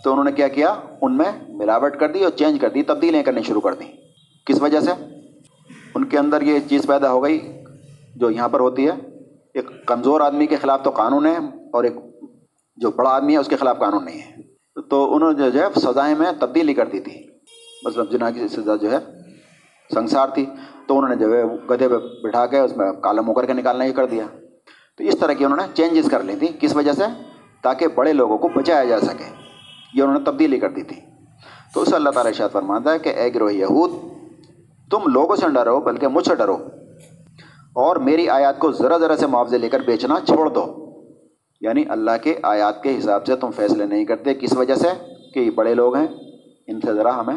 تو 0.05 0.11
انہوں 0.11 0.25
نے 0.25 0.33
کیا 0.33 0.49
کیا؟ 0.49 0.75
ان 1.03 1.17
میں 1.17 1.33
ملاوٹ 1.49 1.97
کر 1.97 2.13
دی 2.13 2.25
اور 2.25 2.31
چینج 2.31 2.61
کر 2.61 2.69
دی، 2.69 2.83
تبدیلیاں 2.83 3.23
کرنی 3.23 3.43
شروع 3.43 3.61
کر 3.61 3.75
دیں 3.75 3.93
کس 4.47 4.63
وجہ 4.63 4.81
سے؟ 4.81 5.18
ان 5.99 6.05
کے 6.05 6.19
اندر 6.19 6.43
یہ 6.43 6.59
چیز 6.69 6.87
پیدا 6.87 7.13
ہو 7.13 7.23
گئی 7.23 7.53
جو 8.17 8.31
یہاں 8.31 8.49
پر 8.49 8.61
ہوتی 8.61 8.87
ہے۔ 8.87 8.93
ایک 9.55 9.87
کمزور 9.87 10.21
آدمی 10.21 10.47
کے 10.47 10.57
خلاف 10.57 10.83
تو 10.83 10.91
قانون 10.91 11.27
ہے 11.27 11.37
اور 11.73 11.85
ایک 11.85 11.93
جو 12.77 12.91
بڑا 12.91 13.11
آدمی 13.11 13.33
ہے 13.33 13.39
اس 13.39 13.49
کے 13.49 13.57
خلاف 13.57 13.79
قانون 13.79 14.05
نہیں 14.05 14.19
ہے۔ 14.19 14.37
تو 14.91 15.15
انہوں 15.15 15.33
نے 15.33 15.51
جو 15.51 15.61
ہے 15.61 15.81
سزائیں 15.81 16.15
میں 16.19 16.33
تبدیلی 16.41 16.75
کر 16.75 16.87
دی 16.87 17.01
تھی۔ 17.01 17.29
مطلب 17.85 18.11
جنا 18.11 18.31
کی 18.31 18.49
سزا 18.49 18.77
جو 18.77 18.93
ہے 18.93 18.97
سنسار 19.95 20.29
تھی۔ 20.29 20.47
تو 20.87 20.99
انہوں 20.99 21.11
نے 21.11 21.17
جو 21.17 21.37
ہے 21.37 21.45
گدھے 21.71 21.89
پہ 21.89 21.95
بٹھا 22.23 22.47
کے 22.47 22.59
اس 22.59 22.77
میں 22.77 22.93
کالا 22.93 23.23
مو 23.23 23.35
کر 23.35 23.47
کے 23.47 23.53
نکالنا 23.53 23.85
ہی 23.85 23.93
کر 23.93 24.07
دیا۔ 24.07 24.27
تو 24.97 25.05
اس 25.05 25.19
طرح 25.21 25.33
کی 25.33 25.45
انہوں 25.45 25.57
نے 25.57 25.75
چینجز 25.75 26.11
کر 26.11 26.23
لی 26.23 26.37
تھی۔ 26.37 26.49
کس 26.61 26.77
وجہ 26.77 26.93
سے؟ 26.93 27.03
تاکہ 27.63 27.87
بڑے 27.87 28.13
لوگوں 28.13 28.39
کو 28.39 28.49
بچایا 28.49 28.85
جا 28.85 29.01
سکے۔ 29.01 29.35
یہ 29.95 30.03
انہوں 30.03 30.19
نے 30.19 30.25
تبدیلی 30.25 30.59
کر 30.59 30.71
دی 30.71 30.83
تھی۔ 30.83 31.01
تو 31.75 31.83
اس 31.83 31.95
اللہ 31.95 32.11
تعالیٰ 32.11 32.33
اشاد 32.33 32.49
فرماتا 32.53 32.93
ہے 32.93 32.99
کہ 32.99 33.09
اے 33.09 33.35
گروہ 33.35 33.53
یہود 33.53 34.18
تم 34.91 35.13
لوگوں 35.13 35.37
سے 35.37 35.47
ڈرو 35.55 35.81
بلکہ 35.81 36.09
مجھ 36.09 36.27
سے 36.27 36.35
ڈرو۔ 36.35 36.57
اور 37.73 37.97
میری 37.97 38.29
آیات 38.29 38.59
کو 38.59 38.73
ذرا 38.73 38.99
ذرا 38.99 39.17
سے 39.17 39.27
معاوضے 39.27 39.59
لے 39.59 39.69
کر 39.69 39.81
بیچنا 39.81 40.15
چھوڑ 40.27 40.49
دو۔ 40.49 40.89
یعنی 41.61 41.85
اللہ 41.89 42.11
کے 42.23 42.39
آیات 42.43 42.83
کے 42.83 42.99
حساب 42.99 43.27
سے 43.27 43.37
تم 43.37 43.51
فیصلے 43.51 43.87
نہیں 43.87 44.05
کرتے 44.05 44.35
کس 44.35 44.59
وجہ 44.59 44.75
سے؟ 44.75 44.89
کہ 45.35 45.41
یہ 45.41 45.51
بڑے 45.51 45.75
لوگ 45.75 45.97
ہیں، 45.97 46.07
ان 46.67 46.81
سے 46.81 46.95
ذرا 46.95 47.21
ہمیں 47.21 47.37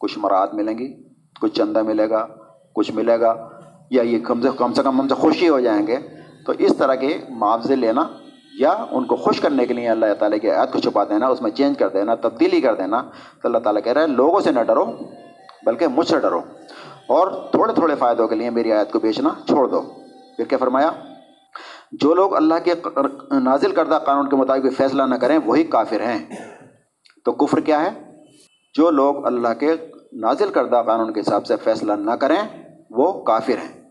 کچھ 0.00 0.18
مراد 0.18 0.48
ملیں 0.52 0.78
گی، 0.78 1.02
کچھ 1.40 1.54
چندہ 1.54 1.82
ملے 1.82 2.10
گا، 2.10 2.26
کچھ 2.74 2.92
ملے 2.92 3.20
گا، 3.20 3.48
یا 3.90 4.02
یہ 4.02 4.18
کم 4.18 4.40
سے 4.40 4.48
کم 4.56 4.72
سے 4.72 4.82
کم 4.82 5.00
ہم 5.00 5.08
سے 5.08 5.14
خوشی 5.14 5.48
ہو 5.48 5.60
جائیں 5.60 5.86
گے۔ 5.86 5.96
تو 6.46 6.52
اس 6.58 6.76
طرح 6.76 6.94
کے 6.94 7.18
معاوضے 7.28 7.76
لینا 7.76 8.02
یا 8.58 8.84
ان 8.90 9.04
کو 9.04 9.16
خوش 9.16 9.40
کرنے 9.40 9.66
کے 9.66 9.74
لیے 9.74 9.88
اللہ 9.88 10.06
تعالیٰ 10.18 10.38
کی 10.38 10.50
آیات 10.50 10.72
کو 10.72 10.78
چھپا 10.78 11.04
دینا، 11.04 11.26
اس 11.26 11.42
میں 11.42 11.50
چینج 11.50 11.78
کر 11.78 11.88
دینا، 11.88 12.14
تبدیلی 12.14 12.60
کر 12.60 12.74
دینا۔ 12.74 13.02
تو 13.42 13.48
اللہ 13.48 13.58
تعالیٰ 13.58 13.82
کہہ 13.82 13.92
رہا 13.92 14.02
ہے، 14.02 14.06
لوگوں 14.06 14.40
سے 14.40 14.52
نہ 14.52 14.60
ڈرو، 14.60 14.84
بلکہ 15.66 15.86
مجھ 15.86 16.08
سے 16.08 16.20
ڈرو۔ 16.20 16.40
اور 17.08 17.50
تھوڑے 17.50 17.72
تھوڑے 17.72 17.94
فائدوں 17.94 18.28
کے 18.28 18.34
لیے 18.34 18.50
میری 18.50 18.72
آیت 18.72 18.92
کو 18.92 18.98
بیچنا 18.98 19.28
چھوڑ 19.46 19.68
دو۔ 19.68 19.82
پھر 20.36 20.44
کیا 20.44 20.58
فرمایا؟ 20.58 20.90
جو 21.92 22.14
لوگ 22.14 22.36
اللہ 22.36 22.54
کے 22.64 22.74
نازل 23.30 23.72
کردہ 23.72 23.98
قانون 24.04 24.28
کے 24.28 24.36
مطابق 24.36 24.76
فیصلہ 24.76 25.02
نہ 25.02 25.14
کریں، 25.14 25.38
وہی 25.44 25.64
کافر 25.64 26.00
ہیں۔ 26.00 26.36
تو 27.24 27.32
کفر 27.32 27.60
کیا 27.60 27.84
ہے؟ 27.84 28.16
جو 28.74 28.90
لوگ 28.90 29.26
اللہ 29.26 29.48
کے 29.60 29.72
نازل 30.12 30.48
کردہ 30.48 30.82
قانون 30.86 31.12
کے 31.12 31.20
حساب 31.20 31.46
سے 31.46 31.56
فیصلہ 31.56 31.92
نہ 31.92 32.10
کریں، 32.10 32.62
وہ 32.90 33.24
کافر 33.24 33.52
ہیں۔ 33.52 33.90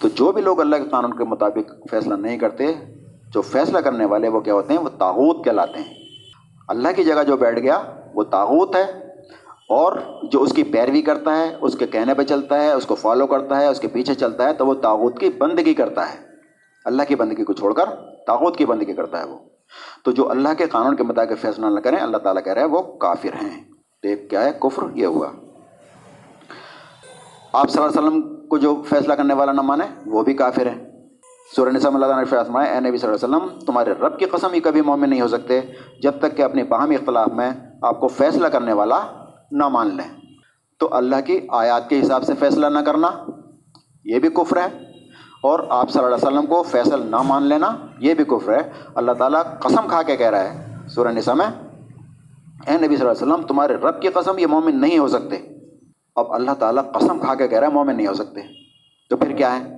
تو 0.00 0.08
جو 0.08 0.32
بھی 0.32 0.42
لوگ 0.42 0.60
اللہ 0.60 0.76
کے 0.76 0.88
قانون 0.90 1.16
کے 1.16 1.24
مطابق 1.24 1.72
فیصلہ 1.90 2.14
نہیں 2.14 2.38
کرتے، 2.38 2.72
جو 3.32 3.42
فیصلہ 3.42 3.78
کرنے 3.78 4.04
والے 4.04 4.28
وہ 4.28 4.40
کیا 4.40 4.54
ہوتے 4.54 4.74
ہیں؟ 4.74 4.80
وہ 4.80 4.88
تاغوت 4.98 5.44
کہلاتے 5.44 5.80
ہیں۔ 5.80 5.94
اللہ 6.68 6.88
کی 6.96 7.04
جگہ 7.04 7.22
جو 7.26 7.36
بیٹھ 7.36 7.58
گیا، 7.60 7.82
وہ 8.14 8.24
تاغوت 8.24 8.76
ہے۔ 8.76 9.03
اور 9.68 9.92
جو 10.22 10.42
اس 10.42 10.52
کی 10.52 10.62
پیروی 10.62 11.02
کرتا 11.02 11.36
ہے، 11.36 11.56
اس 11.60 11.76
کے 11.78 11.86
کہنے 11.86 12.14
پہ 12.14 12.22
چلتا 12.22 12.62
ہے، 12.62 12.72
اس 12.72 12.86
کو 12.86 12.94
فالو 12.94 13.26
کرتا 13.26 13.60
ہے، 13.60 13.66
اس 13.66 13.80
کے 13.80 13.88
پیچھے 13.88 14.14
چلتا 14.14 14.48
ہے، 14.48 14.54
تو 14.54 14.66
وہ 14.66 14.74
تاغوت 14.74 15.18
کی 15.18 15.30
بندگی 15.38 15.74
کرتا 15.74 16.14
ہے۔ 16.14 16.18
اللہ 16.84 17.02
کی 17.08 17.14
بندگی 17.14 17.44
کو 17.44 17.52
چھوڑ 17.52 17.72
کر 17.72 17.84
تاغوت 18.26 18.56
کی 18.56 18.66
بندگی 18.66 18.92
کرتا 18.92 19.20
ہے 19.20 19.24
وہ۔ 19.24 19.38
تو 20.04 20.10
جو 20.10 20.30
اللہ 20.30 20.48
کے 20.58 20.66
قانون 20.66 20.96
کے 20.96 21.02
مطابق 21.02 21.40
فیصلہ 21.40 21.66
نہ 21.66 21.80
کریں، 21.80 21.98
اللہ 21.98 22.16
تعالیٰ 22.16 22.44
کہہ 22.44 22.52
رہے 22.52 22.62
ہیں 22.62 22.68
وہ 22.68 22.82
کافر 22.82 23.44
ہیں۔ 23.44 23.62
تو 24.02 24.08
ایک 24.08 24.30
کیا 24.30 24.44
ہے؟ 24.44 24.50
کفر، 24.60 24.82
یہ 24.94 25.06
ہوا۔ 25.06 25.28
آپ 27.52 27.70
صلی 27.70 27.82
اللہ 27.82 27.98
علیہ 27.98 28.08
وسلم 28.08 28.46
کو 28.46 28.58
جو 28.58 28.82
فیصلہ 28.88 29.14
کرنے 29.14 29.34
والا 29.34 29.52
نہ 29.52 29.60
مانے، 29.60 29.84
وہ 30.06 30.22
بھی 30.22 30.34
کافر 30.34 30.66
ہے 30.66 30.90
سورہ 31.56 31.68
نسم 31.68 31.94
اللہ 31.94 32.06
تعالیٰ 32.06 32.18
نے 32.18 32.24
فرمایا، 32.24 32.72
اے 32.72 32.80
نبی 32.80 32.98
صلی 32.98 33.10
اللہ 33.10 33.26
علیہ 33.26 33.36
وسلم، 33.36 33.60
تمہارے 33.60 33.90
رب 33.90 34.18
کی 34.18 34.24
قسم 34.24 34.52
ہی 34.52 34.60
کبھی 34.60 34.80
مومن 34.80 35.10
نہیں 35.10 35.20
ہو 35.20 35.28
سکتے۔ 35.28 35.60
جب 36.02 36.12
تک 36.18 36.36
کہ 36.36 36.42
اپنے 36.42 36.64
باہمی 36.64 36.94
اختلاف 36.94 37.28
میں 37.28 37.50
آپ 37.82 38.00
کو 38.00 38.08
فیصلہ 38.08 38.48
کرنے 38.48 38.72
والا 38.72 39.23
نہ 39.54 39.68
مان 39.68 39.96
لیں۔ 39.96 40.20
تو 40.78 40.88
اللہ 40.90 41.16
کی 41.26 41.40
آیات 41.48 41.88
کے 41.88 42.00
حساب 42.00 42.22
سے 42.22 42.34
فیصلہ 42.38 42.66
نہ 42.66 42.78
کرنا، 42.78 43.08
یہ 44.04 44.18
بھی 44.18 44.28
کفر 44.28 44.56
ہے۔ 44.56 44.94
اور 45.42 45.60
آپ 45.68 45.90
صلی 45.90 46.04
اللہ 46.04 46.16
علیہ 46.16 46.28
وسلم 46.28 46.46
کو 46.46 46.62
فیصل 46.62 47.06
نہ 47.06 47.22
مان 47.22 47.42
لینا، 47.42 47.70
یہ 47.98 48.14
بھی 48.14 48.24
کفر 48.24 48.52
ہے۔ 48.52 48.70
اللہ 48.94 49.12
تعالیٰ 49.12 49.42
قسم 49.60 49.88
کھا 49.88 50.02
کے 50.02 50.16
کہہ 50.16 50.30
رہا 50.30 50.44
ہے 50.44 50.74
سورہ 50.88 51.08
نسا 51.08 51.34
میں، 51.34 51.46
اے 51.46 52.86
نبی 52.86 52.96
صلی 52.96 53.06
اللہ 53.06 53.12
علیہ 53.12 53.32
وسلم، 53.32 53.46
تمہارے 53.46 53.74
رب 53.74 54.02
کی 54.02 54.08
قسم 54.08 54.38
یہ 54.38 54.46
مومن 54.46 54.80
نہیں 54.80 54.98
ہو 54.98 55.08
سکتے۔ 55.08 55.36
اب 56.16 56.32
اللہ 56.32 56.50
تعالیٰ 56.58 56.92
قسم 56.92 57.18
کھا 57.18 57.34
کے 57.34 57.48
کہہ 57.48 57.58
رہا 57.58 57.68
ہے 57.68 57.72
مومن 57.72 57.96
نہیں 57.96 58.06
ہو 58.06 58.14
سکتے۔ 58.14 58.40
تو 59.10 59.16
پھر 59.16 59.36
کیا 59.36 59.58
ہے؟ 59.58 59.76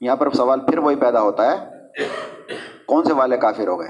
یہاں 0.00 0.16
پر 0.16 0.30
سوال 0.30 0.60
پھر 0.60 0.78
وہی 0.78 0.96
پیدا 0.96 1.20
ہوتا 1.20 1.52
ہے، 1.52 1.68
کون 2.86 3.04
سے 3.04 3.12
والے 3.12 3.36
کافر 3.36 3.68
ہو 3.68 3.80
گئے؟ 3.80 3.88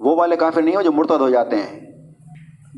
وہ 0.00 0.16
والے 0.16 0.36
کافر 0.36 0.62
نہیں 0.62 0.76
ہو 0.76 0.82
جو 0.82 0.92
مرتد 0.92 1.20
ہو 1.20 1.30
جاتے 1.30 1.56
ہیں۔ 1.56 1.85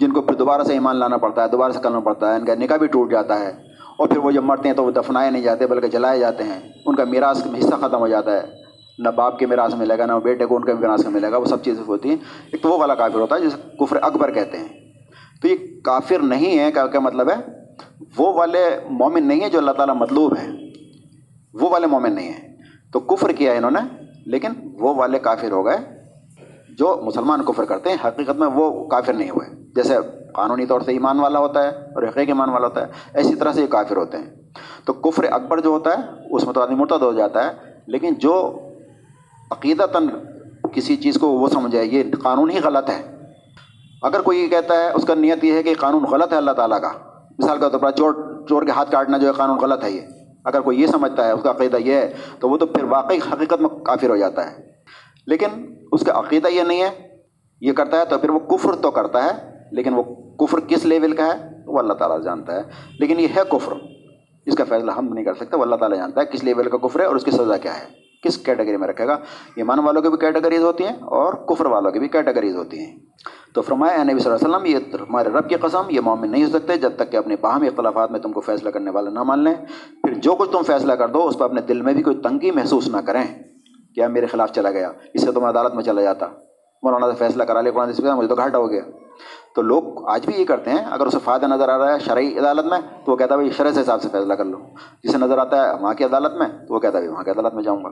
جن 0.00 0.12
کو 0.12 0.20
پھر 0.20 0.34
دوبارہ 0.34 0.62
سے 0.62 0.72
ایمان 0.72 0.96
لانا 0.96 1.16
پڑتا 1.16 1.44
ہے، 1.44 1.48
دوبارہ 1.48 1.72
سے 1.72 1.78
کرنا 1.82 2.00
پڑتا 2.00 2.30
ہے، 2.30 2.40
ان 2.40 2.44
کا 2.44 2.54
نکاح 2.54 2.76
بھی 2.76 2.86
ٹوٹ 2.86 3.10
جاتا 3.10 3.40
ہے۔ 3.40 3.50
اور 3.98 4.08
پھر 4.08 4.18
وہ 4.18 4.30
جب 4.30 4.44
مرتے 4.44 4.68
ہیں 4.68 4.76
تو 4.76 4.84
وہ 4.84 4.90
دفنائے 4.90 5.30
نہیں 5.30 5.42
جاتے، 5.42 5.66
بلکہ 5.66 5.86
جلائے 5.86 6.18
جاتے 6.18 6.44
ہیں۔ 6.44 6.60
ان 6.86 6.94
کا 6.94 7.04
میراث 7.04 7.46
حصہ 7.58 7.74
ختم 7.80 7.98
ہو 7.98 8.08
جاتا 8.08 8.32
ہے۔ 8.32 8.40
نہ 8.98 9.08
باپ 9.08 9.38
کے 9.38 9.46
میراث 9.46 9.74
ملے 9.74 9.98
گا 9.98 10.06
نہ 10.06 10.12
بیٹے 10.12 10.46
کو 10.46 10.56
ان 10.56 10.64
کا 10.64 10.72
میراث 10.74 11.06
ملے 11.06 11.32
گا 11.32 11.36
وہ 11.36 11.44
سب 11.44 11.62
چیزیں 11.62 11.84
ہوتی 11.88 12.08
ہیں۔ 12.08 12.16
ایک 12.52 12.62
تو 12.62 12.68
وہ 12.68 12.78
والا 12.78 12.94
کافر 12.94 13.18
ہوتا 13.18 13.34
ہے 13.34 13.40
جسے 13.40 13.76
کفر 13.80 13.98
اکبر 14.02 14.30
کہتے 14.30 14.58
ہیں۔ 14.58 14.68
تو 15.42 15.48
یہ 15.48 15.56
کافر 15.84 16.18
نہیں 16.18 16.58
ہے 16.58 16.72
کیا 16.72 17.00
مطلب 17.00 17.30
ہے؟ 17.30 17.34
وہ 18.18 18.32
والے 18.32 18.80
مومن 18.90 19.26
نہیں 19.26 19.40
ہیں 19.40 19.48
جو 19.48 19.58
اللہ 19.58 19.70
تعالیٰ 19.70 19.96
مطلوب 19.96 20.34
ہے 20.42 20.48
وہ 21.54 21.70
والے 21.70 21.86
مومن 21.86 22.14
نہیں 22.14 22.32
ہیں۔ 22.32 22.56
تو 22.92 23.00
کفر 23.00 23.32
کیا 23.32 23.52
ہے 23.52 23.56
انہوں 23.56 23.70
نے؟ 23.70 24.04
لیکن 24.26 24.48
وہ 24.80 24.94
والے 24.94 25.18
کافر 25.18 25.50
ہو 25.50 25.66
گئے 25.66 25.76
جو 26.68 27.00
مسلمان 27.04 27.42
کفر 27.42 27.64
کرتے 27.64 27.90
ہیں۔ 27.90 27.96
حقیقت 28.04 28.36
میں 28.36 28.48
وہ 28.48 28.86
کافر 28.86 29.12
نہیں 29.12 29.30
ہوئے۔ 29.30 29.57
جیسے 29.74 29.94
قانونی 30.34 30.66
طور 30.66 30.80
سے 30.80 30.92
ایمان 30.92 31.20
والا 31.20 31.38
ہوتا 31.38 31.62
ہے 31.62 31.68
اور 31.68 32.02
حقیقی 32.02 32.26
ایمان 32.26 32.48
والا 32.48 32.66
ہوتا 32.66 32.80
ہے، 32.80 32.86
ایسی 33.14 33.34
طرح 33.34 33.52
سے 33.52 33.62
یہ 33.62 33.66
کافر 33.66 33.96
ہوتے 33.96 34.16
ہیں۔ 34.18 34.30
تو 34.84 34.92
کفر 34.92 35.24
اکبر 35.30 35.60
جو 35.60 35.70
ہوتا 35.70 35.90
ہے، 35.90 36.02
اس 36.30 36.44
میں 36.44 36.54
تو 36.54 36.62
آدمی 36.62 36.74
مرتد 36.74 37.02
ہو 37.02 37.12
جاتا 37.12 37.44
ہے، 37.44 37.52
لیکن 37.86 38.14
جو 38.14 38.58
عقیدتاً 39.50 40.08
کسی 40.72 40.96
چیز 40.96 41.14
کو 41.14 41.28
وہ 41.28 41.48
سمجھے، 41.48 41.84
یہ 41.84 42.02
قانون 42.22 42.50
ہی 42.50 42.58
غلط 42.64 42.90
ہے۔ 42.90 43.18
اگر 44.02 44.20
کوئی 44.20 44.40
یہ 44.40 44.48
کہتا 44.48 44.74
ہے، 44.74 44.90
اس 44.90 45.04
کا 45.04 45.14
نیت 45.14 45.44
یہ 45.44 45.52
ہے 45.52 45.62
کہ 45.62 45.74
قانون 45.78 46.04
غلط 46.04 46.32
ہے 46.32 46.38
اللہ 46.38 46.50
تعالیٰ 46.50 46.80
کا۔ 46.80 46.90
مثال 47.38 47.58
کا 47.58 47.68
طور 47.68 47.80
پر 47.80 47.90
چور 47.90 48.14
چور 48.48 48.62
کے 48.62 48.70
ہاتھ 48.70 48.90
کاٹنا 48.90 49.18
جو 49.18 49.28
ہے، 49.28 49.32
قانون 49.32 49.58
غلط 49.58 49.84
ہے 49.84 49.90
یہ۔ 49.90 50.00
اگر 50.44 50.60
کوئی 50.60 50.82
یہ 50.82 50.86
سمجھتا 50.86 51.26
ہے، 51.26 51.30
اس 51.30 51.42
کا 51.42 51.50
عقیدہ 51.50 51.76
یہ 51.76 51.94
ہے، 51.94 52.12
تو 52.40 52.48
وہ 52.48 52.56
تو 52.56 52.66
پھر 52.66 52.84
واقعی 52.84 53.18
حقیقت 53.32 53.60
میں 53.60 53.68
کافر 53.68 54.10
ہو 54.10 54.16
جاتا 54.16 54.50
ہے۔ 54.50 54.56
لیکن 55.26 55.74
اس 55.92 56.04
کا 56.04 56.12
عقیدہ 56.12 56.48
یہ 56.48 56.62
نہیں 56.62 56.82
ہے، 56.82 57.08
یہ 57.60 57.72
کرتا 57.72 58.00
ہے 58.00 58.04
تو 58.04 58.18
پھر 58.18 58.30
وہ 58.30 58.38
کفر 58.38 58.74
تو 58.74 58.90
کرتا 58.90 59.24
ہے 59.24 59.57
لیکن 59.70 59.94
وہ 59.94 60.02
کفر 60.38 60.60
کس 60.60 60.84
لیول 60.84 61.12
کا 61.12 61.26
ہے؟ 61.26 61.48
وہ 61.66 61.78
اللہ 61.78 61.92
تعالیٰ 61.92 62.22
جانتا 62.22 62.56
ہے۔ 62.56 62.62
لیکن 62.98 63.20
یہ 63.20 63.26
ہے 63.36 63.40
کفر۔ 63.50 63.72
اس 64.46 64.54
کا 64.54 64.64
فیصلہ 64.68 64.92
ہم 64.92 65.08
نہیں 65.14 65.24
کر 65.24 65.34
سکتے۔ 65.34 65.56
وہ 65.56 65.62
اللہ 65.62 65.76
تعالیٰ 65.76 65.98
جانتا 65.98 66.20
ہے 66.20 66.26
کس 66.26 66.44
لیول 66.44 66.68
کا 66.68 66.76
کفر 66.76 67.00
ہے 67.00 67.04
اور 67.04 67.16
اس 67.16 67.24
کی 67.24 67.30
سزا 67.30 67.56
کیا 67.56 67.80
ہے۔ 67.80 68.08
کس 68.22 68.38
کیٹیگری 68.38 68.76
میں 68.76 68.88
رکھے 68.88 69.06
گا؟ 69.06 69.12
ایمان 69.56 69.78
والوں 69.78 70.02
کی 70.02 70.08
بھی 70.08 70.18
کیٹیگریز 70.18 70.62
ہوتی 70.62 70.84
ہیں 70.84 70.96
اور 71.00 71.34
کفر 71.34 71.66
والوں 71.66 71.90
کی 71.90 71.98
بھی 71.98 72.08
کیٹیگریز 72.08 72.56
ہوتی 72.56 72.78
ہیں۔ 72.78 72.98
تو 73.54 73.62
فرمایا 73.62 74.04
نبی 74.04 74.18
صلی 74.18 74.32
اللہ 74.32 74.56
علیہ 74.56 74.76
وسلم، 74.76 74.94
یہ 74.94 74.96
ہمارے 75.02 75.28
رب 75.28 75.48
کی 75.48 75.54
قسم، 75.54 75.82
یہ 75.88 76.00
مومن 76.00 76.30
نہیں 76.30 76.44
ہو 76.44 76.48
سکتے 76.48 76.76
جب 76.76 76.92
تک 76.96 77.12
کہ 77.12 77.16
اپنے 77.16 77.34
باہمی 77.40 77.66
اختلافات 77.66 78.10
میں 78.10 78.20
تم 78.20 78.32
کو 78.32 78.40
فیصلہ 78.40 78.70
کرنے 78.70 78.90
والا 78.90 79.10
نہ 79.10 79.22
مان 79.22 79.44
لیں۔ 79.44 79.54
پھر 80.02 80.14
جو 80.14 80.32
کچھ 80.32 80.50
تم 80.50 80.62
فیصلہ 80.62 80.92
کر 80.92 81.08
دو، 81.08 81.28
اس 81.28 81.38
پر 81.38 81.44
اپنے 81.44 81.60
دل 81.60 81.82
میں 81.82 81.92
بھی 81.92 82.02
کوئی 82.02 82.16
تنگی 82.16 82.50
محسوس 82.50 82.88
نہ 82.88 82.96
کریں۔ 82.96 83.24
کہ 83.94 84.06
میرے 84.06 84.26
خلاف 84.26 84.52
چلا 84.52 84.70
گیا؟ 84.70 84.92
اس 85.14 85.22
سے 85.22 85.32
تم 85.32 85.44
عدالت 85.44 85.74
میں 85.74 85.82
چلا 85.82 86.02
جاتا۔ 86.02 86.26
مولانا 86.82 87.10
سے 87.10 87.16
فیصلہ 87.18 87.42
کرا 87.42 87.60
لے 87.60 87.70
قرآن 87.70 87.92
سے 87.92 88.02
مجھے 88.02 88.28
تو 88.28 88.34
گھاٹا 88.34 88.58
ہو 88.58 88.70
گیا۔ 88.70 88.80
تو 89.58 89.62
لوگ 89.62 90.08
آج 90.08 90.26
بھی 90.26 90.34
یہ 90.36 90.44
کرتے 90.44 90.70
ہیں، 90.70 90.78
اگر 90.78 91.06
اسے 91.06 91.18
فائدہ 91.24 91.46
نظر 91.46 91.68
آ 91.68 91.78
رہا 91.78 91.94
ہے 91.94 91.98
شرعی 91.98 92.38
عدالت 92.38 92.64
میں، 92.64 92.78
تو 93.04 93.12
وہ 93.12 93.16
کہتا 93.16 93.34
ہے 93.34 93.38
بھائی 93.38 93.50
شرح 93.50 93.70
سے 93.70 93.80
حساب 93.80 94.02
سے 94.02 94.08
فیصلہ 94.12 94.34
کر 94.34 94.44
لو۔ 94.44 94.58
جسے 95.04 95.18
نظر 95.18 95.38
آتا 95.38 95.68
ہے 95.68 95.74
وہاں 95.80 95.94
کی 95.94 96.04
عدالت 96.04 96.32
میں، 96.34 96.48
تو 96.66 96.74
وہ 96.74 96.80
کہتا 96.80 96.98
ہے 96.98 97.08
وہاں 97.08 97.24
کی 97.24 97.30
عدالت 97.30 97.54
میں 97.54 97.62
جاؤں 97.62 97.84
گا۔ 97.84 97.88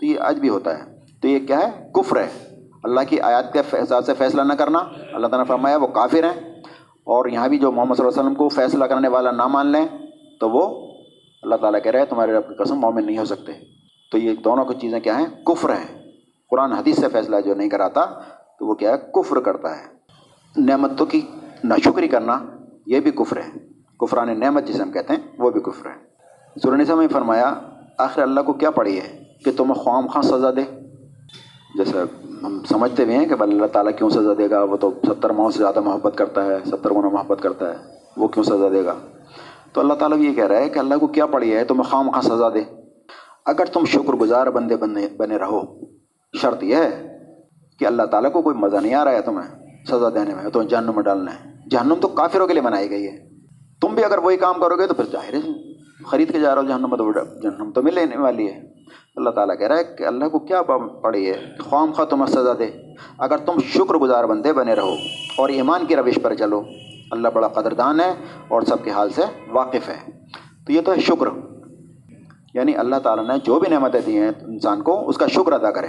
تو 0.00 0.06
یہ 0.06 0.20
آج 0.20 0.38
بھی 0.38 0.48
ہوتا 0.48 0.78
ہے۔ 0.78 0.98
تو 1.22 1.28
یہ 1.28 1.38
کیا 1.46 1.60
ہے؟ 1.60 1.90
کفر 1.94 2.16
ہے۔ 2.16 2.60
اللہ 2.84 3.00
کی 3.08 3.20
آیات 3.20 3.52
کے 3.52 3.60
حساب 3.72 4.04
سے 4.04 4.14
فیصلہ 4.14 4.42
نہ 4.42 4.52
کرنا۔ 4.52 4.78
اللہ 4.78 5.26
تعالیٰ 5.26 5.38
نے 5.38 5.44
فرمایا 5.44 5.76
وہ 5.76 5.86
کافر 5.86 6.24
ہیں۔ 6.24 6.62
اور 7.04 7.26
یہاں 7.26 7.48
بھی 7.48 7.58
جو 7.58 7.72
محمد 7.72 7.94
صلی 7.94 8.06
اللہ 8.06 8.20
علیہ 8.20 8.30
وسلم 8.30 8.34
کو 8.34 8.48
فیصلہ 8.48 8.84
کرنے 8.84 9.08
والا 9.08 9.30
نہ 9.30 9.46
مان 9.46 9.66
لیں، 9.66 9.86
تو 10.40 10.50
وہ 10.50 10.92
اللہ 11.42 11.54
تعالیٰ 11.54 11.82
کہہ 11.82 11.92
رہے 11.92 12.06
تمہارے 12.06 12.32
رب 12.32 12.48
کی 12.48 12.54
قسم 12.54 12.74
مومن 12.74 13.06
نہیں 13.06 13.18
ہو 13.18 13.24
سکتے۔ 13.24 13.52
تو 14.12 14.18
یہ 14.18 14.34
دونوں 14.34 14.64
کی 14.64 14.74
چیزیں 14.80 15.00
کیا 15.00 15.18
ہیں؟ 15.18 15.44
کفر 15.44 15.70
ہیں۔ 15.70 16.12
قرآن 16.50 16.72
حدیث 16.72 17.00
سے 17.00 17.08
فیصلہ 17.08 17.36
جو 17.40 17.54
نہیں 17.54 17.68
کراتا، 17.68 18.04
تو 18.58 18.66
وہ 18.66 18.74
کیا 18.74 18.92
ہے؟ 18.92 18.98
کفر 19.14 19.40
کرتا 19.40 19.78
ہے۔ 19.78 19.99
نعمتوں 20.56 21.06
کی 21.06 21.20
ناشکری 21.64 22.08
کرنا 22.08 22.38
یہ 22.86 23.00
بھی 23.00 23.10
کفر 23.10 23.36
ہے۔ 23.36 23.58
کفران 24.00 24.40
نعمت 24.40 24.66
جسے 24.66 24.82
ہم 24.82 24.92
کہتے 24.92 25.14
ہیں، 25.14 25.20
وہ 25.38 25.50
بھی 25.50 25.60
کفر 25.60 25.86
ہے۔ 25.86 25.94
سورنسا 26.62 26.94
میں 26.94 27.08
فرمایا، 27.08 27.54
آخر 27.98 28.22
اللہ 28.22 28.40
کو 28.40 28.52
کیا 28.52 28.70
پڑی 28.70 29.00
ہے؟ 29.00 29.22
کہ 29.44 29.50
تمہیں 29.56 29.74
خوام 29.74 30.06
خواہ 30.06 30.22
سزا 30.22 30.50
دے۔ 30.50 30.62
جیسے 31.74 31.98
ہم 32.42 32.62
سمجھتے 32.68 33.04
بھی 33.04 33.14
ہیں 33.14 33.26
کہ 33.26 33.34
اللہ 33.40 33.66
تعالیٰ 33.66 33.92
کیوں 33.98 34.10
سزا 34.10 34.32
دے 34.38 34.50
گا؟ 34.50 34.62
وہ 34.62 34.76
تو 34.76 34.90
ستر 35.06 35.30
ماہ 35.30 35.50
سے 35.50 35.58
زیادہ 35.58 35.80
محبت 35.80 36.12
کرتا 36.16 36.44
ہے، 36.44 36.56
ستر 36.66 36.90
گنا 36.90 37.08
محبت 37.08 37.42
کرتا 37.42 37.70
ہے۔ 37.70 37.76
وہ 38.16 38.28
کیوں 38.28 38.44
سزا 38.44 38.68
دے 38.72 38.84
گا؟ 38.84 38.94
تو 39.72 39.80
اللہ 39.80 39.94
تعالیٰ 39.94 40.16
بھی 40.16 40.26
یہ 40.26 40.34
کہہ 40.34 40.46
رہا 40.46 40.56
ہے 40.56 40.68
کہ 40.68 40.78
اللہ 40.78 40.94
کو 40.94 41.06
کیا 41.06 41.26
پڑی 41.26 41.56
ہے؟ 41.56 41.64
تمہیں 41.64 41.82
خواہ 41.82 42.02
خواہ 42.02 42.20
سزا 42.20 42.48
دے۔ 42.48 42.62
اگر 43.46 43.64
تم 43.64 43.84
شکر 43.84 44.12
گزار 44.12 44.46
بندے 44.46 44.76
بنے 44.76 45.08
بنے 45.16 45.36
رہو، 45.36 45.60
شرط 46.36 46.62
یہ 46.62 46.76
ہے 46.76 47.18
کہ 47.78 47.84
اللہ 47.84 48.02
تعالیٰ 48.02 48.32
کو 48.32 48.42
کوئی 48.42 48.56
مزہ 48.56 48.76
نہیں 48.76 48.94
آ 48.94 49.04
رہا 49.04 49.12
ہے 49.12 49.22
تمہیں۔ 49.22 49.59
سزا 49.88 50.08
دینے 50.08 50.34
میں، 50.34 50.50
تو 50.50 50.62
جہنم 50.62 50.92
میں 50.94 51.02
ڈالنا 51.02 51.34
ہے۔ 51.34 51.50
جہنم 51.70 51.94
تو 51.94 52.08
کافروں 52.08 52.46
کے 52.46 52.52
لیے 52.52 52.62
بنائی 52.62 52.90
گئی 52.90 53.06
ہے۔ 53.06 53.30
تم 53.80 53.94
بھی 53.94 54.04
اگر 54.04 54.18
وہی 54.18 54.36
کام 54.36 54.54
کرو 54.60 54.76
گے 54.76 54.86
تو 54.86 54.94
پھر 54.94 55.04
ظاہر 55.12 55.34
ہے۔ 55.34 55.72
خرید 56.06 56.32
کے 56.32 56.40
جا 56.40 56.54
رہا 56.54 56.62
ہو 56.62 56.66
جہنم 56.66 56.96
تو 56.96 57.12
جہنم 57.42 57.70
تو 57.70 57.82
ملنے 57.82 58.16
والی 58.16 58.46
ہے۔ 58.46 58.72
اللہ 59.16 59.30
تعالیٰ 59.30 59.58
کہہ 59.58 59.66
رہا 59.66 59.78
ہے 59.78 59.84
کہ 59.84 60.04
اللہ 60.04 60.24
کو 60.24 60.38
کیا 60.38 60.62
پڑی 61.02 61.30
ہے؟ 61.30 61.46
خوام 61.60 61.92
خواہ 61.92 62.06
تمہیں 62.06 62.26
سزا 62.26 62.52
دے۔ 62.58 62.66
اگر 63.18 63.36
تم 63.36 63.52
شکر 63.60 63.94
گزار 63.94 64.24
بندے 64.24 64.52
بنے 64.52 64.74
رہو 64.74 64.94
اور 65.36 65.48
ایمان 65.48 65.86
کی 65.86 65.96
روش 65.96 66.18
پر 66.22 66.34
چلو، 66.34 66.62
اللہ 67.10 67.28
بڑا 67.34 67.48
قدردان 67.48 68.00
ہے 68.00 68.14
اور 68.48 68.62
سب 68.62 68.84
کے 68.84 68.90
حال 68.90 69.10
سے 69.10 69.22
واقف 69.48 69.88
ہے۔ 69.88 70.10
تو 70.66 70.72
یہ 70.72 70.80
تو 70.80 70.92
ہے 70.92 71.00
شکر۔ 71.00 71.26
یعنی 72.54 72.76
اللہ 72.76 72.96
تعالیٰ 72.96 73.26
نے 73.26 73.34
جو 73.44 73.60
بھی 73.60 73.68
نعمتیں 73.68 74.00
دی 74.06 74.18
ہیں، 74.18 74.30
انسان 74.40 74.82
کو 74.82 75.08
اس 75.08 75.18
کا 75.18 75.26
شکر 75.26 75.52
ادا 75.52 75.70
کرے۔ 75.70 75.88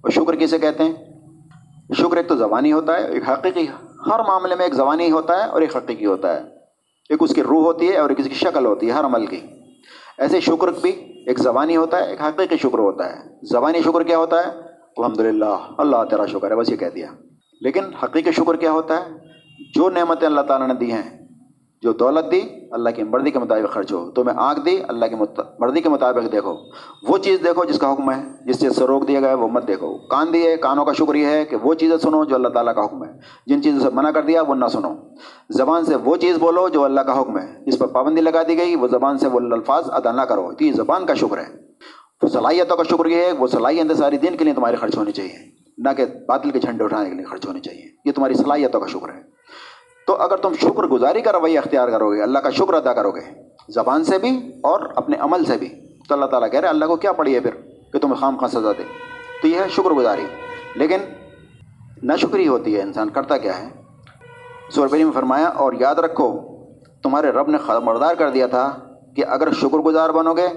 اور 0.00 0.10
شکر 0.10 0.36
کسے 0.36 0.58
کہتے 0.58 0.84
ہیں؟ 0.84 1.11
شکر 1.92 2.16
ایک 2.16 2.28
تو 2.28 2.36
زبانی 2.36 2.72
ہوتا 2.72 2.98
ہے، 2.98 3.06
ایک 3.06 3.28
حقیقی، 3.28 3.66
ہر 4.06 4.18
معاملے 4.18 4.54
میں 4.54 4.64
ایک 4.64 4.74
زبانی 4.74 5.10
ہوتا 5.10 5.44
ہے 5.44 5.48
اور 5.48 5.60
ایک 5.60 5.76
حقیقی 5.76 6.06
ہوتا 6.06 6.36
ہے۔ 6.36 6.42
ایک 7.08 7.22
اس 7.22 7.34
کی 7.34 7.42
روح 7.42 7.62
ہوتی 7.62 7.88
ہے 7.88 7.96
اور 7.96 8.08
ایک 8.08 8.20
اس 8.20 8.26
کی 8.26 8.34
شکل 8.34 8.66
ہوتی 8.66 8.86
ہے، 8.86 8.92
ہر 8.92 9.04
عمل 9.04 9.26
کی۔ 9.26 9.40
ایسے 10.18 10.40
شکر 10.40 10.68
بھی 10.68 10.90
ایک 11.26 11.38
زبانی 11.38 11.76
ہوتا 11.76 11.96
ہے، 11.96 12.10
ایک 12.10 12.20
حقیقی 12.22 12.56
شکر 12.56 12.78
ہوتا 12.78 13.12
ہے۔ 13.12 13.18
زبانی 13.42 13.82
شکر 13.82 14.02
کیا 14.02 14.18
ہوتا 14.18 14.36
ہے؟ 14.36 14.52
الحمد 14.96 15.20
للہ 15.20 15.70
اللہ 15.78 15.96
تیرا 16.10 16.26
شکر 16.26 16.50
ہے، 16.50 16.56
بس 16.56 16.68
یہ 16.68 16.76
کہہ 16.76 16.86
دیا۔ 16.94 17.06
لیکن 17.60 17.84
حقیقی 18.02 18.32
شکر 18.32 18.56
کیا 18.56 18.70
ہوتا 18.70 18.96
ہے؟ 18.96 19.10
جو 19.74 19.90
نعمتیں 19.90 20.26
اللہ 20.26 20.40
تعالیٰ 20.40 20.68
نے 20.68 20.74
دی 20.74 20.92
ہیں 20.92 21.21
جو 21.82 21.92
دولت 21.92 22.32
دی 22.32 22.40
اللہ 22.70 22.90
کی 22.90 23.02
مرضی 23.02 23.30
کے 23.30 23.38
مطابق 23.38 23.72
خرچ 23.72 23.92
ہو۔ 23.92 24.10
تو 24.10 24.24
میں 24.24 24.34
آنکھ 24.36 24.60
دی 24.66 24.78
اللہ 24.88 25.06
کی 25.06 25.14
مرضی 25.58 25.80
کے 25.80 25.88
مطابق 25.88 26.32
دیکھو۔ 26.32 26.56
وہ 27.08 27.18
چیز 27.18 27.38
دیکھو 27.44 27.64
جس 27.64 27.78
کا 27.78 27.92
حکم 27.92 28.10
ہے، 28.10 28.22
جس 28.46 28.60
چیز 28.60 28.76
سے 28.76 28.84
روک 28.84 29.08
دیا 29.08 29.20
گیا 29.20 29.28
ہے، 29.28 29.34
وہ 29.34 29.48
مت 29.48 29.68
دیکھو۔ 29.68 29.98
کان 29.98 30.26
دیے 30.32 30.56
کانوں 30.56 30.84
کا 30.84 30.92
شکر 30.92 31.14
یہ 31.14 31.26
ہے 31.26 31.44
کہ 31.44 31.56
وہ 31.56 31.74
چیزیں 31.74 31.96
سنو 31.96 32.24
جو 32.24 32.34
اللہ 32.34 32.48
تعالیٰ 32.48 32.74
کا 32.74 32.84
حکم 32.84 33.04
ہے۔ 33.04 33.12
جن 33.46 33.62
چیزوں 33.62 33.80
سے 33.80 33.88
منع 33.92 34.10
کر 34.10 34.22
دیا، 34.22 34.42
وہ 34.42 34.54
نہ 34.54 34.64
سنو۔ 34.66 34.94
زبان 35.50 35.84
سے 35.84 35.94
وہ 35.96 36.16
چیز 36.16 36.38
بولو 36.38 36.68
جو 36.68 36.84
اللہ 36.84 37.00
کا 37.00 37.20
حکم 37.20 37.38
ہے۔ 37.38 37.64
جس 37.66 37.78
پر 37.78 37.86
پابندی 37.86 38.20
لگا 38.20 38.42
دی 38.48 38.58
گئی، 38.58 38.76
وہ 38.76 38.88
زبان 38.88 39.18
سے 39.18 39.28
وہ 39.28 39.40
الفاظ 39.40 39.84
ادا 39.86 40.12
نہ 40.12 40.22
کرو۔ 40.22 40.52
تو 40.58 40.64
یہ 40.64 40.72
زبان 40.72 41.06
کا 41.06 41.14
شکر 41.14 41.38
ہے۔ 41.38 41.56
وہ 42.22 42.28
صلاحیتوں 42.28 42.76
کا 42.76 42.82
شکر 42.82 43.06
یہ 43.06 43.16
ہے، 43.16 43.32
وہ 43.32 43.46
صلاحیت 43.46 43.96
ساری 43.96 44.16
دن 44.16 44.36
کے 44.36 44.44
لیے 44.44 44.54
تمہاری 44.54 44.76
خرچ 44.76 44.96
ہونی 44.96 45.12
چاہیے۔ 45.12 45.32
نہ 45.78 45.88
کہ 45.96 46.04
باطل 46.28 46.50
کے 46.50 46.60
جھنڈے 46.60 46.84
اٹھانے 46.84 47.10
کے 47.10 47.16
لیے 47.16 47.24
خرچ 47.24 47.46
ہونی 47.46 47.60
چاہیے۔ 47.60 47.82
یہ 48.04 48.12
تمہاری 48.12 48.34
صلاحیتوں 48.34 48.80
کا 48.80 48.86
شکر 48.86 49.08
ہے۔ 49.08 49.31
تو 50.12 50.22
اگر 50.22 50.36
تم 50.36 50.52
شکر 50.54 50.82
گزاری 50.82 51.20
کا 51.22 51.32
رویہ 51.32 51.58
اختیار 51.58 51.88
کرو 51.88 52.12
گے، 52.12 52.22
اللہ 52.22 52.38
کا 52.38 52.50
شکر 52.50 52.74
ادا 52.74 52.92
کرو 52.92 53.10
گے، 53.10 53.20
زبان 53.68 54.04
سے 54.04 54.18
بھی 54.18 54.52
اور 54.62 54.80
اپنے 54.96 55.16
عمل 55.16 55.44
سے 55.44 55.56
بھی۔ 55.56 55.68
تو 56.08 56.14
اللہ 56.14 56.26
تعالیٰ 56.26 56.50
کہہ 56.50 56.60
رہے 56.60 56.68
اللہ 56.68 56.84
کو 56.84 56.96
کیا 56.96 57.12
پڑی 57.12 57.34
ہے 57.34 57.40
پھر 57.40 57.50
کہ 57.92 57.98
تمہیں 57.98 58.14
خام 58.14 58.36
خاں 58.36 58.48
سزا 58.48 58.72
دے؟ 58.78 58.82
تو 59.42 59.48
یہ 59.48 59.60
ہے 59.60 59.68
شکر 59.68 59.90
گزاری۔ 59.90 60.24
لیکن 60.74 60.96
ناشکری 62.02 62.48
ہوتی 62.48 62.76
ہے، 62.76 62.82
انسان 62.82 63.08
کرتا 63.08 63.38
کیا 63.38 63.58
ہے؟ 63.58 63.68
سوربری 64.70 65.04
میں 65.04 65.12
فرمایا، 65.12 65.46
اور 65.46 65.72
یاد 65.72 65.94
رکھو، 65.94 66.40
تمہارے 67.02 67.30
رب 67.30 67.48
نے 67.48 67.58
خبردار 67.58 68.14
کر 68.14 68.30
دیا 68.30 68.46
تھا 68.46 68.72
کہ 69.16 69.24
اگر 69.28 69.52
شکر 69.52 69.78
گزار 69.78 70.10
بنو 70.10 70.34
گے 70.34 70.48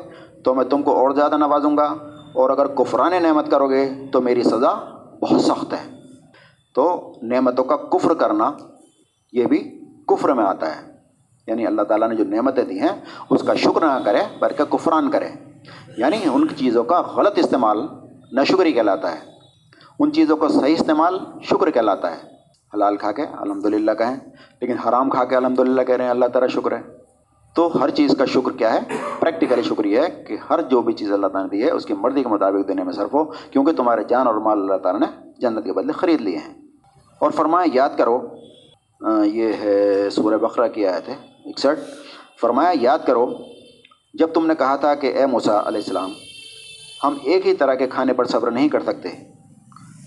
تو 0.43 0.55
میں 0.55 0.65
تم 0.65 0.81
کو 0.81 0.91
اور 0.91 1.11
زیادہ 1.11 1.37
نوازوں 1.37 1.77
گا، 1.77 1.95
اور 2.33 2.49
اگر 2.49 2.67
کفران 2.67 3.23
نعمت 3.23 3.51
کرو 3.51 3.69
گے 3.69 3.89
تو 4.11 4.21
میری 4.21 4.43
سزا 4.43 4.73
بہت 5.21 5.41
سخت 5.41 5.73
ہے۔ 5.73 5.95
تو 6.75 7.13
نعمتوں 7.21 7.63
کا 7.63 7.75
کفر 7.75 8.13
کرنا 8.13 8.51
یہ 9.35 9.45
بھی 9.45 9.85
کفر 10.07 10.29
میں 10.29 10.43
آتا 10.43 10.75
ہے۔ 10.75 10.91
یعنی 11.47 11.67
اللہ 11.67 11.81
تعالیٰ 11.81 12.09
نے 12.09 12.15
جو 12.15 12.23
نعمتیں 12.23 12.63
دی 12.63 12.79
ہیں، 12.79 13.01
اس 13.29 13.43
کا 13.43 13.53
شکر 13.53 13.81
نہ 13.81 13.99
کرے، 14.05 14.17
بلکہ 14.39 14.63
کفران 14.63 15.11
کرے۔ 15.11 15.29
یعنی 15.97 16.17
ان 16.33 16.47
چیزوں 16.55 16.83
کا 16.83 17.01
غلط 17.01 17.33
استعمال 17.35 17.87
نہ 18.31 18.41
شکری 18.43 18.71
کہلاتا 18.71 19.11
ہے۔ 19.11 19.19
ان 19.99 20.11
چیزوں 20.11 20.37
کا 20.37 20.47
صحیح 20.47 20.75
استعمال 20.79 21.19
شکر 21.43 21.71
کہلاتا 21.71 22.11
ہے۔ 22.11 22.21
حلال 22.73 22.97
کھا 22.97 23.11
کے 23.11 23.21
الحمد 23.21 23.65
للہ 23.65 23.91
کہیں، 23.91 24.15
لیکن 24.61 24.77
حرام 24.77 25.09
کھا 25.09 25.23
کے 25.23 25.35
الحمد 25.35 25.59
للہ 25.59 25.81
کہہ 25.81 25.95
رہے 25.95 26.03
ہیں، 26.03 26.11
اللہ 26.11 26.25
تعالیٰ 26.25 26.49
شکر 26.49 26.71
ہے۔ 26.71 26.81
تو 27.55 27.69
ہر 27.81 27.89
چیز 27.89 28.15
کا 28.17 28.25
شکر 28.25 28.57
کیا 28.57 28.73
ہے؟ 28.73 28.79
پریکٹیکلی 29.19 29.61
شکر 29.61 29.85
یہ 29.85 29.99
ہے 29.99 30.23
کہ 30.27 30.37
ہر 30.49 30.61
جو 30.61 30.81
بھی 30.81 30.93
چیز 30.93 31.11
اللہ 31.11 31.27
تعالیٰ 31.27 31.51
نے 31.51 31.57
دی 31.57 31.63
ہے، 31.65 31.71
اس 31.71 31.85
کی 31.85 31.93
مرضی 31.93 32.23
کے 32.23 32.29
مطابق 32.29 32.67
دینے 32.67 32.83
میں 32.83 32.93
صرف 32.93 33.13
ہو، 33.13 33.25
کیونکہ 33.25 33.71
تمہارے 33.71 34.03
جان 34.03 34.27
اور 34.27 34.35
مال 34.35 34.59
اللہ 34.59 34.77
تعالیٰ 34.77 35.01
نے 35.01 35.31
جنت 35.37 35.65
کے 35.65 35.73
بدلے 35.73 35.93
خرید 35.93 36.21
لیے 36.21 36.37
ہیں۔ 36.37 36.53
اور 37.19 37.31
فرمائیں 37.31 37.71
یاد 37.73 37.89
کرو 37.97 38.27
یہ 39.25 39.53
ہے 39.59 40.09
سورہ 40.09 40.37
بقرہ 40.37 40.67
کی 40.67 40.87
آیت 40.87 41.09
ہے، 41.09 41.15
اکسٹھ۔ 41.45 41.79
فرمایا، 42.41 42.71
یاد 42.81 42.99
کرو، 43.05 43.25
جب 44.13 44.33
تم 44.33 44.45
نے 44.45 44.55
کہا 44.55 44.75
تھا 44.75 44.95
کہ 44.95 45.07
اے 45.07 45.25
موسیٰ 45.25 45.61
علیہ 45.65 45.79
السلام، 45.79 46.11
ہم 47.03 47.17
ایک 47.23 47.47
ہی 47.47 47.53
طرح 47.53 47.73
کے 47.73 47.87
کھانے 47.87 48.13
پر 48.13 48.25
صبر 48.25 48.51
نہیں 48.51 48.69
کر 48.69 48.79
سکتے۔ 48.79 49.09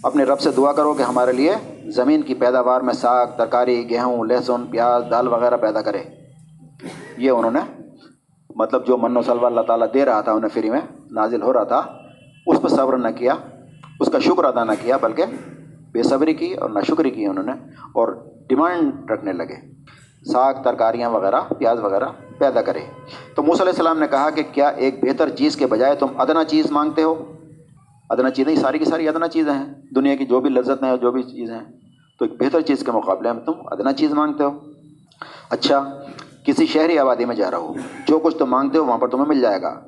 اپنے 0.03 0.25
رب 0.25 0.41
سے 0.41 0.51
دعا 0.51 0.73
کرو 0.73 0.95
کہ 0.95 1.03
ہمارے 1.03 1.33
لیے 1.33 1.55
زمین 1.91 2.23
کی 2.23 2.35
پیداوار 2.35 2.81
میں 2.81 2.95
ساگ، 2.95 3.27
ترکاری، 3.37 3.91
گیہوں، 3.91 4.25
لہسن، 4.25 4.67
پیاز، 4.67 5.03
دال 5.11 5.29
وغیرہ 5.29 5.57
پیدا 5.57 5.83
کرے۔ 5.83 6.03
یہ 7.19 7.31
انہوں 7.31 7.51
نے 7.51 7.61
مطلب 8.57 8.87
جو 8.87 8.97
من 8.97 9.17
و 9.17 9.23
صلوہ 9.23 9.47
اللہ 9.47 9.61
تعالیٰ 9.61 9.87
دے 9.95 10.05
رہا 10.05 10.21
تھا، 10.21 10.33
انہیں 10.33 10.55
فری 10.55 10.71
میں 10.71 10.81
نازل 11.11 11.43
ہو 11.43 11.53
رہا 11.53 11.65
تھا، 11.65 11.83
اس 12.47 12.63
پہ 12.63 12.69
صبر 12.69 12.97
نہ 12.97 13.09
کیا، 13.09 13.35
اس 14.01 14.09
کا 14.13 14.19
شکر 14.19 14.45
ادا 14.45 14.65
نہ 14.65 14.73
کیا، 14.83 14.97
بلکہ 14.97 15.25
بے 15.93 16.03
صبری 16.03 16.35
کی 16.35 16.55
اور 16.55 16.71
نہ 16.71 16.79
شکری 16.81 17.11
کی 17.11 17.27
انہوں 17.27 17.45
نے، 17.45 17.53
اور 17.95 18.31
ڈیمانڈ 18.49 19.11
رکھنے 19.11 19.33
لگے۔ 19.33 19.79
ساگ، 20.33 20.55
ترکاریاں 20.65 21.11
وغیرہ، 21.11 21.41
پیاز 21.59 21.81
وغیرہ 21.81 22.05
پیدا 22.39 22.63
کرے۔ 22.63 22.81
تو 23.35 23.43
موسیٰ 23.43 23.61
علیہ 23.61 23.73
السلام 23.73 23.99
نے 23.99 24.07
کہا 24.07 24.31
کہ 24.31 24.43
کیا 24.53 24.69
ایک 24.69 25.05
بہتر 25.05 25.29
چیز 25.29 25.57
کے 25.57 25.67
بجائے 25.67 25.95
تم 25.95 26.07
ادنا 26.17 26.45
چیز 26.45 26.71
مانگتے 26.71 27.03
ہو؟ 27.03 27.33
ادنا 28.11 28.31
چیزیں 28.31 28.57
ساری 28.57 28.79
کی 28.79 28.85
ساری 28.85 29.09
ادنا 29.09 29.29
چیزیں 29.29 29.53
ہیں۔ 29.53 29.67
دنیا 29.95 30.17
کی 30.17 30.27
جو 30.27 30.41
بھی 30.41 30.51
لذت 30.51 30.83
ہیں، 30.83 30.97
جو 30.97 31.13
بھی 31.13 31.23
چیزیں 31.23 31.55
ہیں، 31.55 31.65
تو 32.19 32.25
ایک 32.25 32.43
بہتر 32.43 32.61
چیز 32.61 32.85
کے 32.85 32.93
مقابلے 32.93 33.33
میں 33.33 33.43
تم 33.43 33.53
ادنا 33.65 33.93
چیز 33.93 34.13
مانگتے 34.13 34.45
ہو۔ 34.45 34.51
اچھا 35.51 36.01
کسی 36.47 36.67
شہری 36.67 36.99
آبادی 36.99 37.25
میں 37.25 37.37
جا 37.37 37.51
رہا 37.51 37.59
ہو، 37.59 37.75
جو 38.09 38.19
کچھ 38.19 38.39
تم 38.39 38.47
مانگتے 38.47 38.79
ہو، 38.79 38.85
وہاں 38.85 38.99
پر 38.99 39.09
تمہیں 39.09 39.29
مل 39.29 39.41
جائے 39.41 39.63
گا۔ 39.63 39.81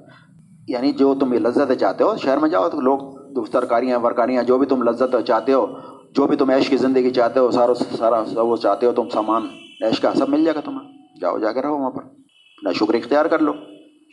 یعنی 0.68 0.92
جو 0.92 1.14
تم 1.14 1.32
یہ 1.32 1.38
لذت 1.38 1.72
چاہتے 1.80 2.04
ہو، 2.04 2.16
شہر 2.16 2.36
میں 2.36 2.48
جاؤ 2.48 2.68
تو 2.68 2.80
لوگ 2.80 3.19
ترکاریاں 3.52 3.98
ورکاریاں، 3.98 4.42
جو 4.42 4.58
بھی 4.58 4.66
تم 4.66 4.82
لذت 4.82 5.16
چاہتے 5.26 5.52
ہو، 5.52 5.66
جو 6.10 6.26
بھی 6.26 6.36
تم 6.36 6.50
عیش 6.50 6.68
کی 6.68 6.76
زندگی 6.76 7.10
چاہتے 7.10 7.40
ہو، 7.40 7.50
سارا 7.50 7.74
سارا 7.74 8.24
سب 8.24 8.46
وہ 8.46 8.56
چاہتے 8.56 8.86
ہو، 8.86 8.92
تم 8.92 9.08
سامان، 9.08 9.42
عیش 9.82 10.00
کا 10.00 10.14
سب 10.14 10.28
مل 10.28 10.44
جائے 10.44 10.54
گا 10.54 10.60
تمہیں۔ 10.60 11.18
جاؤ، 11.20 11.38
جا 11.38 11.52
کے 11.52 11.62
رہو 11.62 11.76
وہاں 11.76 11.90
پر۔ 11.90 12.02
نہ 12.62 12.68
شکر 12.72 12.94
اختیار 12.94 13.24
کر 13.24 13.38
لو۔ 13.38 13.52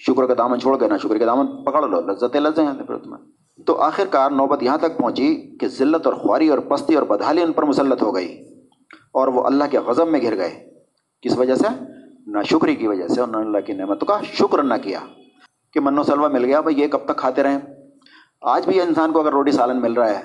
شکر 0.07 0.25
کا 0.25 0.33
دامن 0.37 0.59
چھوڑ 0.59 0.77
کے، 0.77 0.87
نہ 0.87 0.97
شکر 1.03 1.17
کا 1.17 1.25
دامن 1.25 1.63
پکڑ 1.63 1.87
لو۔ 1.87 2.01
لذت 2.01 2.35
لذیں 2.35 2.65
ہیں 2.65 2.73
پھر 2.73 2.97
تمہیں۔ 2.97 3.31
تو 3.65 3.81
آخر 3.81 4.03
کار 4.09 4.31
نوبت 4.31 4.63
یہاں 4.63 4.77
تک 4.77 4.97
پہنچی 4.97 5.57
کہ 5.57 5.67
ذلت 5.67 6.05
اور 6.05 6.13
خواری 6.13 6.47
اور 6.47 6.59
پستی 6.59 6.95
اور 6.95 7.03
بدحالی 7.03 7.41
ان 7.41 7.51
پر 7.51 7.63
مسلط 7.63 8.01
ہو 8.01 8.15
گئی 8.15 8.45
اور 9.13 9.27
وہ 9.27 9.43
اللہ 9.43 9.63
کے 9.71 9.79
غضب 9.79 10.07
میں 10.07 10.21
گھر 10.21 10.35
گئے۔ 10.37 10.73
کس 11.21 11.37
وجہ 11.37 11.55
سے؟ 11.55 11.83
نہ 12.27 12.41
شکری 12.43 12.75
کی 12.75 12.87
وجہ 12.87 13.07
سے 13.07 13.21
اور 13.21 13.29
نہ 13.29 13.37
اللہ 13.37 13.57
کی 13.65 13.73
نعمتوں 13.73 14.07
کا 14.07 14.19
شکر 14.23 14.63
نہ 14.63 14.73
کیا 14.83 14.99
کہ 15.73 15.79
من 15.79 15.97
و 15.97 16.03
سلوا 16.03 16.27
مل 16.27 16.45
گیا۔ 16.45 16.61
بھائی، 16.61 16.81
یہ 16.81 16.87
کب 16.87 16.99
تک 17.05 17.17
کھاتے 17.17 17.43
رہیں؟ 17.43 17.59
آج 18.41 18.65
بھی 18.65 18.81
انسان 18.81 19.11
کو 19.11 19.19
اگر 19.19 19.31
روٹی 19.31 19.51
سالن 19.51 19.81
مل 19.81 19.93
رہا 19.93 20.09
ہے، 20.09 20.21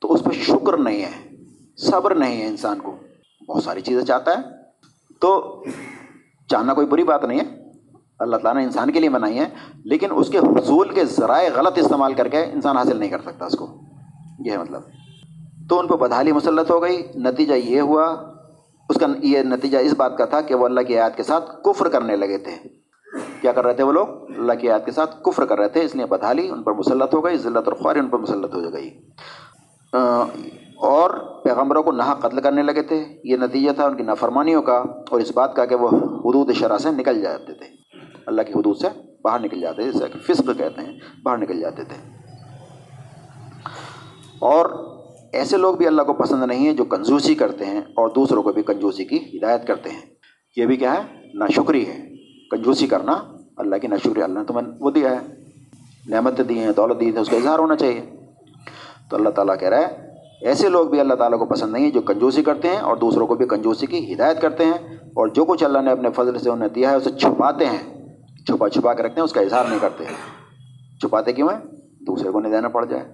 تو 0.00 0.12
اس 0.12 0.24
پہ 0.24 0.30
شکر 0.30 0.76
نہیں 0.76 1.02
ہے، 1.02 1.36
صبر 1.76 2.14
نہیں 2.14 2.40
ہے 2.40 2.46
انسان 2.46 2.78
کو۔ 2.78 2.96
بہت 3.48 3.64
ساری 3.64 3.80
چیزیں 3.80 4.04
چاہتا 4.04 4.30
ہے۔ 4.30 4.42
تو 5.20 5.62
چاہنا 6.48 6.74
کوئی 6.74 6.86
بری 6.86 7.04
بات 7.04 7.24
نہیں 7.24 7.40
ہے۔ 7.40 7.72
اللہ 8.18 8.36
تعالیٰ 8.36 8.62
نے 8.62 8.66
انسان 8.66 8.92
کے 8.92 9.00
لیے 9.00 9.08
بنائی 9.08 9.38
ہے، 9.38 9.48
لیکن 9.84 10.08
اس 10.14 10.28
کے 10.28 10.38
حصول 10.38 10.88
کے 10.88 11.04
ذرائع 11.04 11.50
غلط 11.54 11.78
استعمال 11.78 12.14
کر 12.14 12.28
کے 12.28 12.42
انسان 12.42 12.76
حاصل 12.76 12.96
نہیں 12.96 13.10
کر 13.10 13.18
سکتا 13.18 13.46
اس 13.46 13.52
کو۔ 13.52 13.80
یہ 14.44 14.50
ہے 14.50 14.58
مطلب۔ 14.58 14.80
تو 15.68 15.78
ان 15.78 15.86
پہ 15.86 15.94
بدحالی 15.94 16.32
مسلط 16.32 16.70
ہو 16.70 16.82
گئی۔ 16.82 17.02
نتیجہ 17.14 17.54
یہ 17.54 17.80
ہوا، 17.80 18.04
اس 18.88 18.96
کا 18.96 19.06
یہ 19.22 19.42
نتیجہ 19.42 19.78
اس 19.78 19.94
بات 19.96 20.18
کا 20.18 20.24
تھا 20.24 20.40
کہ 20.40 20.54
وہ 20.54 20.64
اللہ 20.64 20.80
کی 20.80 20.98
آیات 20.98 21.16
کے 21.16 21.22
ساتھ 21.22 21.62
کفر 21.64 21.88
کرنے 21.88 22.16
لگے 22.16 22.38
تھے۔ 22.38 22.83
کیا 23.40 23.52
کر 23.52 23.64
رہے 23.64 23.74
تھے 23.74 23.82
وہ 23.82 23.92
لوگ؟ 23.92 24.08
اللہ 24.08 24.52
کی 24.52 24.70
آیات 24.70 24.84
کے 24.84 24.92
ساتھ 24.92 25.22
کفر 25.22 25.46
کر 25.46 25.58
رہے 25.58 25.68
تھے، 25.68 25.84
اس 25.84 25.94
لیے 25.94 26.06
بدحالی 26.06 26.48
ان 26.48 26.62
پر 26.62 26.72
مسلط 26.72 27.14
ہو 27.14 27.24
گئی، 27.24 27.36
ذلت 27.36 27.68
اور 27.68 27.72
خواری 27.72 27.98
ان 27.98 28.08
پر 28.08 28.18
مسلط 28.18 28.54
ہو 28.54 28.72
گئی۔ 28.72 28.90
اور 30.76 31.10
پیغمبروں 31.44 31.82
کو 31.82 31.92
نہا 31.92 32.14
قتل 32.14 32.40
کرنے 32.40 32.62
لگے 32.62 32.82
تھے، 32.82 33.04
یہ 33.24 33.36
نتیجہ 33.36 33.70
تھا 33.72 33.84
ان 33.84 33.96
کی 33.96 34.02
نافرمانیوں 34.02 34.62
کا، 34.62 34.78
اور 35.10 35.20
اس 35.20 35.32
بات 35.34 35.56
کا 35.56 35.64
کہ 35.64 35.74
وہ 35.74 35.88
حدود 35.96 36.52
شرح 36.52 36.78
سے 36.78 36.90
نکل 36.90 37.20
جاتے 37.20 37.52
تھے۔ 37.52 37.66
اللہ 38.26 38.42
کی 38.42 38.52
حدود 38.52 38.76
سے 38.76 38.88
باہر 39.24 39.40
نکل 39.40 39.60
جاتے 39.60 39.82
تھے 39.82 39.92
جیسے 39.92 40.04
کہ 40.12 40.18
فسق 40.18 40.58
کہتے 40.58 40.80
ہیں، 40.80 40.98
باہر 41.22 41.38
نکل 41.38 41.60
جاتے 41.60 41.84
تھے۔ 41.84 42.10
اور 44.38 44.66
ایسے 45.32 45.56
لوگ 45.56 45.76
بھی 45.76 45.86
اللہ 45.86 46.02
کو 46.02 46.12
پسند 46.12 46.42
نہیں 46.42 46.66
ہیں 46.66 46.72
جو 46.72 46.84
کنجوسی 46.84 47.34
کرتے 47.34 47.64
ہیں، 47.64 47.80
اور 47.80 48.08
دوسروں 48.08 48.42
کو 48.42 48.52
بھی 48.52 48.62
کنجوسی 48.62 49.04
کی 49.04 49.38
ہدایت 49.38 49.66
کرتے 49.66 49.90
ہیں۔ 49.90 50.14
یہ 50.56 50.66
بھی 50.66 50.76
کیا 50.76 50.94
ہے؟ 50.94 51.30
نہ 51.34 51.44
شکری 51.56 51.86
ہے۔ 51.88 52.13
کنجوسی 52.50 52.86
کرنا 52.86 53.12
اللہ 53.56 53.76
کی 53.76 53.88
نہ 53.88 53.94
اللہ 54.06 54.38
نے 54.38 54.44
تمہیں 54.44 54.66
وہ 54.80 54.90
دیا 54.90 55.10
ہے 55.10 55.18
نعمت 56.06 56.40
دی 56.48 56.58
ہیں 56.58 56.72
دولت 56.76 57.00
دی 57.00 57.14
ہے 57.14 57.20
اس 57.20 57.28
کا 57.28 57.36
اظہار 57.36 57.58
ہونا 57.58 57.76
چاہیے 57.76 58.00
تو 59.10 59.16
اللہ 59.16 59.28
تعالیٰ 59.28 59.58
کہہ 59.60 59.68
رہا 59.68 59.80
ہے 59.80 60.02
ایسے 60.42 60.68
لوگ 60.68 60.86
بھی 60.86 61.00
اللہ 61.00 61.14
تعالیٰ 61.14 61.38
کو 61.38 61.46
پسند 61.46 61.72
نہیں 61.72 61.84
ہیں 61.84 61.90
جو 61.90 62.00
کنجوسی 62.02 62.42
کرتے 62.42 62.68
ہیں 62.68 62.80
اور 62.80 62.96
دوسروں 62.96 63.26
کو 63.26 63.34
بھی 63.34 63.46
کنجوسی 63.46 63.86
کی 63.86 64.12
ہدایت 64.12 64.40
کرتے 64.40 64.64
ہیں 64.64 64.96
اور 65.14 65.28
جو 65.28 65.44
کچھ 65.44 65.64
اللہ 65.64 65.78
نے 65.78 65.90
اپنے 65.90 66.10
فضل 66.16 66.38
سے 66.38 66.50
انہیں 66.50 66.68
دیا 66.68 66.90
ہے 66.90 66.96
اسے 66.96 67.10
چھپاتے 67.18 67.66
ہیں 67.66 67.78
چھپا 68.46 68.68
چھپا 68.68 68.94
کے 68.94 69.02
رکھتے 69.02 69.20
ہیں 69.20 69.24
اس 69.24 69.32
کا 69.32 69.40
اظہار 69.40 69.64
نہیں 69.64 69.78
کرتے 69.78 70.04
چھپاتے 71.00 71.32
کیوں 71.32 71.48
ہیں 71.48 71.58
دوسرے 72.06 72.30
کو 72.30 72.40
نہیں 72.40 72.52
دینا 72.52 72.68
پڑ 72.68 72.84
جائے 72.84 73.04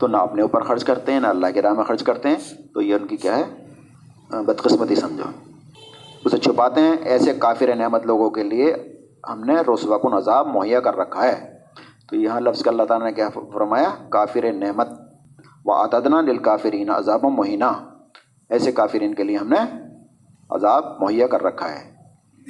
تو 0.00 0.06
نہ 0.06 0.16
اپنے 0.16 0.42
اوپر 0.42 0.62
خرچ 0.62 0.84
کرتے 0.84 1.12
ہیں 1.12 1.20
نہ 1.20 1.26
اللہ 1.26 1.52
کے 1.54 1.62
راہ 1.62 1.72
میں 1.72 1.84
خرچ 1.84 2.02
کرتے 2.02 2.28
ہیں 2.28 2.54
تو 2.74 2.82
یہ 2.82 2.94
ان 2.94 3.06
کی 3.06 3.16
کیا 3.16 3.36
ہے 3.38 4.42
بدقسمتی 4.42 4.94
سمجھو 4.94 5.30
اسے 6.26 6.38
چھپاتے 6.38 6.80
ہیں۔ 6.80 6.96
ایسے 7.04 7.32
کافر 7.38 7.76
نعمت 7.76 8.06
لوگوں 8.06 8.30
کے 8.30 8.42
لیے 8.42 8.74
ہم 9.28 9.44
نے 9.44 9.54
رسوا 9.54 9.98
کن 9.98 10.12
عذاب 10.12 10.46
مہیا 10.46 10.80
کر 10.80 10.96
رکھا 10.96 11.26
ہے۔ 11.26 11.58
تو 12.10 12.16
یہاں 12.16 12.40
لفظ 12.40 12.62
کا 12.62 12.70
اللہ 12.70 12.82
تعالیٰ 12.82 13.06
نے 13.06 13.12
کیا 13.12 13.28
فرمایا؟ 13.28 13.88
کافر 14.08 14.52
نعمت۔ 14.52 14.88
و 15.64 15.72
عطدنا 15.72 16.20
دل 16.20 16.38
کافرین 16.38 16.90
عذاب 16.90 17.24
و 17.24 17.30
مہینہ 17.30 17.64
ایسے 18.50 18.72
کافرین 18.72 19.14
کے 19.14 19.24
لیے 19.24 19.36
ہم 19.36 19.48
نے 19.48 19.78
عذاب 20.50 20.84
مہیا 21.00 21.26
کر 21.26 21.42
رکھا 21.42 21.68
ہے۔ 21.70 21.94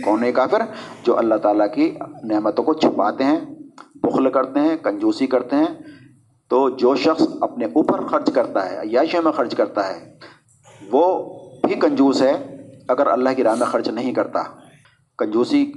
کون 0.05 0.25
ہے 0.25 0.33
کافر؟ 0.33 0.63
جو 1.03 1.19
اللہ 1.19 1.35
تعالیٰ 1.35 1.67
کی 1.75 1.95
نعمتوں 2.25 2.65
کو 2.65 2.75
چھپاتے 2.75 3.25
ہیں، 3.25 3.41
بخل 3.95 4.31
کرتے 4.31 4.61
ہیں، 4.61 4.77
کنجوسی 4.77 5.27
کرتے 5.27 5.57
ہیں۔ 5.57 5.83
تو 6.49 6.71
جو 6.71 6.95
شخص 6.95 7.23
اپنے 7.41 7.65
اوپر 7.65 8.07
خرچ 8.07 8.33
کرتا 8.33 8.71
ہے، 8.71 8.77
عیاشیوں 8.79 9.23
میں 9.23 9.33
خرچ 9.33 9.57
کرتا 9.57 9.89
ہے، 9.89 10.19
وہ 10.93 11.35
بھی 11.65 11.75
کنجوس 11.75 12.23
ہے۔ 12.23 12.56
اگر 12.89 13.07
اللہ 13.07 13.31
کی 13.37 13.43
راہ 13.45 13.55
میں 13.55 13.67
خرچ 13.67 13.89
نہیں 13.89 14.13
کرتا، 14.13 14.43
کنجوسی، 15.19 15.73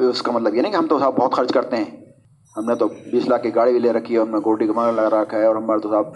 اس 0.00 0.22
کا 0.22 0.32
مطلب 0.32 0.54
یہ 0.54 0.62
نہیں 0.62 0.72
کہ 0.72 0.76
ہم 0.76 0.86
تو 0.86 0.98
صاحب 0.98 1.16
بہت 1.16 1.32
خرچ 1.32 1.52
کرتے 1.52 1.76
ہیں۔ 1.76 1.90
ہم 2.56 2.64
نے 2.64 2.74
تو 2.74 2.88
بیس 3.10 3.28
لاکھ 3.28 3.42
کی 3.42 3.54
گاڑی 3.54 3.72
بھی 3.72 3.80
لے 3.80 3.92
رکھی 3.92 4.14
ہے، 4.14 4.20
ہم 4.20 4.30
نے 4.30 4.38
گوٹی 4.44 4.66
کما 4.66 4.90
لگا 4.90 5.10
رکھا 5.10 5.38
ہے 5.38 5.46
اور 5.46 5.56
ہمارے 5.56 5.80
تو 5.80 5.90
صاحب 5.90 6.06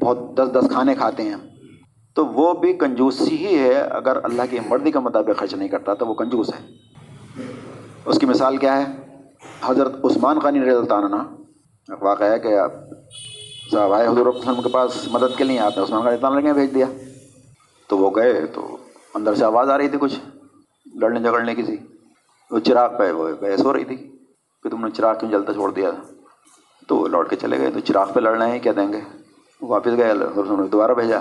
بہت 0.00 0.18
دس 0.36 0.48
دس 0.54 0.70
کھانے 0.70 0.94
کھاتے 0.94 1.22
ہیں۔ 1.22 1.36
تو 2.14 2.26
وہ 2.26 2.52
بھی 2.52 2.72
کنجوسی 2.72 3.36
ہی 3.36 3.58
ہے، 3.58 3.74
اگر 3.74 4.18
اللہ 4.22 4.42
کی 4.50 4.58
مرضی 4.68 4.90
کا 4.90 5.00
مطابق 5.00 5.38
خرچ 5.38 5.54
نہیں 5.54 5.68
کرتا 5.68 5.94
تو 5.94 6.06
وہ 6.06 6.14
کنجوس 6.14 6.50
ہے۔ 6.54 6.64
اس 8.04 8.18
کی 8.18 8.26
مثال 8.26 8.56
کیا 8.56 8.76
ہے؟ 8.80 8.84
حضرت 9.62 10.04
عثمان 10.04 10.38
خانی 10.40 10.60
رضی 10.60 10.70
اللہ 10.70 12.02
واقعہ 12.02 12.30
ہے 12.30 12.38
کہ 12.38 12.58
آپ 12.58 12.72
صاحب 13.72 13.92
آئے، 13.92 14.06
حضور 14.08 14.26
وسلم 14.26 14.62
کے 14.62 14.68
پاس 14.68 15.08
مدد 15.12 15.36
کے 15.38 15.44
لیے 15.44 15.58
آپ 15.58 15.76
نے 15.76 15.82
عثمان 15.84 16.02
خان 16.02 16.12
اتنا 16.12 16.28
لڑکے 16.28 16.52
بھیج 16.52 16.74
دیا۔ 16.74 16.86
تو 17.88 17.98
وہ 17.98 18.10
گئے 18.16 18.46
تو 18.46 18.76
اندر 19.14 19.34
سے 19.34 19.44
آواز 19.44 19.70
آ 19.70 19.78
رہی 19.78 19.88
تھی 19.88 19.98
کچھ، 19.98 20.20
لڑنے 20.94 21.20
جھگڑنے 21.20 21.54
کی 21.54 21.62
تھی 21.62 21.76
وہ 22.50 22.58
چراغ 22.58 22.98
پہ 22.98 23.12
وہ 23.12 23.28
بحث 23.40 23.64
ہو 23.64 23.72
رہی 23.72 23.84
تھی 23.84 23.96
کہ 24.62 24.68
تم 24.68 24.84
نے 24.84 24.90
چراغ 24.90 25.18
کیوں 25.18 25.30
جلتا 25.30 25.52
چھوڑ 25.52 25.72
دیا۔ 25.72 25.90
تو 26.88 26.96
وہ 26.96 27.08
لوٹ 27.08 27.30
کے 27.30 27.36
چلے 27.36 27.58
گئے، 27.58 27.70
تو 27.70 27.80
چراغ 27.80 28.12
پہ 28.12 28.20
لڑنا 28.20 28.48
ہے، 28.48 28.58
کیا 28.58 28.72
دیں 28.76 28.92
گے؟ 28.92 29.00
واپس 29.62 29.90
گئے، 29.96 30.12
رسول 30.14 30.62
نے 30.62 30.68
دوبارہ 30.68 30.92
بھیجا۔ 30.92 31.20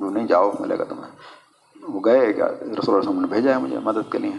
وہ 0.00 0.10
نہیں 0.10 0.26
جاؤ 0.26 0.52
ملے 0.60 0.78
گا 0.78 0.84
تمہیں۔ 0.84 1.10
وہ 1.88 2.00
گئے، 2.04 2.32
کیا 2.32 2.46
رسول 2.46 2.94
رسم 2.94 3.20
نے 3.20 3.26
بھیجا 3.26 3.52
ہے 3.52 3.58
مجھے 3.58 3.78
مدد 3.78 4.12
کے 4.12 4.18
لیے؟ 4.18 4.32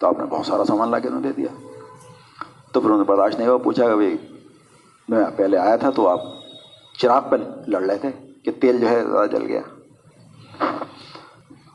تو 0.00 0.06
آپ 0.06 0.18
نے 0.18 0.24
بہت 0.24 0.46
سارا 0.46 0.64
سامان 0.64 0.90
لا 0.90 0.98
کے 0.98 1.08
انہوں 1.08 1.22
دے 1.22 1.32
دیا۔ 1.32 1.68
تو 2.72 2.80
پھر 2.80 2.90
انہوں 2.90 2.98
نے 2.98 3.04
برداشت 3.04 3.38
نہیں 3.38 3.48
ہوا، 3.48 3.56
پوچھا 3.56 3.88
کہ 3.88 3.94
بھائی، 3.94 4.16
میں 5.08 5.24
پہلے 5.36 5.58
آیا 5.58 5.76
تھا 5.76 5.90
تو 5.90 6.08
آپ 6.08 6.20
چراغ 6.98 7.22
پہ 7.30 7.36
لڑ 7.66 7.82
رہے 7.82 7.98
تھے 7.98 8.10
کہ 8.44 8.50
تیل 8.60 8.80
جو 8.80 8.88
ہے 8.88 9.04
زیادہ 9.04 9.30
جل 9.30 9.46
گیا۔ 9.46 9.60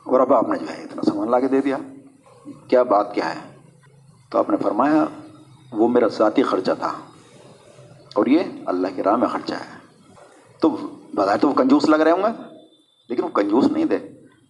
اور 0.04 0.20
اب 0.20 0.34
آپ 0.34 0.50
نے 0.50 0.58
جو 0.58 0.66
ہے 0.78 0.84
اتنا 0.84 1.02
سامان 1.02 1.32
لا 1.32 1.40
کے 1.40 1.48
دے 1.48 1.62
دیا۔ 1.62 1.78
کیا 2.68 2.84
بات 2.84 3.16
کیا 3.16 3.36
ہے؟ 3.36 3.56
تو 4.32 4.40
آپ 4.40 4.50
نے 4.50 4.58
فرمایا، 4.58 5.06
وہ 5.72 5.88
میرا 5.88 6.08
ذاتی 6.08 6.44
خرچہ 6.44 6.72
تھا۔ 6.80 6.94
اور 8.16 8.26
یہ 8.26 8.40
اللہ 8.66 8.88
کی 8.96 9.04
راہ 9.04 9.16
میں 9.16 9.28
خرچہ 9.28 9.54
ہے۔ 9.54 9.78
تو 10.62 10.70
بظاہر 11.16 11.38
تو 11.38 11.50
وہ 11.50 11.54
کنجوس 11.54 11.90
لگ 11.90 11.96
رہے 11.96 12.12
ہوں 12.12 12.24
گے۔ 12.24 12.56
لیکن 13.10 13.24
وہ 13.24 13.28
کنجوس 13.28 13.68
نہیں 13.72 13.86
دے 13.86 13.98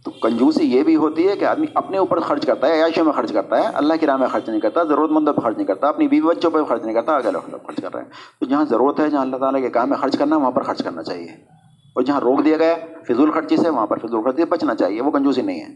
تو 0.06 0.12
کنجوسی 0.12 0.64
یہ 0.64 0.84
بھی 0.84 0.96
ہوتی 0.96 1.30
ہے 1.30 1.36
کہ 1.36 1.46
آدمی 1.46 1.66
اپنے 1.76 1.98
اوپر 1.98 2.20
خرچ 2.20 2.46
کرتا 2.46 2.68
ہے، 2.68 2.74
عیاشوں 2.74 3.06
میں 3.06 3.14
خرچ 3.14 3.34
کرتا 3.34 3.58
ہے۔ 3.58 3.68
اللہ 3.74 3.94
کی 4.00 4.06
راہ 4.06 4.18
میں 4.18 4.28
خرچ 4.28 4.50
نہیں 4.50 4.62
کرتا 4.62 4.84
ضرورت 4.84 5.12
مندوں 5.12 5.34
پہ 5.34 5.42
خرچ 5.42 5.58
نہیں 5.58 5.68
کرتا، 5.68 5.88
اپنی 5.88 6.08
بیوی 6.08 6.28
بچوں 6.28 6.52
پہ 6.52 6.64
خرچ 6.64 6.84
نہیں 6.84 6.94
کرتا 6.94 7.16
آگے 7.16 7.32
لوگ 7.32 7.50
خرچ 7.68 7.82
کر 7.82 7.94
رہے 7.94 8.02
ہیں۔ 8.02 8.10
تو 8.40 8.46
جہاں 8.46 8.66
ضرورت 8.66 9.00
ہے، 9.00 9.10
جہاں 9.10 9.22
اللہ 9.22 9.38
تعالیٰ 9.38 9.62
کے 9.62 9.70
کام 9.70 9.90
میں 9.90 9.98
خرچ 9.98 10.18
کرنا 10.18 10.36
ہے، 10.36 10.42
وہاں 10.42 10.52
پر 10.52 10.62
خرچ 10.62 10.84
کرنا 10.84 11.04
چاہیے۔ 11.04 11.57
اور 11.98 12.06
جہاں 12.06 12.22
روک 12.22 12.46
دیا 12.46 12.58
گیا 12.58 12.76
فضول 13.08 13.32
خرچی 13.32 13.58
سے، 13.58 13.70
وہاں 13.70 13.88
پر 13.88 13.98
فضول 13.98 14.24
خرچی 14.24 14.38
سے 14.38 14.46
بچنا 14.46 14.76
چاہیے، 14.76 15.02
وہ 15.02 15.12
کنجوسی 15.12 15.42
نہیں 15.42 15.62
ہے۔ 15.62 15.68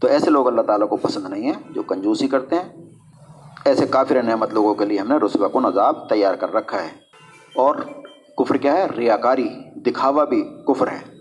تو 0.00 0.08
ایسے 0.08 0.30
لوگ 0.30 0.46
اللہ 0.46 0.62
تعالیٰ 0.62 0.88
کو 0.88 0.96
پسند 0.96 1.28
نہیں 1.28 1.42
ہیں 1.42 1.62
جو 1.70 1.82
کنجوسی 1.82 2.28
کرتے 2.28 2.56
ہیں۔ 2.56 2.90
ایسے 3.64 3.86
کافر 3.86 4.22
نعمت 4.22 4.54
لوگوں 4.54 4.74
کے 4.74 4.84
لیے 4.84 4.98
ہم 4.98 5.08
نے 5.08 5.16
رسبہ 5.16 5.48
کو 5.48 5.68
عذاب 5.68 6.08
تیار 6.08 6.34
کر 6.34 6.54
رکھا 6.54 6.82
ہے۔ 6.82 6.88
اور 7.54 7.76
کفر 8.38 8.56
کیا 8.56 8.72
ہے؟ 8.72 8.86
ریاکاری، 8.96 9.48
دکھاوا 9.76 10.24
بھی 10.24 10.42
کفر 10.66 10.86
ہے۔ 10.86 11.14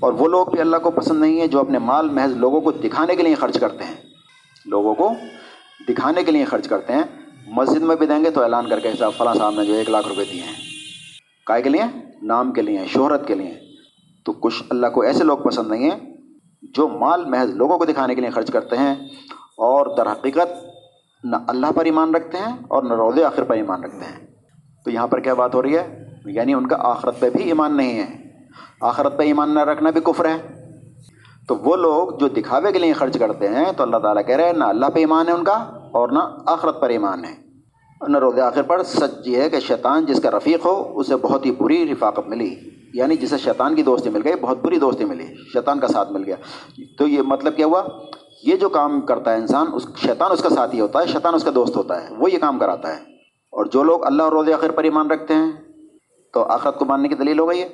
اور 0.00 0.12
وہ 0.12 0.28
لوگ 0.28 0.46
بھی 0.46 0.60
اللہ 0.60 0.76
کو 0.76 0.90
پسند 0.90 1.20
نہیں 1.20 1.40
ہیں 1.40 1.46
جو 1.46 1.60
اپنے 1.60 1.78
مال، 1.78 2.10
محض 2.10 2.36
لوگوں 2.36 2.60
کو 2.60 2.70
دکھانے 2.72 3.16
کے 3.16 3.22
لیے 3.22 3.34
خرچ 3.34 3.60
کرتے 3.60 3.84
ہیں۔ 3.84 3.96
لوگوں 4.66 4.94
کو 4.94 5.12
دکھانے 5.88 6.24
کے 6.24 6.32
لیے 6.32 6.44
خرچ 6.44 6.68
کرتے 6.68 6.92
ہیں۔ 6.92 7.02
مسجد 7.46 7.82
میں 7.82 7.96
بھی 7.96 8.06
دیں 8.06 8.24
گے 8.24 8.30
تو 8.30 8.42
اعلان 8.42 8.68
کر 8.68 8.80
کے 8.80 8.88
حساب، 8.88 9.12
فلاں 9.18 9.34
صاحب 9.34 9.60
نے 9.60 9.66
جو 9.66 9.74
ایک 9.74 9.90
لاکھ 9.90 10.08
روپے 10.08 10.24
دیے 10.32 10.40
ہیں۔ 10.40 10.69
کائے 11.50 11.62
کے 11.62 11.70
لیے، 11.70 11.82
نام 12.22 12.52
کے 12.52 12.62
لیے، 12.62 12.80
شہرت 12.86 13.26
کے 13.26 13.34
لیے۔ 13.34 13.54
تو 14.24 14.32
کچھ 14.32 14.62
اللہ 14.70 14.86
کو 14.86 15.02
ایسے 15.02 15.24
لوگ 15.24 15.38
پسند 15.38 15.68
نہیں 15.68 15.90
ہیں 15.90 16.16
جو 16.62 16.88
مال، 16.88 17.24
محض 17.24 17.50
لوگوں 17.50 17.78
کو 17.78 17.84
دکھانے 17.84 18.14
کے 18.14 18.20
لیے 18.20 18.30
خرچ 18.30 18.50
کرتے 18.50 18.76
ہیں 18.76 18.94
اور 19.56 19.96
در 19.96 20.12
حقیقت 20.12 20.66
نہ 21.24 21.36
اللہ 21.46 21.66
پر 21.74 21.84
ایمان 21.84 22.14
رکھتے 22.14 22.38
ہیں 22.38 22.56
اور 22.68 22.82
نہ 22.82 22.92
روز 22.92 23.22
آخر 23.22 23.44
پر 23.44 23.54
ایمان 23.54 23.84
رکھتے 23.84 24.04
ہیں۔ 24.04 24.26
تو 24.84 24.90
یہاں 24.90 25.06
پر 25.06 25.20
کیا 25.20 25.34
بات 25.34 25.54
ہو 25.54 25.62
رہی 25.62 25.76
ہے؟ 25.76 26.08
یعنی 26.26 26.54
ان 26.54 26.66
کا 26.66 26.76
آخرت 26.78 27.20
پہ 27.20 27.30
بھی 27.30 27.44
ایمان 27.44 27.76
نہیں 27.76 27.98
ہے۔ 27.98 28.30
آخرت 28.80 29.18
پہ 29.18 29.22
ایمان 29.22 29.54
نہ 29.54 29.60
رکھنا 29.60 29.90
بھی 29.90 30.00
کفر 30.00 30.24
ہے۔ 30.24 30.70
تو 31.48 31.56
وہ 31.56 31.76
لوگ 31.76 32.18
جو 32.18 32.28
دکھاوے 32.28 32.72
کے 32.72 32.78
لیے 32.78 32.92
خرچ 32.92 33.18
کرتے 33.18 33.48
ہیں 33.48 33.72
تو 33.76 33.82
اللہ 33.82 33.96
تعالیٰ 33.96 34.26
کہہ 34.26 34.36
رہے 34.36 34.46
ہیں، 34.46 34.52
نہ 34.52 34.64
اللہ 34.64 34.86
پہ 34.86 35.00
ایمان 35.00 35.28
ہے 35.28 35.32
ان 35.32 35.44
کا 35.44 35.56
اور 35.92 36.08
نہ 36.08 36.18
آخرت 36.46 36.80
پر 36.80 36.88
ایمان 36.88 37.24
ہے۔ 37.24 37.49
نہ 38.08 38.18
روز 38.18 38.38
آخر 38.38 38.62
پر 38.62 38.82
سچ 38.82 39.26
یہ 39.26 39.36
ہے 39.36 39.50
کہ 39.50 39.60
شیطان 39.60 40.06
جس 40.06 40.22
کا 40.22 40.30
رفیق 40.30 40.66
ہو، 40.66 40.92
اسے 40.94 41.16
بہت 41.16 41.46
ہی 41.46 41.50
بری 41.50 41.92
رفاقت 41.92 42.28
ملی۔ 42.28 42.54
یعنی 42.94 43.16
جسے 43.16 43.38
شیطان 43.38 43.74
کی 43.74 43.82
دوستی 43.82 44.10
مل 44.10 44.20
گئی، 44.24 44.32
بہت 44.40 44.58
بری 44.62 44.78
دوستی 44.78 45.04
ملی، 45.04 45.26
شیطان 45.52 45.80
کا 45.80 45.86
ساتھ 45.86 46.12
مل 46.12 46.24
گیا۔ 46.24 46.36
تو 46.98 47.06
یہ 47.06 47.22
مطلب 47.22 47.56
کیا 47.56 47.66
ہوا؟ 47.66 47.82
یہ 48.42 48.56
جو 48.56 48.68
کام 48.68 49.00
کرتا 49.00 49.32
ہے 49.32 49.36
انسان، 49.36 49.66
اس 49.72 49.86
شیطان 49.96 50.32
اس 50.32 50.42
کا 50.42 50.48
ساتھی 50.48 50.80
ہوتا 50.80 51.00
ہے، 51.00 51.06
شیطان 51.06 51.34
اس 51.34 51.44
کا 51.44 51.50
دوست 51.54 51.76
ہوتا 51.76 52.02
ہے، 52.02 52.14
وہ 52.18 52.30
یہ 52.30 52.38
کام 52.38 52.58
کراتا 52.58 52.88
ہے۔ 52.88 53.02
اور 53.50 53.64
جو 53.64 53.82
لوگ 53.82 54.06
اللہ 54.06 54.22
اور 54.22 54.32
روز 54.32 54.50
آخر 54.50 54.70
پر 54.70 54.84
ایمان 54.84 55.10
رکھتے 55.10 55.34
ہیں، 55.34 55.52
تو 56.32 56.42
آخرت 56.42 56.78
کو 56.78 56.84
ماننے 56.84 57.08
کی 57.08 57.14
دلیل 57.14 57.38
ہو 57.38 57.48
گئی 57.48 57.60
ہے۔ 57.60 57.66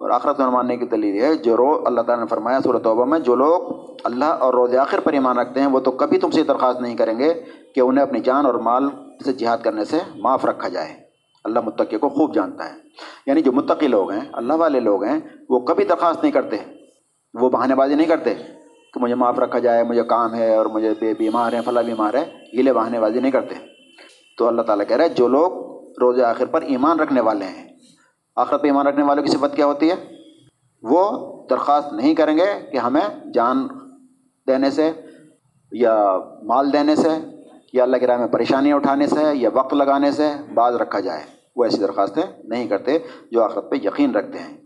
اور 0.00 0.10
آخرت 0.10 0.36
کو 0.36 0.50
ماننے 0.50 0.76
کی 0.76 0.86
دلیل 0.86 1.24
ہے، 1.24 1.34
جو 1.34 1.56
رو، 1.56 1.86
اللہ 1.86 2.00
تعالیٰ 2.00 2.24
نے 2.24 2.28
فرمایا 2.28 2.60
صورت 2.60 2.84
توبہ 2.84 3.04
میں، 3.04 3.18
جو 3.18 3.34
لوگ 3.34 3.90
اللہ 4.04 4.24
اور 4.24 4.54
روز 4.54 4.76
آخر 4.76 5.00
پر 5.00 5.12
ایمان 5.12 5.38
رکھتے 5.38 5.60
ہیں، 5.60 5.66
وہ 5.66 5.80
تو 5.80 5.90
کبھی 5.90 6.18
تم 6.18 6.30
سے 6.30 6.42
درخواست 6.42 6.80
نہیں 6.80 6.96
کریں 6.96 7.18
گے 7.18 7.34
کہ 7.74 7.80
انہیں 7.80 8.02
اپنی 8.02 8.20
جان 8.20 8.46
اور 8.46 8.54
مال 8.54 8.88
سے 9.24 9.32
جہاد 9.32 9.58
کرنے 9.58 9.84
سے 9.84 9.98
معاف 10.16 10.44
رکھا 10.44 10.68
جائے۔ 10.68 10.96
اللہ 11.44 11.60
متقی 11.60 11.98
کو 11.98 12.08
خوب 12.08 12.34
جانتا 12.34 12.68
ہے۔ 12.68 12.78
یعنی 13.26 13.42
جو 13.42 13.52
متقی 13.52 13.88
لوگ 13.88 14.10
ہیں، 14.10 14.20
اللہ 14.32 14.52
والے 14.52 14.80
لوگ 14.80 15.04
ہیں، 15.04 15.20
وہ 15.48 15.60
کبھی 15.60 15.84
درخواست 15.84 16.22
نہیں 16.22 16.32
کرتے۔ 16.32 16.56
وہ 17.34 17.50
بہانے 17.50 17.74
بازی 17.74 17.94
نہیں 17.94 18.06
کرتے 18.06 18.34
کہ 18.94 19.00
مجھے 19.00 19.14
معاف 19.14 19.38
رکھا 19.38 19.58
جائے، 19.58 19.84
مجھے 19.84 20.02
کام 20.02 20.34
ہے 20.34 20.56
اور 20.56 20.66
مجھے 20.66 20.94
بے 21.00 21.14
بیمار 21.14 21.52
ہیں، 21.52 21.60
فلاں 21.64 21.82
بیمار 21.82 22.14
ہے 22.14 22.32
یہ 22.52 22.62
لے 22.62 22.72
بہانے 22.72 23.00
بازی 23.00 23.20
نہیں 23.20 23.32
کرتے۔ 23.32 23.54
تو 24.38 24.48
اللہ 24.48 24.62
تعالیٰ 24.62 24.86
کہہ 24.88 24.96
رہا 24.96 25.04
ہے، 25.04 25.08
جو 25.08 25.28
لوگ 25.28 25.70
روز 26.00 26.20
آخر 26.20 26.46
پر 26.46 26.62
ایمان 26.62 27.00
رکھنے 27.00 27.20
والے 27.20 27.44
ہیں 27.44 27.68
آخر 28.36 28.58
پہ 28.58 28.66
ایمان 28.66 28.86
رکھنے 28.86 29.04
والوں 29.04 29.24
کی 29.24 29.30
صفت 29.30 29.56
کیا 29.56 29.66
ہوتی 29.66 29.90
ہے؟ 29.90 30.16
وہ 30.82 31.26
درخواست 31.50 31.92
نہیں 31.92 32.14
کریں 32.14 32.38
گے 32.38 32.66
کہ 32.72 32.76
ہمیں 32.76 33.32
جان 33.34 33.68
دینے 34.48 34.70
سے 34.70 34.92
یا 35.72 36.16
مال 36.42 36.72
دینے 36.72 36.96
سے 36.96 37.08
یا 37.72 37.82
اللہ 37.82 37.96
کے 37.96 38.06
راہ 38.06 38.16
میں 38.16 38.26
پریشانیاں 38.26 38.76
اٹھانے 38.76 39.06
سے 39.06 39.34
یا 39.34 39.50
وقت 39.52 39.74
لگانے 39.74 40.12
سے 40.12 40.32
بعض 40.54 40.74
رکھا 40.74 41.00
جائے۔ 41.00 41.20
وہ 41.56 41.64
ایسی 41.64 41.78
درخواستیں 41.78 42.22
نہیں 42.44 42.68
کرتے 42.68 42.98
جو 43.30 43.42
آخرت 43.42 43.70
پہ 43.70 43.76
یقین 43.76 44.10
رکھتے 44.10 44.38
ہیں۔ 44.38 44.56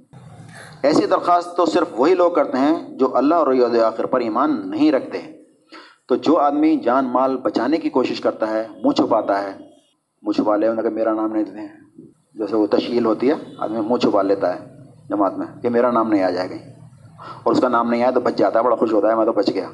ایسی 0.82 1.06
درخواست 1.06 1.56
تو 1.56 1.66
صرف 1.66 1.86
وہی 1.96 2.14
لوگ 2.14 2.30
کرتے 2.30 2.58
ہیں 2.58 2.98
جو 2.98 3.16
اللہ 3.16 3.34
اور 3.34 3.46
ریاض 3.46 3.78
آخر 3.78 4.06
پر 4.06 4.20
ایمان 4.20 4.70
نہیں 4.70 4.92
رکھتے۔ 4.92 5.18
تو 6.08 6.16
جو 6.16 6.36
آدمی 6.36 6.76
جان 6.76 7.04
مال 7.04 7.36
بچانے 7.36 7.76
کی 7.76 7.90
کوشش 7.90 8.20
کرتا 8.20 8.50
ہے، 8.50 8.66
منہ 8.84 8.92
چھپاتا 8.92 9.42
ہے، 9.42 9.52
منہ 10.22 10.32
چھپا 10.32 10.56
لے 10.56 10.66
کہ 10.82 10.88
میرا 10.88 11.14
نام 11.14 11.32
نہیں 11.32 11.44
دیں 11.44 11.68
جیسے 12.34 12.56
وہ 12.56 12.66
تشکیل 12.66 13.04
ہوتی 13.04 13.28
ہے، 13.28 13.34
آدمی 13.58 13.80
منہ 13.80 13.96
چھپا 13.96 14.22
لیتا 14.22 14.54
ہے 14.54 14.66
جماعت 15.08 15.38
میں 15.38 15.46
کہ 15.62 15.68
میرا 15.68 15.90
نام 15.90 16.08
نہیں 16.08 16.22
آ 16.22 16.30
جائے 16.30 16.50
گا 16.50 16.54
اور 17.42 17.52
اس 17.52 17.60
کا 17.60 17.68
نام 17.68 17.90
نہیں 17.90 18.02
آیا 18.02 18.10
تو 18.10 18.20
بچ 18.20 18.34
جاتا 18.36 18.58
ہے، 18.58 18.64
بڑا 18.64 18.76
خوش 18.76 18.92
ہوتا 18.92 19.10
ہے، 19.10 19.14
میں 19.14 19.24
تو 19.24 19.32
بچ 19.32 19.50
گیا۔ 19.54 19.68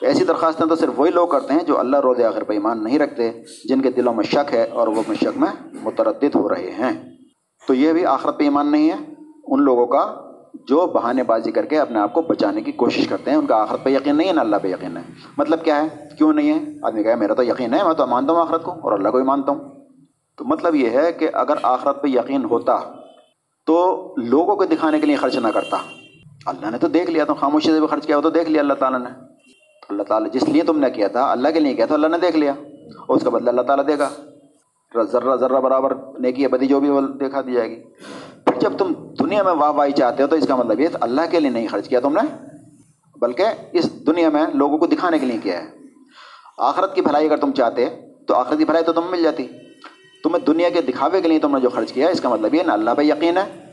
تو 0.00 0.06
ایسی 0.06 0.24
درخواستیں 0.24 0.66
تو 0.66 0.76
صرف 0.76 1.00
وہی 1.00 1.10
لوگ 1.10 1.28
کرتے 1.28 1.52
ہیں 1.52 1.62
جو 1.62 1.78
اللہ 1.78 1.96
روز 1.96 2.20
آخر 2.20 2.44
پہ 2.44 2.52
ایمان 2.52 2.84
نہیں 2.84 2.98
رکھتے، 2.98 3.32
جن 3.64 3.80
کے 3.80 3.90
دلوں 3.90 4.14
میں 4.14 4.24
شک 4.24 4.54
ہے 4.54 4.64
اور 4.64 4.88
وہ 4.88 4.98
اپنے 4.98 5.14
شک 5.14 5.38
میں 5.38 5.78
متردد 5.82 6.34
ہو 6.34 6.48
رہے 6.48 6.70
ہیں۔ 6.70 7.16
تو 7.68 7.74
یہ 7.74 7.92
بھی 7.92 8.06
آخرت 8.06 8.38
پہ 8.38 8.44
ایمان 8.44 8.72
نہیں 8.72 8.90
ہے۔ 8.90 9.14
ان 9.46 9.62
لوگوں 9.62 9.86
کا 9.86 10.14
جو 10.68 10.86
بہانے 10.86 11.22
بازی 11.22 11.50
کر 11.50 11.64
کے 11.64 11.80
اپنے 11.80 11.98
آپ 11.98 12.12
کو 12.12 12.22
بچانے 12.22 12.60
کی 12.60 12.72
کوشش 12.72 13.08
کرتے 13.08 13.30
ہیں، 13.30 13.38
ان 13.38 13.46
کا 13.46 13.56
آخرت 13.56 13.84
پہ 13.84 13.90
یقین 13.90 14.16
نہیں 14.16 14.28
ہے، 14.28 14.32
نہ 14.32 14.40
اللہ 14.40 14.56
پہ 14.62 14.68
یقین 14.68 14.96
ہے۔ 14.96 15.02
مطلب 15.38 15.64
کیا 15.64 15.84
ہے؟ 15.84 15.88
کیوں 16.18 16.32
نہیں 16.32 16.52
ہے؟ 16.52 16.64
آدمی 16.82 17.02
کہا 17.02 17.14
میرا 17.14 17.34
تو 17.34 17.42
یقین 17.42 17.74
ہے، 17.74 17.84
میں 17.84 17.94
تو 17.94 18.06
مانتا 18.06 18.32
ہوں 18.32 18.40
آخرت 18.40 18.62
کو 18.62 18.70
اور 18.70 18.92
اللہ 18.92 19.08
کو 19.08 19.16
بھی 19.16 19.24
مانتا 19.24 19.52
ہوں۔ 19.52 19.60
تو 20.38 20.44
مطلب 20.44 20.74
یہ 20.74 20.90
ہے 20.90 21.12
کہ 21.12 21.28
اگر 21.32 21.54
آخرت 21.62 22.02
پہ 22.02 22.08
یقین 22.08 22.44
ہوتا 22.44 22.80
تو 23.66 24.14
لوگوں 24.16 24.56
کو 24.56 24.64
دکھانے 24.64 25.00
کے 25.00 25.06
لیے 25.06 25.16
خرچ 25.16 25.36
نہ 25.36 25.48
کرتا۔ 25.48 25.76
اللہ 26.46 26.70
نے 26.70 26.78
تو 26.78 26.88
دیکھ 26.88 27.10
لیا، 27.10 27.24
تو 27.24 27.34
خاموشی 27.34 27.72
سے 27.72 27.80
بھی 27.80 27.88
خرچ 27.88 28.06
کیا 28.06 28.16
ہو 28.16 28.22
تو 28.22 28.30
دیکھ 28.30 28.50
لیا، 28.50 28.60
اللہ 28.60 28.74
تعالیٰ 28.74 29.00
نے۔ 29.00 29.23
اللہ 29.88 30.02
تعالیٰ 30.02 30.30
جس 30.30 30.42
لیے 30.42 30.62
تم 30.62 30.78
نے 30.78 30.90
کیا 30.90 31.08
تھا، 31.08 31.32
اللہ 31.32 31.48
کے 31.48 31.60
لیے 31.60 31.74
کیا 31.74 31.86
تھا، 31.86 31.94
اللہ 31.94 32.06
نے 32.06 32.18
دیکھ 32.18 32.36
لیا۔ 32.36 32.52
اور 33.06 33.16
اس 33.16 33.22
کا 33.22 33.30
بدلہ 33.30 33.50
اللہ 33.50 33.62
تعالیٰ 33.62 33.86
دے 33.86 33.98
گا 33.98 34.08
ذرہ 35.12 35.36
ذرہ 35.36 35.60
برابر 35.60 35.94
نیکی 36.18 36.42
ہے 36.42 36.48
بدی 36.48 36.66
جو 36.66 36.80
بھی 36.80 36.88
وہ 36.88 37.00
دیکھا 37.00 37.40
دی 37.40 37.52
جائے 37.52 37.70
گی۔ 37.70 37.82
پھر 38.44 38.58
جب 38.58 38.72
تم 38.78 38.92
دنیا 39.18 39.42
میں 39.42 39.52
واہ 39.52 39.70
واہی 39.70 39.92
چاہتے 39.92 40.22
ہو، 40.22 40.28
تو 40.28 40.36
اس 40.36 40.46
کا 40.48 40.56
مطلب 40.56 40.80
یہ 40.80 40.88
اللہ 41.00 41.20
کے 41.30 41.40
لیے 41.40 41.50
نہیں 41.50 41.68
خرچ 41.68 41.88
کیا 41.88 42.00
تم 42.00 42.12
نے، 42.12 42.46
بلکہ 43.20 43.44
اس 43.72 44.06
دنیا 44.06 44.28
میں 44.28 44.46
لوگوں 44.54 44.78
کو 44.78 44.86
دکھانے 44.86 45.18
کے 45.18 45.26
لیے 45.26 45.38
کیا 45.42 45.62
ہے۔ 45.62 45.68
آخرت 46.58 46.94
کی 46.94 47.00
بھلائی 47.00 47.26
اگر 47.26 47.36
تم 47.36 47.52
چاہتے، 47.52 47.86
تو 48.26 48.34
آخرت 48.34 48.58
کی 48.58 48.64
بھلائی 48.64 48.84
تو 48.84 48.92
تم 48.92 49.02
مل 49.10 49.22
جاتی۔ 49.22 49.46
تمہیں 50.24 50.46
دنیا 50.46 50.68
کے 50.68 50.82
دکھاوے 50.82 51.20
کے 51.20 51.28
لیے 51.28 51.38
تم 51.38 51.54
نے 51.54 51.60
جو 51.60 51.68
خرچ 51.68 51.92
کیا 51.92 52.06
ہے 52.06 52.12
اس 52.12 52.20
کا 52.20 52.28
مطلب 52.28 52.54
یہ 52.54 52.62
نہ 52.62 52.72
اللہ 52.72 52.90
پہ 52.96 53.02
یقین 53.02 53.36
ہے 53.36 53.64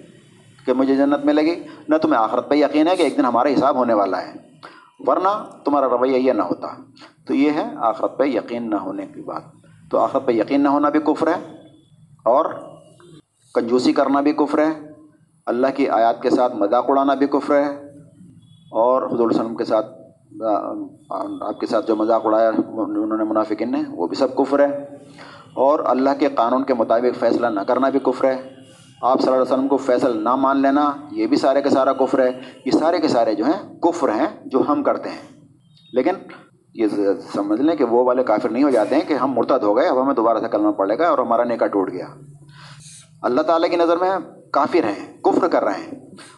کہ 0.66 0.74
مجھے 0.74 0.96
جنت 0.96 1.26
ملے 1.26 1.42
گی، 1.42 1.64
نہ 1.90 1.98
تمہیں 1.98 2.22
آخرت 2.22 2.50
پہ 2.50 2.56
یقین 2.56 2.88
ہے 2.88 2.96
کہ 2.96 3.04
ایک 3.04 3.18
دن 3.18 3.26
ہمارا 3.26 3.50
حساب 3.50 3.76
ہونے 3.76 3.94
والا 3.94 4.22
ہے۔ 4.22 4.51
ورنہ 5.08 5.46
تمہارا 5.64 5.88
رویہ 5.90 6.18
یہ 6.18 6.34
نہ 6.34 6.42
ہوتا۔ 6.42 6.68
تو 7.28 7.34
یہ 7.36 7.52
ہے 7.52 7.74
آخرت 7.78 8.18
پہ 8.18 8.24
یقین 8.24 8.70
نہ 8.70 8.76
ہونے 8.76 9.06
کی 9.06 9.22
بات۔ 9.22 9.42
تو 9.92 10.00
آخرت 10.00 10.26
پہ 10.26 10.32
یقین 10.32 10.64
نہ 10.64 10.68
ہونا 10.68 10.90
بھی 10.90 11.00
کفر 11.00 11.28
ہے 11.28 11.52
اور 12.26 12.46
کنجوسی 13.54 13.94
کرنا 13.94 14.22
بھی 14.22 14.34
کفر 14.34 14.58
ہے۔ 14.58 14.92
اللہ 15.46 15.68
کی 15.76 15.90
آیات 15.90 16.22
کے 16.22 16.30
ساتھ 16.30 16.56
مذاق 16.56 16.86
اڑانا 16.88 17.14
بھی 17.14 17.28
کفر 17.28 17.56
ہے۔ 17.56 17.68
اور 18.72 19.04
حضور 19.04 19.32
وسلم 19.32 19.56
کے 19.56 19.66
ساتھ، 19.66 19.88
آپ 21.42 21.60
کے 21.60 21.66
ساتھ 21.66 21.88
جو 21.88 21.96
مذاق 21.96 22.26
اڑایا 22.26 22.50
انہوں 22.50 23.18
نے 23.18 23.24
منافقین 23.24 23.72
نے، 23.72 23.84
وہ 23.90 24.08
بھی 24.08 24.16
سب 24.16 24.36
کفر 24.36 24.60
ہے۔ 24.60 24.86
اور 25.54 25.80
اللہ 25.86 26.10
کے 26.20 26.30
قانون 26.30 26.64
کے 26.64 26.74
مطابق 26.74 27.20
فیصلہ 27.20 27.48
نہ 27.48 27.60
کرنا 27.60 27.90
بھی 27.90 28.00
کفر 28.00 28.26
ہے۔ 28.26 28.61
آپ 29.02 29.22
صلی 29.22 29.32
اللہ 29.32 29.44
علیہ 29.44 29.54
وسلم 29.54 29.68
کو 29.68 29.78
فیصل 29.78 30.24
نہ 30.24 30.36
مان 30.36 30.62
لینا، 30.62 30.92
یہ 31.12 31.28
بھی 31.28 31.38
سارے 31.38 31.62
کے 31.62 31.70
سارا 31.70 31.94
کفر 31.94 32.20
ہے، 32.20 32.42
یہ 32.66 32.72
سارے 32.72 33.00
کے 33.00 33.08
سارے 33.08 33.36
جو 33.36 33.46
ہیں 33.46 33.80
کفر 33.80 34.10
ہیں، 34.10 34.28
جو 34.46 34.64
ہم 34.70 34.84
کرتے 34.84 35.10
ہیں۔ 35.10 35.42
لیکن 35.94 36.14
یہ 36.74 36.88
سمجھ 37.34 37.62
لیں 37.62 37.76
کہ 37.76 37.84
وہ 37.84 38.04
والے 38.04 38.24
کافر 38.24 38.50
نہیں 38.50 38.64
ہو 38.64 38.70
جاتے 38.70 38.96
ہیں 38.96 39.02
کہ 39.08 39.14
ہم 39.14 39.32
مرتد 39.32 39.64
ہو 39.64 39.78
گئے، 39.78 39.88
اب 39.88 40.02
ہمیں 40.02 40.14
دوبارہ 40.14 40.38
سے 40.38 40.48
کلمہ 40.48 40.72
پڑے 40.72 41.00
گا 41.00 41.10
اور 41.10 41.20
ہمارا 41.20 41.44
نکاح 41.44 41.68
ٹوٹ 41.68 41.92
گیا۔ 41.92 42.06
اللہ 43.22 43.42
تعالیٰ 43.42 43.70
کی 43.70 43.76
نظر 43.76 43.98
میں 43.98 44.10
کافر 44.52 44.84
ہیں، 44.84 45.18
کفر 45.22 45.48
کر 45.48 45.64
رہے 45.64 45.80
ہیں۔ 45.80 45.92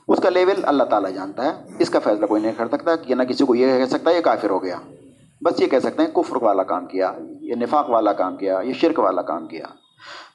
اس 0.08 0.20
کا 0.24 0.30
لیول 0.30 0.62
اللہ 0.64 0.84
تعالیٰ 0.84 1.14
جانتا 1.14 1.46
ہے، 1.46 1.52
اس 1.80 1.90
کا 1.90 2.00
فیصلہ 2.00 2.26
کوئی 2.26 2.42
نہیں 2.42 2.52
کر 2.58 2.68
سکتا 2.68 2.96
کہ 2.96 3.16
نہ 3.16 3.24
کسی 3.24 3.46
کو 3.46 3.56
یہ 3.56 3.78
کہہ 3.78 3.86
سکتا 3.86 4.12
ہے 4.12 4.16
یہ 4.16 4.22
کافر 4.22 4.50
ہو 4.50 4.64
گیا۔ 4.64 4.76
بس 5.42 5.62
یہ 5.62 5.68
کہہ 5.68 5.80
سکتے 5.80 6.04
ہیں 6.04 6.10
کفر 6.10 6.44
والا 6.44 6.64
کام 6.64 6.86
کیا، 6.86 7.12
یہ 7.42 7.56
نفاق 7.56 7.90
والا 7.90 8.14
کام 8.14 8.38
کیا، 8.38 8.60
یہ 8.60 8.74
شرک 8.74 9.00
والا 9.00 9.22
کام 9.22 9.48
کیا۔ 9.48 9.66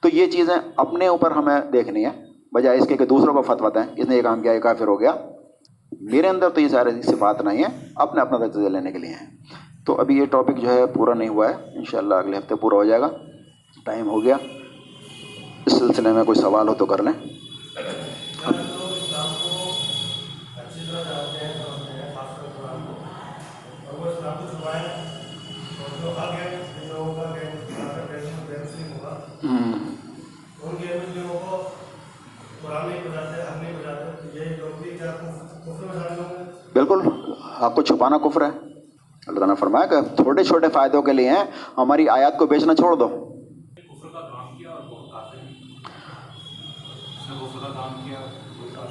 تو 0.02 0.08
یہ 0.12 0.26
چیزیں 0.26 0.54
اپنے 0.76 1.06
اوپر 1.06 1.30
ہمیں 1.30 1.60
دیکھنی 1.72 2.06
ہے 2.06 2.24
بجائے 2.52 2.78
اس 2.78 2.86
کے 2.88 2.96
کہ 2.96 3.06
دوسروں 3.06 3.34
کو 3.34 3.42
فتوت 3.42 3.76
ہیں 3.76 3.86
اس 3.96 4.08
نے 4.08 4.16
یہ 4.16 4.22
کام 4.22 4.42
کیا، 4.42 4.52
یہ 4.52 4.60
کافر 4.60 4.86
ہو 4.86 5.00
گیا۔ 5.00 5.12
میرے 6.00 6.28
اندر 6.28 6.48
تو 6.48 6.60
یہ 6.60 6.68
سارے 6.68 7.02
صفات 7.02 7.42
نہیں 7.42 7.58
ہیں، 7.58 7.88
اپنے 7.96 8.20
اپنا 8.20 8.46
تجزیہ 8.46 8.68
لینے 8.68 8.92
کے 8.92 8.98
لیے 8.98 9.10
ہیں۔ 9.10 9.36
تو 9.86 10.00
ابھی 10.00 10.18
یہ 10.18 10.24
ٹاپک 10.24 10.56
جو 10.56 10.68
ہے 10.68 10.86
پورا 10.86 11.14
نہیں 11.14 11.28
ہوا 11.28 11.48
ہے، 11.48 11.78
انشاءاللہ 11.78 12.14
اگلے 12.14 12.38
ہفتے 12.38 12.54
پورا 12.54 12.76
ہو 12.76 12.84
جائے 12.84 13.00
گا۔ 13.00 13.08
ٹائم 13.84 14.08
ہو 14.08 14.22
گیا۔ 14.22 14.36
اس 15.66 15.72
سلسلے 15.72 16.12
میں 16.12 16.24
کوئی 16.24 16.40
سوال 16.40 16.68
ہو 16.68 16.74
تو 16.74 16.86
کر 16.86 17.02
لیں۔ 17.02 17.37
بالکل، 36.78 37.08
آپ 37.56 37.74
کو 37.74 37.82
چھپانا 37.82 38.18
کفر 38.18 38.40
ہے۔ 38.40 38.46
اللہ 38.46 39.38
تعالیٰ 39.38 39.48
نے 39.48 39.54
فرمایا 39.54 39.86
کہ 39.86 40.16
چھوٹے 40.16 40.44
چھوٹے 40.44 40.68
فائدوں 40.68 41.02
کے 41.02 41.12
لیے 41.12 41.28
ہیں 41.28 41.44
ہماری 41.76 42.08
آیات 42.08 42.38
کو 42.38 42.46
بیچنا 42.46 42.74
چھوڑ 42.74 42.96
دو۔ 42.96 43.34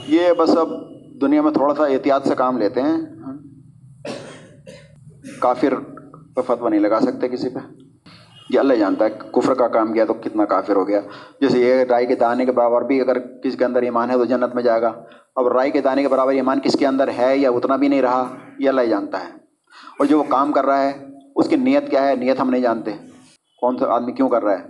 یہ 0.08 0.34
بس 0.34 0.58
اب 0.58 0.70
دنیا 1.22 1.42
میں 1.42 1.52
تھوڑا 1.52 1.76
سا 1.76 1.86
احتیاط 1.86 2.28
سے 2.28 2.36
کام 2.36 2.58
لیتے 2.58 2.82
ہیں۔ 2.82 2.98
کافر 5.40 5.74
پہ 6.36 6.42
فتویٰ 6.42 6.70
نہیں 6.70 6.80
لگا 6.80 7.00
سکتے 7.02 7.28
کسی 7.28 7.50
پہ۔ 7.50 7.77
یہ 8.50 8.60
اللہ 8.60 8.74
جانتا 8.74 9.06
ہے 9.06 9.10
کفر 9.10 9.54
کا 9.54 9.68
کام 9.68 9.94
کیا 9.94 10.06
تو 10.06 10.14
کتنا 10.14 10.46
کافر 10.46 10.76
ہو 10.76 10.88
گیا۔ 10.88 11.02
جیسے 11.42 11.60
یہ 11.60 11.84
رائے 11.84 12.06
کے 12.06 12.16
دانے 12.16 12.46
کے 12.46 12.52
برابر 12.52 12.82
بھی 12.82 13.02
اگر 13.02 13.20
کسی 13.20 13.58
کے 13.58 13.66
اندر 13.66 13.82
ایمان 13.82 14.10
ہے 14.10 14.16
تو 14.16 14.26
جنت 14.26 14.56
میں 14.56 14.64
جائے 14.64 14.82
گا۔ 14.82 14.92
اب 15.36 15.48
رائے 15.48 15.72
کے 15.72 15.82
دانے 15.82 16.02
کے 16.02 16.08
برابر 16.08 16.32
ایمان 16.32 16.60
کس 16.60 16.74
کے 16.80 16.88
اندر 16.88 17.10
ہے 17.18 17.38
یا 17.38 17.50
اتنا 17.50 17.76
بھی 17.76 17.88
نہیں 17.88 18.02
رہا، 18.02 18.36
یہ 18.60 18.70
اللہ 18.70 18.82
جانتا 18.82 19.20
ہے۔ 19.20 19.32
اور 20.00 20.06
جو 20.06 20.20
وہ 20.20 20.24
کام 20.30 20.52
کر 20.52 20.66
رہا 20.66 20.84
ہے، 20.84 21.08
اس 21.36 21.50
کی 21.50 21.56
نیت 21.56 21.90
کیا 21.90 22.08
ہے؟ 22.08 22.16
نیت 22.16 22.40
ہم 22.40 22.50
نہیں 22.50 22.62
جانتے۔ 22.62 22.92
کون 23.62 23.78
سا 23.78 23.86
آدمی 23.96 24.12
کیوں 24.12 24.30
کر 24.30 24.44
رہا 24.44 24.60
ہے؟ 24.60 24.64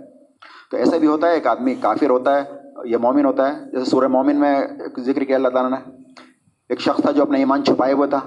تو 0.70 0.76
ایسا 0.76 0.96
بھی 0.96 1.06
ہوتا 1.06 1.26
ہے، 1.26 1.32
ایک 1.32 1.46
آدمی 1.46 1.74
کافر 1.74 2.10
ہوتا 2.10 2.36
ہے، 2.36 2.42
یا 2.84 2.98
مومن 2.98 3.24
ہوتا 3.24 3.54
ہے۔ 3.54 3.70
جیسے 3.70 3.84
سورہ 3.84 4.06
مومن 4.06 4.36
میں 4.36 4.66
ذکر 4.98 5.24
کیا 5.24 5.36
اللہ 5.36 5.48
تعالیٰ 5.48 5.78
نے۔ 5.78 5.90
ایک 6.68 6.80
شخص 6.80 7.00
تھا 7.00 7.10
جو 7.10 7.22
اپنا 7.22 7.38
ایمان 7.38 7.64
چھپائے 7.64 7.92
ہوئے 7.92 8.08
تھا۔ 8.08 8.20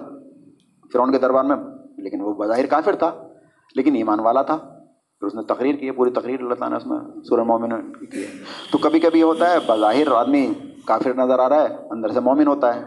فرعون 0.94 1.12
کے 1.12 1.20
دربار 1.20 1.44
میں، 1.44 1.56
لیکن 1.98 2.22
وہ 2.22 2.34
بظاہر 2.34 2.66
کافر 2.66 2.96
تھا، 2.96 3.28
لیکن 3.76 3.96
ایمان 3.96 4.20
والا 4.20 4.42
تھا۔ 4.42 4.81
پھر 5.22 5.28
اس 5.28 5.36
نے 5.36 5.42
تقریر 5.44 5.76
کی 5.76 5.88
ہے 5.88 5.92
پوری 5.92 6.10
تقریر 6.10 6.40
اللہ 6.40 6.54
تعالیٰ 6.54 6.78
نے 6.78 6.84
اس 6.84 6.88
میں 6.88 7.22
سورہ 7.24 7.44
مومن 7.44 7.94
کی 7.94 8.24
ہے۔ 8.24 8.28
تو 8.72 8.78
کبھی 8.78 9.00
کبھی 9.00 9.20
یہ 9.20 9.24
ہوتا 9.24 9.52
ہے، 9.52 9.56
بظاہر 9.68 10.12
آدمی 10.12 10.54
کافر 10.86 11.14
نظر 11.14 11.40
آ 11.40 11.50
رہا 11.50 11.62
ہے، 11.62 11.68
اندر 11.92 12.10
سے 12.10 12.20
مومن 12.20 12.48
ہوتا 12.48 12.76
ہے۔ 12.76 12.82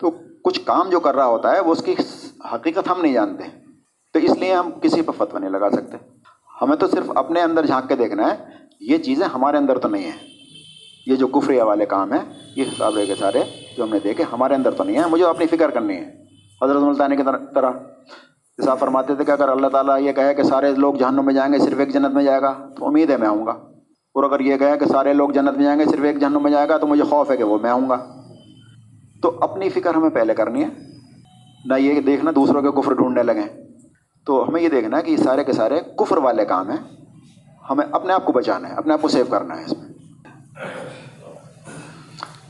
تو 0.00 0.10
کچھ 0.44 0.60
کام 0.64 0.88
جو 0.88 1.00
کر 1.00 1.14
رہا 1.14 1.26
ہوتا 1.26 1.52
ہے، 1.52 1.60
وہ 1.60 1.72
اس 1.72 1.82
کی 1.82 1.94
حقیقت 2.54 2.90
ہم 2.90 3.00
نہیں 3.00 3.12
جانتے۔ 3.12 3.44
تو 4.12 4.18
اس 4.18 4.36
لیے 4.36 4.54
ہم 4.54 4.70
کسی 4.82 5.02
پہ 5.02 5.12
فتویٰ 5.12 5.40
نہیں 5.40 5.50
لگا 5.50 5.70
سکتے۔ 5.70 5.96
ہمیں 6.62 6.76
تو 6.76 6.86
صرف 6.86 7.10
اپنے 7.14 7.42
اندر 7.42 7.66
جھانک 7.66 7.88
کے 7.88 7.96
دیکھنا 7.96 8.34
ہے، 8.34 8.44
یہ 8.80 8.98
چیزیں 8.98 9.26
ہمارے 9.26 9.56
اندر 9.56 9.78
تو 9.78 9.88
نہیں 9.88 10.04
ہیں۔ 10.04 10.28
یہ 11.06 11.16
جو 11.16 11.26
کفری 11.26 11.60
والے 11.60 11.86
کام 11.86 12.12
ہیں 12.12 12.52
یہ 12.56 12.64
حساب 12.68 12.94
کے 13.06 13.14
سارے 13.14 13.42
جو 13.76 13.84
ہم 13.84 13.90
نے 13.90 13.98
دیکھے، 14.04 14.24
ہمارے 14.32 14.54
اندر 14.54 14.70
تو 14.70 14.84
نہیں 14.84 14.96
ہیں، 14.96 15.06
مجھے 15.10 15.24
اپنی 15.24 15.46
فکر 15.46 15.70
کرنی 15.70 15.96
ہے۔ 15.96 16.24
حضرت 16.62 16.82
ملتانی 16.82 17.16
کی 17.16 17.22
طرح۔ 17.54 17.70
جیسا 18.58 18.74
فرماتے 18.74 19.14
تھے 19.14 19.24
کہ 19.24 19.30
اگر 19.30 19.48
اللہ 19.48 19.66
تعالیٰ 19.66 20.00
یہ 20.00 20.12
کہے 20.12 20.34
کہ 20.34 20.42
سارے 20.42 20.72
لوگ 20.72 20.94
جہنم 20.94 21.24
میں 21.24 21.34
جائیں 21.34 21.52
گے، 21.52 21.58
صرف 21.58 21.78
ایک 21.78 21.92
جنت 21.92 22.14
میں 22.14 22.24
جائے 22.24 22.42
گا، 22.42 22.68
تو 22.76 22.86
امید 22.86 23.10
ہے 23.10 23.16
میں 23.16 23.28
آؤں 23.28 23.46
گا۔ 23.46 23.50
اور 24.14 24.24
اگر 24.24 24.40
یہ 24.40 24.56
کہے 24.56 24.78
کہ 24.78 24.86
سارے 24.86 25.12
لوگ 25.12 25.30
جنت 25.30 25.56
میں 25.56 25.64
جائیں 25.64 25.80
گے، 25.80 25.84
صرف 25.84 26.00
ایک 26.02 26.20
جہنم 26.20 26.42
میں 26.42 26.50
جائے 26.50 26.68
گا، 26.68 26.76
تو 26.76 26.86
مجھے 26.86 27.04
خوف 27.04 27.30
ہے 27.30 27.36
کہ 27.36 27.44
وہ 27.44 27.58
میں 27.62 27.70
آؤں 27.70 27.88
گا۔ 27.88 28.22
تو 29.22 29.38
اپنی 29.40 29.68
فکر 29.68 29.94
ہمیں 29.94 30.10
پہلے 30.10 30.34
کرنی 30.34 30.64
ہے۔ 30.64 30.68
نہ 31.64 31.74
یہ 31.74 32.00
دیکھنا، 32.00 32.30
دوسروں 32.34 32.62
کے 32.62 32.80
کفر 32.80 32.92
ڈھونڈنے 32.92 33.22
لگیں۔ 33.22 33.46
تو 34.26 34.48
ہمیں 34.48 34.62
یہ 34.62 34.68
دیکھنا 34.68 34.96
ہے 34.96 35.02
کہ 35.02 35.10
یہ 35.10 35.16
سارے 35.16 35.44
کے 35.44 35.52
سارے 35.52 35.80
کفر 35.98 36.16
والے 36.18 36.44
کام 36.44 36.70
ہیں۔ 36.70 36.96
ہمیں 37.70 37.86
اپنے 37.90 38.12
آپ 38.12 38.24
کو 38.24 38.32
بچانا 38.32 38.68
ہے، 38.68 38.74
اپنے 38.74 38.92
آپ 38.92 39.02
کو 39.02 39.08
سیو 39.08 39.24
کرنا 39.24 39.58
ہے 39.58 39.64
اس 39.64 39.78
میں۔ 39.78 39.88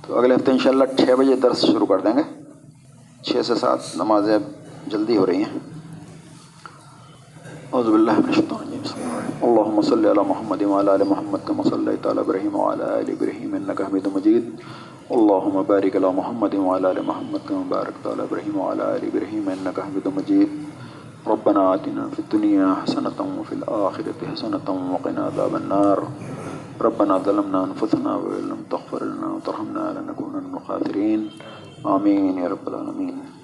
تو 0.06 0.18
اگلے 0.18 0.34
ہفتے 0.34 0.52
انشاءاللہ 0.52 0.84
چھ 0.98 1.10
بجے 1.18 1.36
درس 1.36 1.64
شروع 1.64 1.86
کر 1.86 1.98
دیں 1.98 2.12
گے۔ 2.16 2.42
چھ 3.22 3.46
سے 3.46 3.54
سات 3.54 3.78
نمازیں 3.96 4.38
جلدی 4.86 5.16
ہو 5.16 5.26
رہی 5.26 5.36
ہیں۔ 5.36 5.75
اعوذ 7.72 7.86
باللہ 7.86 8.18
من 8.18 8.28
الشیطان 8.28 8.66
الرجیم 8.72 9.44
اللہم 9.46 9.80
صلی 9.82 10.10
علی 10.10 10.20
محمد 10.26 10.62
وعلی 10.62 10.90
آل 10.90 11.02
محمد 11.08 11.46
کما 11.46 11.62
صلیت 11.68 12.06
علی 12.06 12.18
ابراہیم 12.18 12.54
وعلی 12.56 12.82
آل 12.82 13.10
ابراہیم 13.12 13.54
انکا 13.54 13.86
حمید 13.86 14.06
مجید 14.12 14.44
اللہم 15.16 15.62
بارک 15.66 15.96
علی 15.96 16.12
محمد 16.16 16.54
وعلی 16.54 16.86
آل 16.86 17.00
محمد 17.06 17.48
کما 17.48 17.62
بارکت 17.68 18.06
علی 18.06 18.22
ابراہیم 18.22 18.56
وعلی 18.58 18.82
آل 18.82 19.06
ابراہیم 19.10 19.48
انکا 19.54 19.86
حمید 19.86 20.06
مجید 20.16 20.48
ربنا 21.28 21.62
آتنا 21.70 22.06
في 22.14 22.22
الدنيا 22.22 22.66
حسنة 22.82 23.18
وفي 23.38 23.54
الآخرة 23.54 24.20
حسنة 24.32 24.68
وقنا 24.92 25.24
عذاب 25.26 25.54
النار. 25.56 26.02
ربنا 26.80 27.18
ظلمنا 27.18 27.64
أنفسنا 27.64 28.14
وإن 28.14 28.44
لم 28.50 28.60
تغفر 28.70 29.04
لنا 29.04 29.26
وترحمنا 29.32 29.84
لنكونن 29.96 30.44
من 30.44 30.54
الخاسرين. 30.54 31.20
آمين 31.86 32.38
يا 32.38 32.48
رب 32.48 32.68
العالمين. 32.68 33.35